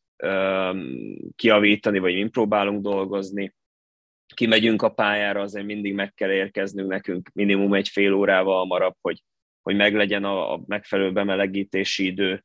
kiavítani, 1.36 1.98
vagy 1.98 2.14
mit 2.14 2.30
próbálunk 2.30 2.82
dolgozni. 2.82 3.54
Kimegyünk 4.34 4.82
a 4.82 4.92
pályára, 4.92 5.40
azért 5.40 5.66
mindig 5.66 5.94
meg 5.94 6.14
kell 6.14 6.30
érkeznünk 6.30 6.88
nekünk 6.88 7.30
minimum 7.34 7.74
egy 7.74 7.88
fél 7.88 8.12
órával 8.12 8.58
hamarabb, 8.58 8.96
hogy, 9.00 9.22
hogy 9.62 9.76
meglegyen 9.76 10.24
a, 10.24 10.52
a 10.52 10.62
megfelelő 10.66 11.12
bemelegítési 11.12 12.06
idő, 12.06 12.44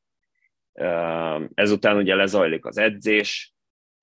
Ezután 1.54 1.98
ugye 1.98 2.16
lezajlik 2.16 2.66
az 2.66 2.78
edzés, 2.78 3.54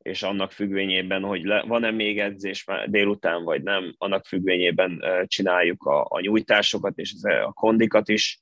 és 0.03 0.23
annak 0.23 0.53
függvényében, 0.53 1.23
hogy 1.23 1.47
van-e 1.47 1.91
még 1.91 2.19
edzés 2.19 2.65
délután, 2.87 3.45
vagy 3.45 3.63
nem, 3.63 3.95
annak 3.99 4.27
függvényében 4.27 5.05
csináljuk 5.27 5.83
a, 5.83 6.07
a 6.09 6.21
nyújtásokat 6.21 6.99
és 6.99 7.15
a 7.23 7.53
kondikat 7.53 8.09
is, 8.09 8.41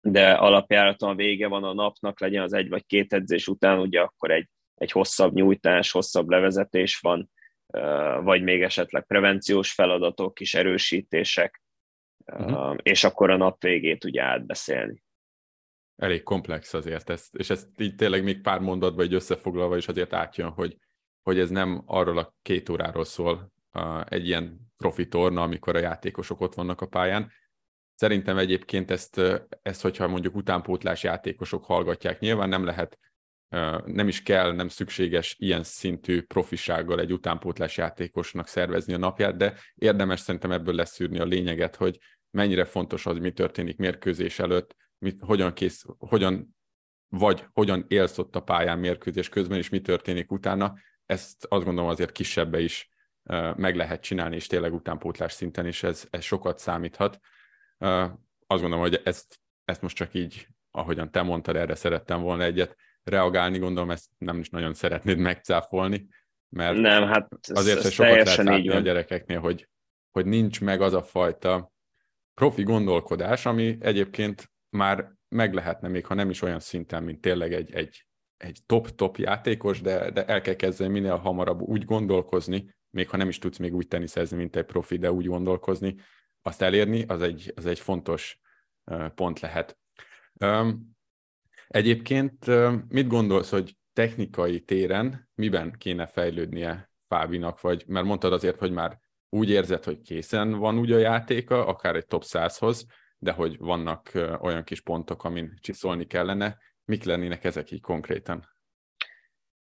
de 0.00 0.32
alapjáraton 0.32 1.10
a 1.10 1.14
vége 1.14 1.46
van 1.46 1.64
a 1.64 1.72
napnak, 1.72 2.20
legyen 2.20 2.42
az 2.42 2.52
egy 2.52 2.68
vagy 2.68 2.86
két 2.86 3.12
edzés 3.12 3.48
után, 3.48 3.78
ugye 3.78 4.00
akkor 4.00 4.30
egy, 4.30 4.48
egy 4.74 4.90
hosszabb 4.90 5.34
nyújtás, 5.34 5.90
hosszabb 5.90 6.28
levezetés 6.28 6.98
van, 6.98 7.30
vagy 8.22 8.42
még 8.42 8.62
esetleg 8.62 9.06
prevenciós 9.06 9.72
feladatok, 9.72 10.34
kis 10.34 10.54
erősítések, 10.54 11.62
uh-huh. 12.26 12.76
és 12.82 13.04
akkor 13.04 13.30
a 13.30 13.36
nap 13.36 13.62
végét 13.62 14.04
ugye 14.04 14.22
átbeszélni 14.22 15.01
elég 15.96 16.22
komplex 16.22 16.74
azért, 16.74 17.10
ezt, 17.10 17.34
és 17.34 17.50
ezt 17.50 17.68
így 17.76 17.94
tényleg 17.94 18.22
még 18.22 18.40
pár 18.40 18.60
mondatban 18.60 19.04
egy 19.04 19.14
összefoglalva 19.14 19.76
is 19.76 19.88
azért 19.88 20.12
átjön, 20.12 20.48
hogy, 20.48 20.76
hogy 21.22 21.38
ez 21.38 21.50
nem 21.50 21.82
arról 21.86 22.18
a 22.18 22.34
két 22.42 22.68
óráról 22.68 23.04
szól 23.04 23.52
egy 24.04 24.26
ilyen 24.26 24.60
profi 24.76 25.08
torna, 25.08 25.42
amikor 25.42 25.76
a 25.76 25.80
játékosok 25.80 26.40
ott 26.40 26.54
vannak 26.54 26.80
a 26.80 26.86
pályán, 26.86 27.32
Szerintem 28.02 28.38
egyébként 28.38 28.90
ezt, 28.90 29.20
ezt, 29.62 29.82
hogyha 29.82 30.08
mondjuk 30.08 30.36
utánpótlás 30.36 31.02
játékosok 31.02 31.64
hallgatják, 31.64 32.20
nyilván 32.20 32.48
nem 32.48 32.64
lehet, 32.64 32.98
nem 33.84 34.08
is 34.08 34.22
kell, 34.22 34.52
nem 34.52 34.68
szükséges 34.68 35.36
ilyen 35.38 35.62
szintű 35.62 36.22
profisággal 36.22 37.00
egy 37.00 37.12
utánpótlás 37.12 37.76
játékosnak 37.76 38.46
szervezni 38.46 38.92
a 38.92 38.98
napját, 38.98 39.36
de 39.36 39.54
érdemes 39.74 40.20
szerintem 40.20 40.52
ebből 40.52 40.74
leszűrni 40.74 41.18
a 41.18 41.24
lényeget, 41.24 41.76
hogy 41.76 41.98
mennyire 42.30 42.64
fontos 42.64 43.06
az, 43.06 43.18
mi 43.18 43.32
történik 43.32 43.76
mérkőzés 43.76 44.38
előtt, 44.38 44.76
mit, 45.02 45.20
hogyan, 45.20 45.52
kész, 45.52 45.84
hogyan 45.98 46.56
vagy 47.08 47.46
hogyan 47.52 47.84
élsz 47.88 48.18
ott 48.18 48.36
a 48.36 48.42
pályán 48.42 48.78
mérkőzés 48.78 49.28
közben, 49.28 49.58
és 49.58 49.68
mi 49.68 49.80
történik 49.80 50.32
utána, 50.32 50.74
ezt 51.06 51.46
azt 51.48 51.64
gondolom 51.64 51.90
azért 51.90 52.12
kisebbe 52.12 52.60
is 52.60 52.90
meg 53.56 53.76
lehet 53.76 54.02
csinálni, 54.02 54.34
és 54.34 54.46
tényleg 54.46 54.74
utánpótlás 54.74 55.32
szinten 55.32 55.66
is 55.66 55.82
ez, 55.82 56.06
ez 56.10 56.22
sokat 56.22 56.58
számíthat. 56.58 57.18
Azt 58.46 58.60
gondolom, 58.60 58.80
hogy 58.80 59.00
ezt, 59.04 59.40
ezt 59.64 59.82
most 59.82 59.96
csak 59.96 60.14
így, 60.14 60.46
ahogyan 60.70 61.10
te 61.10 61.22
mondtad, 61.22 61.56
erre 61.56 61.74
szerettem 61.74 62.20
volna 62.20 62.42
egyet 62.42 62.76
reagálni, 63.02 63.58
gondolom 63.58 63.90
ezt 63.90 64.10
nem 64.18 64.38
is 64.38 64.50
nagyon 64.50 64.74
szeretnéd 64.74 65.18
megcáfolni, 65.18 66.08
mert 66.48 66.76
nem, 66.76 67.06
hát 67.06 67.28
azért, 67.42 67.82
hogy 67.82 67.92
sokat 67.92 68.12
lehet 68.12 68.36
látni 68.36 68.68
a 68.68 68.80
gyerekeknél, 68.80 69.40
hogy, 69.40 69.68
hogy 70.10 70.26
nincs 70.26 70.60
meg 70.60 70.80
az 70.80 70.92
a 70.92 71.02
fajta 71.02 71.72
profi 72.34 72.62
gondolkodás, 72.62 73.46
ami 73.46 73.76
egyébként 73.80 74.51
már 74.72 75.12
meg 75.28 75.54
lehetne, 75.54 75.88
még 75.88 76.06
ha 76.06 76.14
nem 76.14 76.30
is 76.30 76.42
olyan 76.42 76.60
szinten, 76.60 77.02
mint 77.02 77.20
tényleg 77.20 77.52
egy, 77.52 77.72
egy, 77.72 78.06
egy 78.36 78.58
top-top 78.66 79.16
játékos, 79.16 79.80
de, 79.80 80.10
de 80.10 80.24
el 80.24 80.40
kell 80.40 80.54
kezdeni 80.54 80.92
minél 80.92 81.16
hamarabb 81.16 81.60
úgy 81.60 81.84
gondolkozni, 81.84 82.74
még 82.90 83.08
ha 83.08 83.16
nem 83.16 83.28
is 83.28 83.38
tudsz 83.38 83.58
még 83.58 83.74
úgy 83.74 83.88
teniszezni, 83.88 84.36
mint 84.36 84.56
egy 84.56 84.64
profi, 84.64 84.96
de 84.96 85.12
úgy 85.12 85.26
gondolkozni, 85.26 85.96
azt 86.42 86.62
elérni, 86.62 87.02
az 87.02 87.22
egy, 87.22 87.52
az 87.56 87.66
egy 87.66 87.78
fontos 87.78 88.40
pont 89.14 89.40
lehet. 89.40 89.78
Egyébként 91.68 92.46
mit 92.88 93.06
gondolsz, 93.06 93.50
hogy 93.50 93.76
technikai 93.92 94.60
téren 94.60 95.30
miben 95.34 95.72
kéne 95.78 96.06
fejlődnie 96.06 96.90
Fábinak, 97.08 97.60
vagy 97.60 97.84
mert 97.86 98.06
mondtad 98.06 98.32
azért, 98.32 98.58
hogy 98.58 98.72
már 98.72 99.00
úgy 99.28 99.50
érzed, 99.50 99.84
hogy 99.84 100.00
készen 100.00 100.52
van 100.52 100.78
úgy 100.78 100.92
a 100.92 100.98
játéka, 100.98 101.66
akár 101.66 101.96
egy 101.96 102.06
top 102.06 102.22
100-hoz, 102.26 102.86
de 103.22 103.32
hogy 103.32 103.58
vannak 103.58 104.10
olyan 104.40 104.64
kis 104.64 104.80
pontok, 104.80 105.24
amin 105.24 105.58
csiszolni 105.60 106.06
kellene. 106.06 106.58
Mik 106.84 107.04
lennének 107.04 107.44
ezek 107.44 107.70
így 107.70 107.80
konkrétan? 107.80 108.48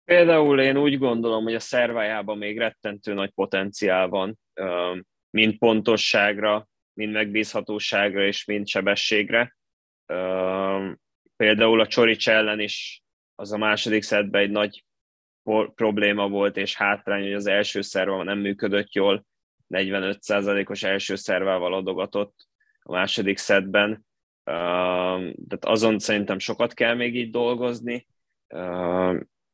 Például 0.04 0.60
én 0.60 0.76
úgy 0.76 0.98
gondolom, 0.98 1.44
hogy 1.44 1.54
a 1.54 1.60
szervájában 1.60 2.38
még 2.38 2.58
rettentő 2.58 3.14
nagy 3.14 3.30
potenciál 3.30 4.08
van, 4.08 4.38
mind 5.30 5.58
pontosságra, 5.58 6.68
mind 6.92 7.12
megbízhatóságra 7.12 8.26
és 8.26 8.44
mind 8.44 8.68
sebességre. 8.68 9.56
Például 11.36 11.80
a 11.80 11.86
Csorics 11.86 12.28
ellen 12.28 12.60
is 12.60 13.02
az 13.34 13.52
a 13.52 13.56
második 13.56 14.02
szedben 14.02 14.42
egy 14.42 14.50
nagy 14.50 14.84
probléma 15.74 16.28
volt, 16.28 16.56
és 16.56 16.76
hátrány, 16.76 17.22
hogy 17.22 17.34
az 17.34 17.46
első 17.46 17.80
szerva 17.80 18.22
nem 18.22 18.38
működött 18.38 18.92
jól, 18.92 19.26
45%-os 19.68 20.82
első 20.82 21.14
szervával 21.14 21.74
adogatott 21.74 22.34
a 22.86 22.92
második 22.92 23.38
szedben. 23.38 24.06
Tehát 24.44 25.64
azon 25.64 25.98
szerintem 25.98 26.38
sokat 26.38 26.74
kell 26.74 26.94
még 26.94 27.16
így 27.16 27.30
dolgozni, 27.30 28.06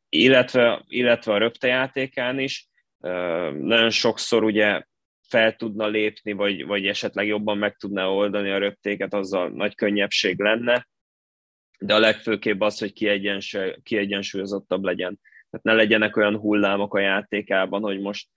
illetve, 0.08 0.84
illetve 0.86 1.32
a 1.32 1.38
röptejátékán 1.38 2.38
is. 2.38 2.68
Nagyon 3.58 3.90
sokszor 3.90 4.44
ugye 4.44 4.82
fel 5.28 5.56
tudna 5.56 5.86
lépni, 5.86 6.32
vagy, 6.32 6.66
vagy 6.66 6.86
esetleg 6.86 7.26
jobban 7.26 7.58
meg 7.58 7.76
tudná 7.76 8.06
oldani 8.06 8.50
a 8.50 8.58
röptéket, 8.58 9.14
azzal 9.14 9.48
nagy 9.48 9.74
könnyebbség 9.74 10.40
lenne, 10.40 10.88
de 11.78 11.94
a 11.94 11.98
legfőképp 11.98 12.60
az, 12.60 12.78
hogy 12.78 12.92
kiegyensúlyozottabb 13.82 14.84
legyen. 14.84 15.20
Tehát 15.50 15.66
ne 15.66 15.72
legyenek 15.72 16.16
olyan 16.16 16.36
hullámok 16.36 16.94
a 16.94 17.00
játékában, 17.00 17.82
hogy 17.82 18.00
most 18.00 18.28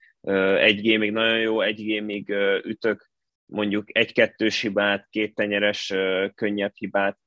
egy 0.58 0.80
gémig 0.80 1.12
nagyon 1.12 1.38
jó, 1.38 1.60
egy 1.60 1.84
gémig 1.84 2.28
ütök 2.64 3.10
mondjuk 3.46 3.96
egy-kettős 3.96 4.60
hibát, 4.60 5.06
két 5.10 5.34
tenyeres 5.34 5.92
könnyebb 6.34 6.72
hibát. 6.74 7.18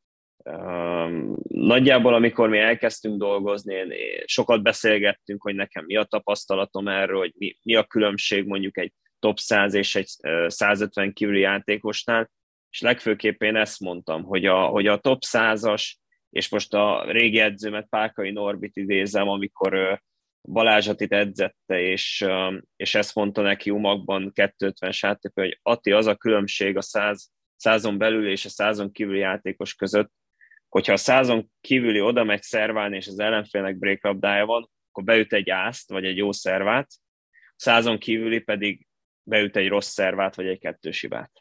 Nagyjából, 1.47 2.13
amikor 2.13 2.49
mi 2.49 2.57
elkezdtünk 2.57 3.17
dolgozni, 3.17 3.73
sokat 4.25 4.63
beszélgettünk, 4.63 5.41
hogy 5.41 5.55
nekem 5.55 5.85
mi 5.85 5.95
a 5.95 6.03
tapasztalatom 6.03 6.87
erről, 6.87 7.17
hogy 7.17 7.33
mi, 7.37 7.57
mi 7.63 7.75
a 7.75 7.83
különbség 7.83 8.45
mondjuk 8.45 8.77
egy 8.77 8.93
top 9.19 9.39
100 9.39 9.73
és 9.73 9.95
egy 9.95 10.07
150 10.47 11.13
kívüli 11.13 11.39
játékosnál, 11.39 12.29
és 12.69 12.81
legfőképp 12.81 13.41
én 13.41 13.55
ezt 13.55 13.79
mondtam, 13.79 14.23
hogy 14.23 14.45
a, 14.45 14.65
hogy 14.65 14.87
a 14.87 14.97
top 14.97 15.21
100-as, 15.27 15.93
és 16.29 16.49
most 16.49 16.73
a 16.73 17.05
régi 17.11 17.39
edzőmet 17.39 17.87
Pákai 17.89 18.31
Norbit 18.31 18.77
idézem, 18.77 19.29
amikor 19.29 20.01
Balázsat 20.41 21.01
itt 21.01 21.11
edzette, 21.11 21.79
és, 21.79 22.25
és 22.75 22.95
ezt 22.95 23.15
mondta 23.15 23.41
neki 23.41 23.69
Umagban 23.69 24.31
250 24.33 24.91
sátok, 24.91 25.33
hogy 25.33 25.59
Ati, 25.61 25.91
az 25.91 26.05
a 26.05 26.15
különbség 26.15 26.77
a 26.77 26.81
100, 26.81 27.31
százon 27.55 27.97
belül 27.97 28.29
és 28.29 28.45
a 28.45 28.49
százon 28.49 28.91
kívüli 28.91 29.19
játékos 29.19 29.75
között, 29.75 30.11
hogyha 30.69 30.93
a 30.93 30.97
százon 30.97 31.51
kívüli 31.61 32.01
oda 32.01 32.23
megy 32.23 32.41
szerválni, 32.41 32.95
és 32.95 33.07
az 33.07 33.19
ellenfélnek 33.19 33.77
breaklabdája 33.77 34.45
van, 34.45 34.69
akkor 34.89 35.03
beüt 35.03 35.33
egy 35.33 35.49
ászt, 35.49 35.89
vagy 35.89 36.05
egy 36.05 36.17
jó 36.17 36.31
szervát, 36.31 36.87
a 37.31 37.61
százon 37.61 37.97
kívüli 37.97 38.39
pedig 38.39 38.87
beüt 39.23 39.55
egy 39.55 39.67
rossz 39.67 39.89
szervát, 39.89 40.35
vagy 40.35 40.47
egy 40.47 40.59
kettős 40.59 41.01
hibát. 41.01 41.31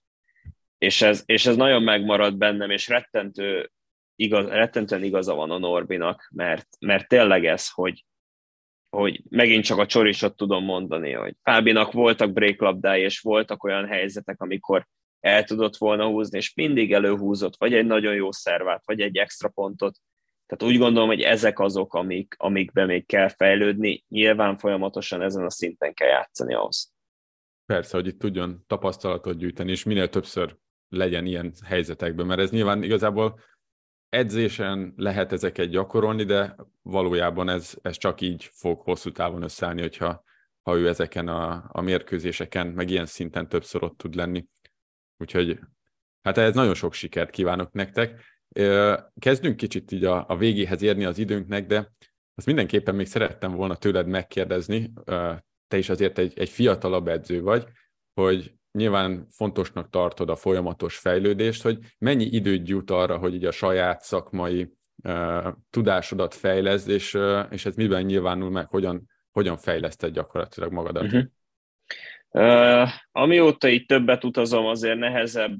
És 0.78 1.02
ez, 1.02 1.22
és 1.26 1.46
ez 1.46 1.56
nagyon 1.56 1.82
megmarad 1.82 2.36
bennem, 2.36 2.70
és 2.70 2.88
rettentő, 2.88 3.70
igaz, 4.14 4.48
rettentően 4.48 5.02
igaza 5.02 5.34
van 5.34 5.50
a 5.50 5.58
Norbinak, 5.58 6.28
mert, 6.34 6.68
mert 6.78 7.08
tényleg 7.08 7.44
ez, 7.44 7.70
hogy, 7.70 8.04
hogy 8.90 9.22
megint 9.28 9.64
csak 9.64 9.78
a 9.78 9.86
csorisot 9.86 10.36
tudom 10.36 10.64
mondani, 10.64 11.12
hogy 11.12 11.34
Fábinak 11.42 11.92
voltak 11.92 12.32
breaklabdái, 12.32 13.02
és 13.02 13.20
voltak 13.20 13.64
olyan 13.64 13.86
helyzetek, 13.86 14.40
amikor 14.40 14.86
el 15.20 15.44
tudott 15.44 15.76
volna 15.76 16.06
húzni, 16.06 16.38
és 16.38 16.54
mindig 16.54 16.92
előhúzott, 16.92 17.56
vagy 17.56 17.74
egy 17.74 17.86
nagyon 17.86 18.14
jó 18.14 18.32
szervát, 18.32 18.82
vagy 18.84 19.00
egy 19.00 19.16
extra 19.16 19.48
pontot. 19.48 19.98
Tehát 20.46 20.74
úgy 20.74 20.80
gondolom, 20.80 21.08
hogy 21.08 21.20
ezek 21.20 21.58
azok, 21.58 21.94
amik, 21.94 22.34
amikben 22.38 22.86
még 22.86 23.06
kell 23.06 23.28
fejlődni, 23.28 24.04
nyilván 24.08 24.58
folyamatosan 24.58 25.22
ezen 25.22 25.44
a 25.44 25.50
szinten 25.50 25.94
kell 25.94 26.08
játszani 26.08 26.54
ahhoz. 26.54 26.92
Persze, 27.66 27.96
hogy 27.96 28.06
itt 28.06 28.18
tudjon 28.18 28.64
tapasztalatot 28.66 29.38
gyűjteni, 29.38 29.70
és 29.70 29.84
minél 29.84 30.08
többször 30.08 30.56
legyen 30.88 31.26
ilyen 31.26 31.52
helyzetekben, 31.64 32.26
mert 32.26 32.40
ez 32.40 32.50
nyilván 32.50 32.82
igazából 32.82 33.40
edzésen 34.08 34.92
lehet 34.96 35.32
ezeket 35.32 35.68
gyakorolni, 35.68 36.24
de 36.24 36.56
valójában 36.82 37.48
ez, 37.48 37.74
ez 37.82 37.96
csak 37.96 38.20
így 38.20 38.50
fog 38.52 38.80
hosszú 38.80 39.12
távon 39.12 39.42
összeállni, 39.42 39.80
hogyha 39.80 40.24
ha 40.62 40.76
ő 40.76 40.88
ezeken 40.88 41.28
a, 41.28 41.64
a 41.72 41.80
mérkőzéseken, 41.80 42.66
meg 42.66 42.90
ilyen 42.90 43.06
szinten 43.06 43.48
többször 43.48 43.82
ott 43.82 43.98
tud 43.98 44.14
lenni. 44.14 44.46
Úgyhogy 45.16 45.58
hát 46.22 46.38
ez 46.38 46.54
nagyon 46.54 46.74
sok 46.74 46.92
sikert 46.92 47.30
kívánok 47.30 47.72
nektek. 47.72 48.20
Kezdünk 49.18 49.56
kicsit 49.56 49.92
így 49.92 50.04
a, 50.04 50.24
a 50.28 50.36
végéhez 50.36 50.82
érni 50.82 51.04
az 51.04 51.18
időnknek, 51.18 51.66
de 51.66 51.92
azt 52.34 52.46
mindenképpen 52.46 52.94
még 52.94 53.06
szerettem 53.06 53.52
volna 53.52 53.76
tőled 53.76 54.06
megkérdezni, 54.06 54.92
te 55.68 55.78
is 55.78 55.88
azért 55.88 56.18
egy, 56.18 56.38
egy 56.38 56.48
fiatalabb 56.48 57.08
edző 57.08 57.40
vagy, 57.40 57.66
hogy 58.14 58.57
nyilván 58.72 59.26
fontosnak 59.30 59.90
tartod 59.90 60.28
a 60.28 60.36
folyamatos 60.36 60.98
fejlődést, 60.98 61.62
hogy 61.62 61.78
mennyi 61.98 62.24
időt 62.24 62.68
jut 62.68 62.90
arra, 62.90 63.18
hogy 63.18 63.34
így 63.34 63.44
a 63.44 63.50
saját 63.50 64.00
szakmai 64.00 64.72
uh, 65.04 65.46
tudásodat 65.70 66.34
fejleszd, 66.34 66.88
és, 66.88 67.14
uh, 67.14 67.46
és 67.50 67.66
ez 67.66 67.76
miben 67.76 68.04
nyilvánul 68.04 68.50
meg, 68.50 68.68
hogyan, 68.68 69.08
hogyan 69.30 69.56
fejleszted 69.56 70.12
gyakorlatilag 70.12 70.72
magadat? 70.72 71.02
Uh-huh. 71.02 71.24
Uh, 72.30 72.88
amióta 73.12 73.68
így 73.68 73.86
többet 73.86 74.24
utazom, 74.24 74.66
azért 74.66 74.98
nehezebb 74.98 75.58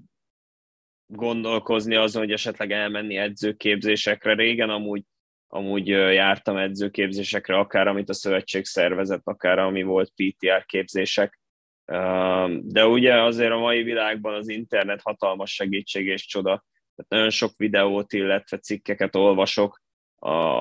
gondolkozni 1.06 1.94
azon, 1.94 2.22
hogy 2.22 2.32
esetleg 2.32 2.72
elmenni 2.72 3.16
edzőképzésekre. 3.16 4.34
Régen 4.34 4.70
amúgy, 4.70 5.02
amúgy 5.46 5.86
jártam 5.88 6.56
edzőképzésekre, 6.56 7.56
akár 7.56 7.86
amit 7.86 8.08
a 8.08 8.14
szövetség 8.14 8.64
szervezett, 8.64 9.22
akár 9.24 9.58
ami 9.58 9.82
volt 9.82 10.12
PTR 10.14 10.64
képzések, 10.66 11.40
de 12.62 12.86
ugye 12.86 13.22
azért 13.22 13.52
a 13.52 13.58
mai 13.58 13.82
világban 13.82 14.34
az 14.34 14.48
internet 14.48 15.02
hatalmas 15.02 15.54
segítség 15.54 16.06
és 16.06 16.26
csoda. 16.26 16.64
Tehát 16.94 17.10
nagyon 17.10 17.30
sok 17.30 17.52
videót, 17.56 18.12
illetve 18.12 18.58
cikkeket 18.58 19.16
olvasok, 19.16 19.82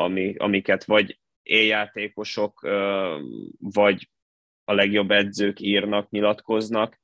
ami, 0.04 0.36
amiket 0.38 0.84
vagy 0.84 1.20
éljátékosok, 1.44 2.68
vagy 3.60 4.10
a 4.64 4.74
legjobb 4.74 5.12
edzők 5.12 5.60
írnak, 5.60 6.10
nyilatkoznak. 6.10 7.00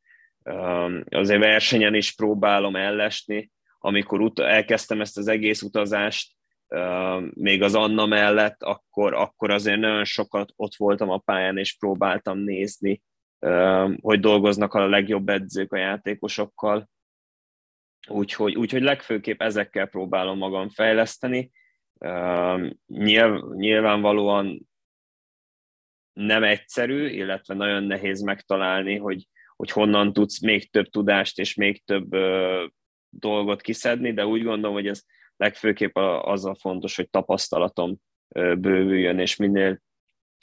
Azért 1.10 1.40
versenyen 1.40 1.96
is 1.96 2.16
próbálom 2.16 2.76
ellesni, 2.76 3.52
amikor 3.80 4.22
ut- 4.22 4.40
elkezdtem 4.40 5.02
ezt 5.02 5.18
az 5.18 5.28
egész 5.28 5.62
utazást, 5.62 6.32
még 7.30 7.62
az 7.62 7.76
Anna 7.76 8.06
mellett, 8.06 8.64
akkor, 8.64 9.14
akkor 9.14 9.52
azért 9.52 9.80
nagyon 9.80 10.06
sokat 10.06 10.54
ott 10.56 10.76
voltam 10.76 11.10
a 11.10 11.18
pályán, 11.18 11.58
és 11.58 11.78
próbáltam 11.78 12.38
nézni 12.38 13.02
hogy 14.02 14.20
dolgoznak 14.20 14.74
a 14.74 14.88
legjobb 14.88 15.30
edzők 15.30 15.74
a 15.74 15.78
játékosokkal. 15.78 16.90
Úgyhogy, 18.08 18.56
úgyhogy 18.56 18.82
legfőképp 18.82 19.42
ezekkel 19.42 19.88
próbálom 19.88 20.38
magam 20.38 20.70
fejleszteni. 20.70 21.52
Nyilvánvalóan 23.56 24.70
nem 26.14 26.44
egyszerű, 26.44 27.08
illetve 27.08 27.54
nagyon 27.54 27.84
nehéz 27.84 28.22
megtalálni, 28.22 28.98
hogy, 28.98 29.28
hogy 29.56 29.72
honnan 29.72 30.14
tudsz 30.14 30.42
még 30.42 30.72
több 30.72 30.88
tudást 30.88 31.40
és 31.40 31.56
még 31.56 31.84
több 31.84 32.16
dolgot 33.10 33.62
kiszedni, 33.62 34.14
de 34.14 34.26
úgy 34.26 34.44
gondolom, 34.44 34.76
hogy 34.76 34.88
ez 34.88 35.04
legfőképp 35.38 35.96
az 35.98 36.46
a 36.46 36.56
fontos, 36.56 36.96
hogy 36.96 37.10
tapasztalatom 37.10 37.98
bővüljön, 38.34 39.20
és 39.20 39.36
minél 39.36 39.82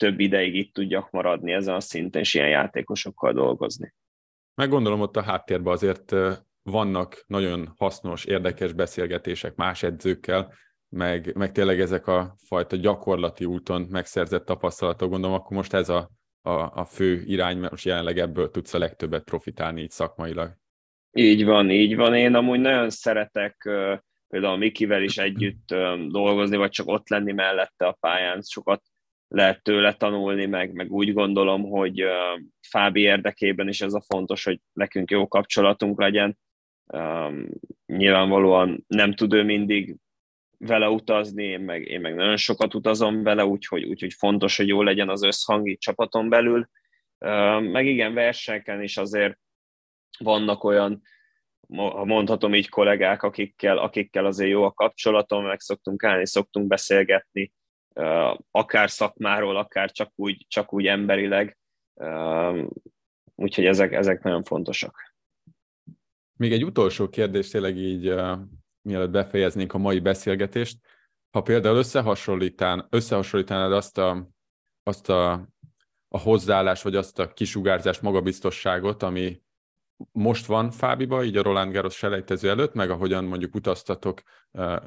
több 0.01 0.19
ideig 0.19 0.55
itt 0.55 0.73
tudjak 0.73 1.09
maradni 1.09 1.51
ezen 1.51 1.75
a 1.75 1.79
szinten, 1.79 2.21
és 2.21 2.33
ilyen 2.33 2.49
játékosokkal 2.49 3.33
dolgozni. 3.33 3.93
Meggondolom 4.55 5.01
ott 5.01 5.15
a 5.15 5.21
háttérben 5.21 5.73
azért 5.73 6.15
vannak 6.63 7.23
nagyon 7.27 7.73
hasznos, 7.77 8.25
érdekes 8.25 8.73
beszélgetések 8.73 9.55
más 9.55 9.83
edzőkkel, 9.83 10.53
meg, 10.89 11.35
meg 11.35 11.51
tényleg 11.51 11.79
ezek 11.79 12.07
a 12.07 12.35
fajta 12.47 12.75
gyakorlati 12.75 13.45
úton 13.45 13.81
megszerzett 13.81 14.45
tapasztalatok, 14.45 15.09
gondolom, 15.09 15.35
akkor 15.35 15.57
most 15.57 15.73
ez 15.73 15.89
a, 15.89 16.09
a, 16.41 16.51
a 16.51 16.85
fő 16.85 17.23
irány, 17.25 17.57
mert 17.57 17.71
most 17.71 17.85
jelenleg 17.85 18.17
ebből 18.17 18.49
tudsz 18.49 18.73
a 18.73 18.77
legtöbbet 18.77 19.23
profitálni 19.23 19.81
így 19.81 19.91
szakmailag. 19.91 20.55
Így 21.11 21.45
van, 21.45 21.69
így 21.69 21.95
van. 21.95 22.15
Én 22.15 22.35
amúgy 22.35 22.59
nagyon 22.59 22.89
szeretek 22.89 23.69
például 24.27 24.57
Mikivel 24.57 25.03
is 25.03 25.17
együtt 25.17 25.67
dolgozni, 26.07 26.57
vagy 26.57 26.69
csak 26.69 26.87
ott 26.87 27.09
lenni 27.09 27.31
mellette 27.31 27.87
a 27.87 27.97
pályán. 27.99 28.41
Sokat 28.41 28.83
lehet 29.31 29.63
tőle 29.63 29.93
tanulni, 29.93 30.45
meg, 30.45 30.73
meg 30.73 30.91
úgy 30.91 31.13
gondolom, 31.13 31.63
hogy 31.63 32.03
Fábi 32.67 33.01
érdekében 33.01 33.67
is 33.67 33.81
ez 33.81 33.93
a 33.93 34.01
fontos, 34.01 34.43
hogy 34.43 34.59
nekünk 34.73 35.11
jó 35.11 35.27
kapcsolatunk 35.27 35.99
legyen. 35.99 36.37
Nyilvánvalóan 37.85 38.83
nem 38.87 39.13
tud 39.13 39.33
ő 39.33 39.43
mindig 39.43 39.95
vele 40.57 40.89
utazni, 40.89 41.43
én 41.43 41.59
meg, 41.59 41.87
én 41.87 42.01
meg 42.01 42.15
nagyon 42.15 42.37
sokat 42.37 42.73
utazom 42.73 43.23
vele, 43.23 43.45
úgyhogy, 43.45 43.83
úgyhogy 43.83 44.13
fontos, 44.13 44.57
hogy 44.57 44.67
jó 44.67 44.81
legyen 44.81 45.09
az 45.09 45.23
összhangi 45.23 45.77
csapaton 45.77 46.29
belül. 46.29 46.69
Meg 47.59 47.85
igen, 47.85 48.13
versenyeken 48.13 48.81
is 48.81 48.97
azért 48.97 49.39
vannak 50.19 50.63
olyan, 50.63 51.01
ha 51.75 52.05
mondhatom 52.05 52.53
így 52.53 52.69
kollégák, 52.69 53.23
akikkel, 53.23 53.77
akikkel 53.77 54.25
azért 54.25 54.49
jó 54.49 54.63
a 54.63 54.71
kapcsolatom, 54.71 55.45
meg 55.45 55.59
szoktunk 55.59 56.03
állni, 56.03 56.27
szoktunk 56.27 56.67
beszélgetni, 56.67 57.51
akár 58.51 58.89
szakmáról, 58.89 59.57
akár 59.57 59.91
csak 59.91 60.11
úgy, 60.15 60.45
csak 60.47 60.73
úgy 60.73 60.85
emberileg. 60.85 61.57
Úgyhogy 63.35 63.65
ezek, 63.65 63.91
ezek 63.91 64.23
nagyon 64.23 64.43
fontosak. 64.43 65.13
Még 66.33 66.51
egy 66.51 66.63
utolsó 66.63 67.09
kérdés 67.09 67.49
tényleg 67.49 67.77
így 67.77 68.13
mielőtt 68.81 69.09
befejeznénk 69.09 69.73
a 69.73 69.77
mai 69.77 69.99
beszélgetést, 69.99 70.77
ha 71.31 71.41
például 71.41 71.77
összehasonlítán, 71.77 72.87
összehasonlítanád 72.89 73.71
azt 73.71 73.97
a, 73.97 74.29
azt 74.83 75.09
a, 75.09 75.31
a 76.07 76.19
hozzáállás, 76.19 76.81
vagy 76.81 76.95
azt 76.95 77.19
a 77.19 77.33
kisugárzás, 77.33 77.99
magabiztosságot, 77.99 79.03
ami 79.03 79.41
most 80.11 80.45
van 80.45 80.71
Fábiba, 80.71 81.23
így 81.23 81.37
a 81.37 81.41
Roland 81.41 81.73
Garros 81.73 81.95
selejtező 81.95 82.49
előtt, 82.49 82.73
meg 82.73 82.89
ahogyan 82.89 83.23
mondjuk 83.23 83.55
utaztatok 83.55 84.21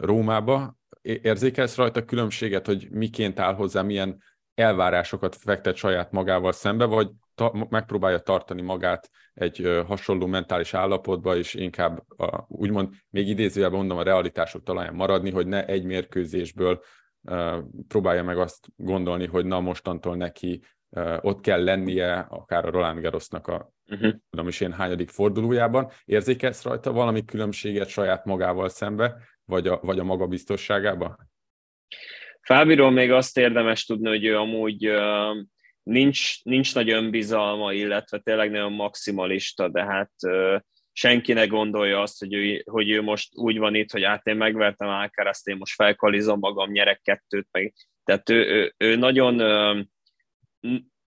Rómába, 0.01 0.77
érzékelsz 1.05 1.77
rajta 1.77 2.05
különbséget, 2.05 2.67
hogy 2.67 2.89
miként 2.91 3.39
áll 3.39 3.55
hozzá, 3.55 3.83
milyen 3.83 4.23
elvárásokat 4.55 5.37
fektet 5.37 5.77
saját 5.77 6.13
magával 6.13 6.53
szembe, 6.53 6.85
vagy 6.85 7.11
ta- 7.35 7.71
megpróbálja 7.71 8.19
tartani 8.19 8.63
magát 8.63 9.11
egy 9.35 9.83
hasonló 9.87 10.27
mentális 10.27 10.75
állapotba, 10.75 11.37
és 11.37 11.55
inkább 11.55 12.05
a, 12.17 12.45
úgymond 12.49 12.95
még 13.11 13.29
idézőjelben 13.29 13.79
mondom 13.79 13.99
a 13.99 14.03
realitások 14.03 14.63
talaján 14.63 14.95
maradni, 14.95 15.31
hogy 15.31 15.47
ne 15.47 15.67
egy 15.67 15.85
mérkőzésből 15.85 16.81
uh, 17.23 17.59
próbálja 17.89 18.23
meg 18.23 18.39
azt 18.39 18.67
gondolni, 18.77 19.27
hogy 19.27 19.45
na 19.45 19.61
mostantól 19.61 20.17
neki 20.17 20.63
uh, 20.89 21.17
ott 21.21 21.41
kell 21.41 21.65
lennie, 21.65 22.19
akár 22.19 22.65
a 22.65 22.71
Roland 22.71 23.01
Garrosnak 23.01 23.47
a 23.47 23.73
uh-huh. 23.91 24.13
tudom 24.31 24.49
is 24.49 24.61
én 24.61 24.73
hányadik 24.73 25.09
fordulójában. 25.09 25.91
Érzékelsz 26.05 26.63
rajta 26.63 26.93
valami 26.93 27.25
különbséget 27.25 27.89
saját 27.89 28.25
magával 28.25 28.69
szembe, 28.69 29.17
vagy 29.45 29.67
a, 29.67 29.81
vagy 29.83 29.99
a 29.99 30.05
magabiztosságába? 30.05 31.19
Fábiról 32.41 32.91
még 32.91 33.11
azt 33.11 33.39
érdemes 33.39 33.85
tudni, 33.85 34.09
hogy 34.09 34.25
ő 34.25 34.39
amúgy 34.39 34.91
nincs, 35.83 36.45
nincs 36.45 36.75
nagy 36.75 36.91
önbizalma, 36.91 37.73
illetve 37.73 38.19
tényleg 38.19 38.51
nagyon 38.51 38.73
maximalista, 38.73 39.69
de 39.69 39.85
hát 39.85 40.13
senki 40.93 41.33
ne 41.33 41.47
gondolja 41.47 42.01
azt, 42.01 42.19
hogy 42.19 42.35
ő, 42.35 42.63
hogy 42.71 42.91
ő 42.91 43.03
most 43.03 43.37
úgy 43.37 43.59
van 43.59 43.75
itt, 43.75 43.91
hogy 43.91 44.05
hát 44.05 44.27
én 44.27 44.37
megvertem 44.37 44.89
Alcaraz, 44.89 45.41
én 45.45 45.57
most 45.57 45.75
felkalizom 45.75 46.39
magam, 46.39 46.71
nyerek 46.71 47.01
kettőt, 47.03 47.49
meg. 47.51 47.75
Tehát 48.05 48.31
ő, 48.31 48.47
ő, 48.47 48.75
ő 48.77 48.97
nagyon 48.97 49.39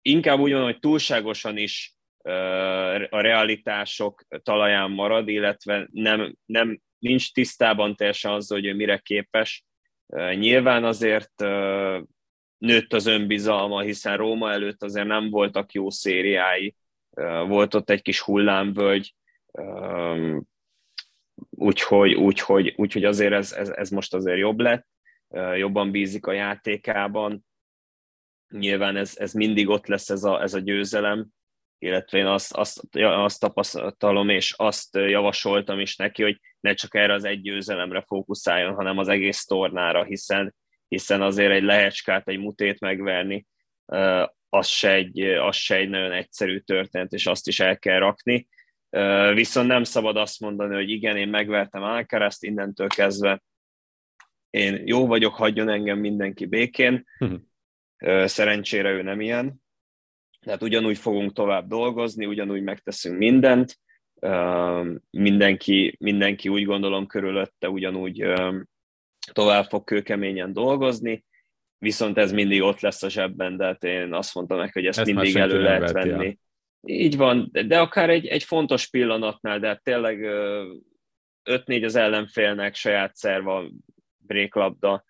inkább 0.01 0.39
úgy 0.39 0.51
van, 0.51 0.63
hogy 0.63 0.79
túlságosan 0.79 1.57
is 1.57 1.95
a 3.09 3.21
realitások 3.21 4.23
talaján 4.43 4.91
marad, 4.91 5.27
illetve 5.27 5.87
nem, 5.91 6.35
nem 6.45 6.79
nincs 7.03 7.31
tisztában 7.33 7.95
teljesen 7.95 8.31
azzal, 8.31 8.57
hogy 8.57 8.67
ő 8.67 8.73
mire 8.73 8.97
képes. 8.97 9.65
Nyilván 10.35 10.83
azért 10.83 11.31
nőtt 12.57 12.93
az 12.93 13.05
önbizalma, 13.05 13.79
hiszen 13.81 14.17
Róma 14.17 14.51
előtt 14.51 14.83
azért 14.83 15.07
nem 15.07 15.29
voltak 15.29 15.71
jó 15.71 15.89
szériái, 15.89 16.75
volt 17.47 17.73
ott 17.73 17.89
egy 17.89 18.01
kis 18.01 18.21
hullámvölgy, 18.21 19.15
úgyhogy, 21.49 22.13
úgyhogy, 22.13 22.73
úgyhogy 22.77 23.05
azért 23.05 23.33
ez, 23.33 23.51
ez, 23.51 23.69
ez 23.69 23.89
most 23.89 24.13
azért 24.13 24.37
jobb 24.37 24.59
lett, 24.59 24.87
jobban 25.55 25.91
bízik 25.91 26.25
a 26.25 26.31
játékában, 26.31 27.45
nyilván 28.49 28.95
ez, 28.95 29.17
ez 29.17 29.33
mindig 29.33 29.69
ott 29.69 29.87
lesz 29.87 30.09
ez 30.09 30.23
a, 30.23 30.41
ez 30.41 30.53
a 30.53 30.59
győzelem, 30.59 31.27
illetve 31.83 32.17
én 32.17 32.25
azt, 32.25 32.53
azt, 32.53 32.81
azt 32.95 33.39
tapasztalom, 33.39 34.29
és 34.29 34.53
azt 34.57 34.95
javasoltam 34.95 35.79
is 35.79 35.95
neki, 35.95 36.23
hogy 36.23 36.39
ne 36.59 36.73
csak 36.73 36.95
erre 36.95 37.13
az 37.13 37.23
egy 37.23 37.41
győzelemre 37.41 38.03
fókuszáljon, 38.07 38.73
hanem 38.73 38.97
az 38.97 39.07
egész 39.07 39.45
tornára, 39.45 40.03
hiszen, 40.03 40.55
hiszen 40.87 41.21
azért 41.21 41.51
egy 41.51 41.63
lehecskát, 41.63 42.27
egy 42.27 42.39
mutét 42.39 42.79
megverni, 42.79 43.45
az 44.49 44.67
se, 44.67 44.91
egy, 44.91 45.21
az 45.21 45.55
se 45.55 45.75
egy 45.75 45.89
nagyon 45.89 46.11
egyszerű 46.11 46.59
történet, 46.59 47.13
és 47.13 47.25
azt 47.27 47.47
is 47.47 47.59
el 47.59 47.79
kell 47.79 47.99
rakni. 47.99 48.47
Viszont 49.33 49.67
nem 49.67 49.83
szabad 49.83 50.17
azt 50.17 50.39
mondani, 50.39 50.75
hogy 50.75 50.89
igen, 50.89 51.17
én 51.17 51.27
megvertem 51.27 51.83
Alcarazt, 51.83 52.43
innentől 52.43 52.87
kezdve 52.87 53.43
én 54.49 54.81
jó 54.85 55.07
vagyok, 55.07 55.35
hagyjon 55.35 55.69
engem 55.69 55.99
mindenki 55.99 56.45
békén. 56.45 57.05
Uh-huh. 57.19 58.25
Szerencsére 58.25 58.89
ő 58.89 59.01
nem 59.01 59.21
ilyen. 59.21 59.62
Tehát 60.43 60.63
ugyanúgy 60.63 60.97
fogunk 60.97 61.33
tovább 61.33 61.67
dolgozni, 61.67 62.25
ugyanúgy 62.25 62.63
megteszünk 62.63 63.17
mindent, 63.17 63.79
mindenki, 65.09 65.95
mindenki 65.99 66.49
úgy 66.49 66.65
gondolom 66.65 67.07
körülötte 67.07 67.69
ugyanúgy 67.69 68.33
tovább 69.31 69.65
fog 69.65 69.83
kőkeményen 69.83 70.53
dolgozni, 70.53 71.25
viszont 71.77 72.17
ez 72.17 72.31
mindig 72.31 72.61
ott 72.61 72.79
lesz 72.79 73.03
a 73.03 73.09
zsebben, 73.09 73.57
de 73.57 73.65
hát 73.65 73.83
én 73.83 74.13
azt 74.13 74.33
mondtam 74.33 74.57
neki, 74.57 74.71
hogy 74.73 74.85
ezt, 74.85 74.99
ezt 74.99 75.11
mindig 75.11 75.35
elő 75.35 75.61
lehet 75.61 75.91
venni. 75.91 76.25
El. 76.25 76.37
Így 76.85 77.17
van, 77.17 77.49
de 77.67 77.79
akár 77.79 78.09
egy, 78.09 78.25
egy 78.25 78.43
fontos 78.43 78.89
pillanatnál, 78.89 79.59
de 79.59 79.67
hát 79.67 79.83
tényleg 79.83 80.19
5-4 81.49 81.85
az 81.85 81.95
ellenfélnek, 81.95 82.75
saját 82.75 83.15
szerva, 83.15 83.71
bréklabda, 84.17 85.03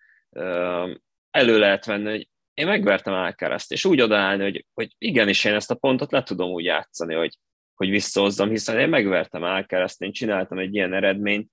elő 1.30 1.58
lehet 1.58 1.84
venni, 1.84 2.10
hogy 2.10 2.28
én 2.54 2.66
megvertem 2.66 3.12
Alcaraz-t, 3.12 3.72
és 3.72 3.84
úgy 3.84 4.00
odaállni, 4.00 4.42
hogy, 4.42 4.66
hogy 4.74 4.94
igenis 4.98 5.44
én 5.44 5.54
ezt 5.54 5.70
a 5.70 5.74
pontot 5.74 6.12
le 6.12 6.22
tudom 6.22 6.50
úgy 6.50 6.64
játszani, 6.64 7.14
hogy, 7.14 7.38
hogy 7.74 7.90
visszahozzam, 7.90 8.48
hiszen 8.48 8.78
én 8.78 8.88
megvertem 8.88 9.42
Alcaraz-t, 9.42 10.02
én 10.02 10.12
csináltam 10.12 10.58
egy 10.58 10.74
ilyen 10.74 10.92
eredményt, 10.92 11.50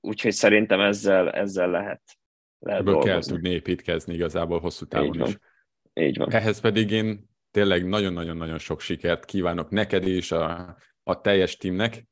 úgyhogy 0.00 0.32
szerintem 0.32 0.80
ezzel, 0.80 1.30
ezzel 1.30 1.70
lehet, 1.70 2.02
lehet 2.58 2.80
Ebből 2.80 2.94
dolgozni. 2.94 3.10
kell 3.10 3.36
tudni 3.36 3.50
építkezni 3.50 4.14
igazából 4.14 4.60
hosszú 4.60 4.86
távon 4.86 5.14
Így 5.14 5.28
is. 5.28 5.36
Így 5.94 6.16
van. 6.16 6.32
Ehhez 6.32 6.60
pedig 6.60 6.90
én 6.90 7.30
tényleg 7.50 7.88
nagyon-nagyon-nagyon 7.88 8.58
sok 8.58 8.80
sikert 8.80 9.24
kívánok 9.24 9.70
neked 9.70 10.06
is, 10.06 10.32
a, 10.32 10.76
a 11.02 11.20
teljes 11.20 11.56
teamnek. 11.56 12.06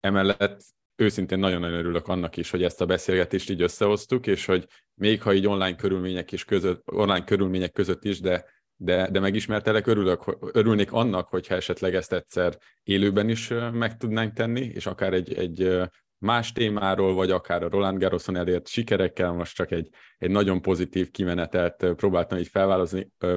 Emellett 0.00 0.60
őszintén 0.96 1.38
nagyon-nagyon 1.38 1.78
örülök 1.78 2.08
annak 2.08 2.36
is, 2.36 2.50
hogy 2.50 2.62
ezt 2.62 2.80
a 2.80 2.86
beszélgetést 2.86 3.50
így 3.50 3.62
összehoztuk, 3.62 4.26
és 4.26 4.44
hogy 4.44 4.66
még 4.94 5.22
ha 5.22 5.32
így 5.32 5.46
online 5.46 5.76
körülmények, 5.76 6.32
is 6.32 6.44
között, 6.44 6.82
online 6.90 7.24
körülmények 7.24 7.72
között 7.72 8.04
is, 8.04 8.20
de, 8.20 8.44
de, 8.76 9.10
de 9.10 9.20
megismertelek, 9.20 9.86
örülök, 9.86 10.36
örülnék 10.52 10.92
annak, 10.92 11.28
hogyha 11.28 11.54
esetleg 11.54 11.94
ezt 11.94 12.12
egyszer 12.12 12.58
élőben 12.82 13.28
is 13.28 13.48
meg 13.72 13.96
tudnánk 13.96 14.32
tenni, 14.32 14.60
és 14.60 14.86
akár 14.86 15.12
egy, 15.12 15.34
egy 15.34 15.82
más 16.18 16.52
témáról, 16.52 17.14
vagy 17.14 17.30
akár 17.30 17.62
a 17.62 17.68
Roland 17.68 17.98
Garroson 17.98 18.36
elért 18.36 18.68
sikerekkel, 18.68 19.32
most 19.32 19.54
csak 19.54 19.70
egy, 19.70 19.88
egy 20.18 20.30
nagyon 20.30 20.62
pozitív 20.62 21.10
kimenetelt 21.10 21.86
próbáltam 21.96 22.38
így 22.38 22.50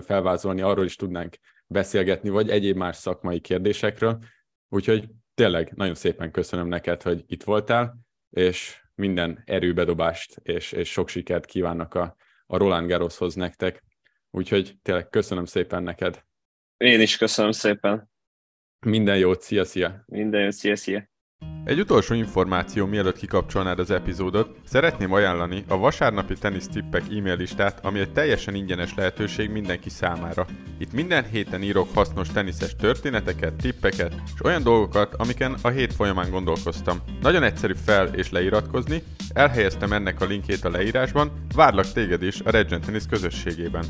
felvázolni, 0.06 0.62
arról 0.62 0.86
is 0.86 0.95
tudnánk 0.95 1.36
beszélgetni, 1.68 2.30
vagy 2.30 2.49
egyéb 2.49 2.78
más 2.78 2.95
szakmai 2.95 3.39
kérdésekről. 3.39 4.24
Úgyhogy 4.70 5.10
tényleg 5.36 5.72
nagyon 5.76 5.96
szépen 5.96 6.32
köszönöm 6.32 6.68
neked, 6.68 7.02
hogy 7.02 7.24
itt 7.28 7.44
voltál, 7.44 7.98
és 8.30 8.84
minden 8.96 9.42
erőbedobást 9.46 10.40
és, 10.44 10.72
és 10.72 10.92
sok 10.92 11.10
sikert 11.10 11.46
kívánnak 11.46 11.94
a, 11.94 12.16
a 12.46 12.58
Roland 12.58 12.88
Garroshoz 12.88 13.36
nektek. 13.36 13.84
Úgyhogy 14.32 14.78
tényleg 14.82 15.10
köszönöm 15.10 15.46
szépen 15.46 15.84
neked. 15.84 16.24
Én 16.78 17.02
is 17.02 17.18
köszönöm 17.18 17.52
szépen. 17.52 18.10
Minden 18.80 19.18
jót, 19.18 19.42
szia, 19.42 19.66
szia! 19.66 20.04
Minden 20.06 20.42
jót, 20.42 20.52
szia, 20.52 20.76
szia! 20.76 21.10
Egy 21.66 21.80
utolsó 21.80 22.14
információ, 22.14 22.86
mielőtt 22.86 23.18
kikapcsolnád 23.18 23.80
az 23.80 23.92
epizódot, 23.92 24.56
szeretném 24.66 25.14
ajánlani 25.14 25.64
a 25.68 25.78
vasárnapi 25.78 26.34
tenisztippek 26.34 27.02
e-mail 27.02 27.36
listát, 27.36 27.86
ami 27.86 28.00
egy 28.00 28.12
teljesen 28.12 28.56
ingyenes 28.56 28.94
lehetőség 28.96 29.50
mindenki 29.50 29.90
számára. 29.90 30.46
Itt 30.78 30.94
minden 30.94 31.26
héten 31.30 31.62
írok 31.62 31.88
hasznos 31.94 32.28
teniszes 32.28 32.76
történeteket, 32.76 33.54
tippeket 33.54 34.14
és 34.26 34.44
olyan 34.44 34.64
dolgokat, 34.64 35.14
amiken 35.16 35.56
a 35.62 35.70
hét 35.70 35.94
folyamán 35.94 36.30
gondolkoztam. 36.30 37.02
Nagyon 37.22 37.44
egyszerű 37.44 37.74
fel 37.86 38.08
és 38.08 38.32
leiratkozni, 38.32 39.04
elhelyeztem 39.34 39.94
ennek 39.94 40.22
a 40.22 40.26
linkjét 40.26 40.66
a 40.66 40.70
leírásban, 40.70 41.32
várlak 41.56 41.92
téged 41.92 42.24
is 42.24 42.40
a 42.42 42.50
Regent 42.50 42.86
Tennis 42.86 43.04
közösségében. 43.10 43.86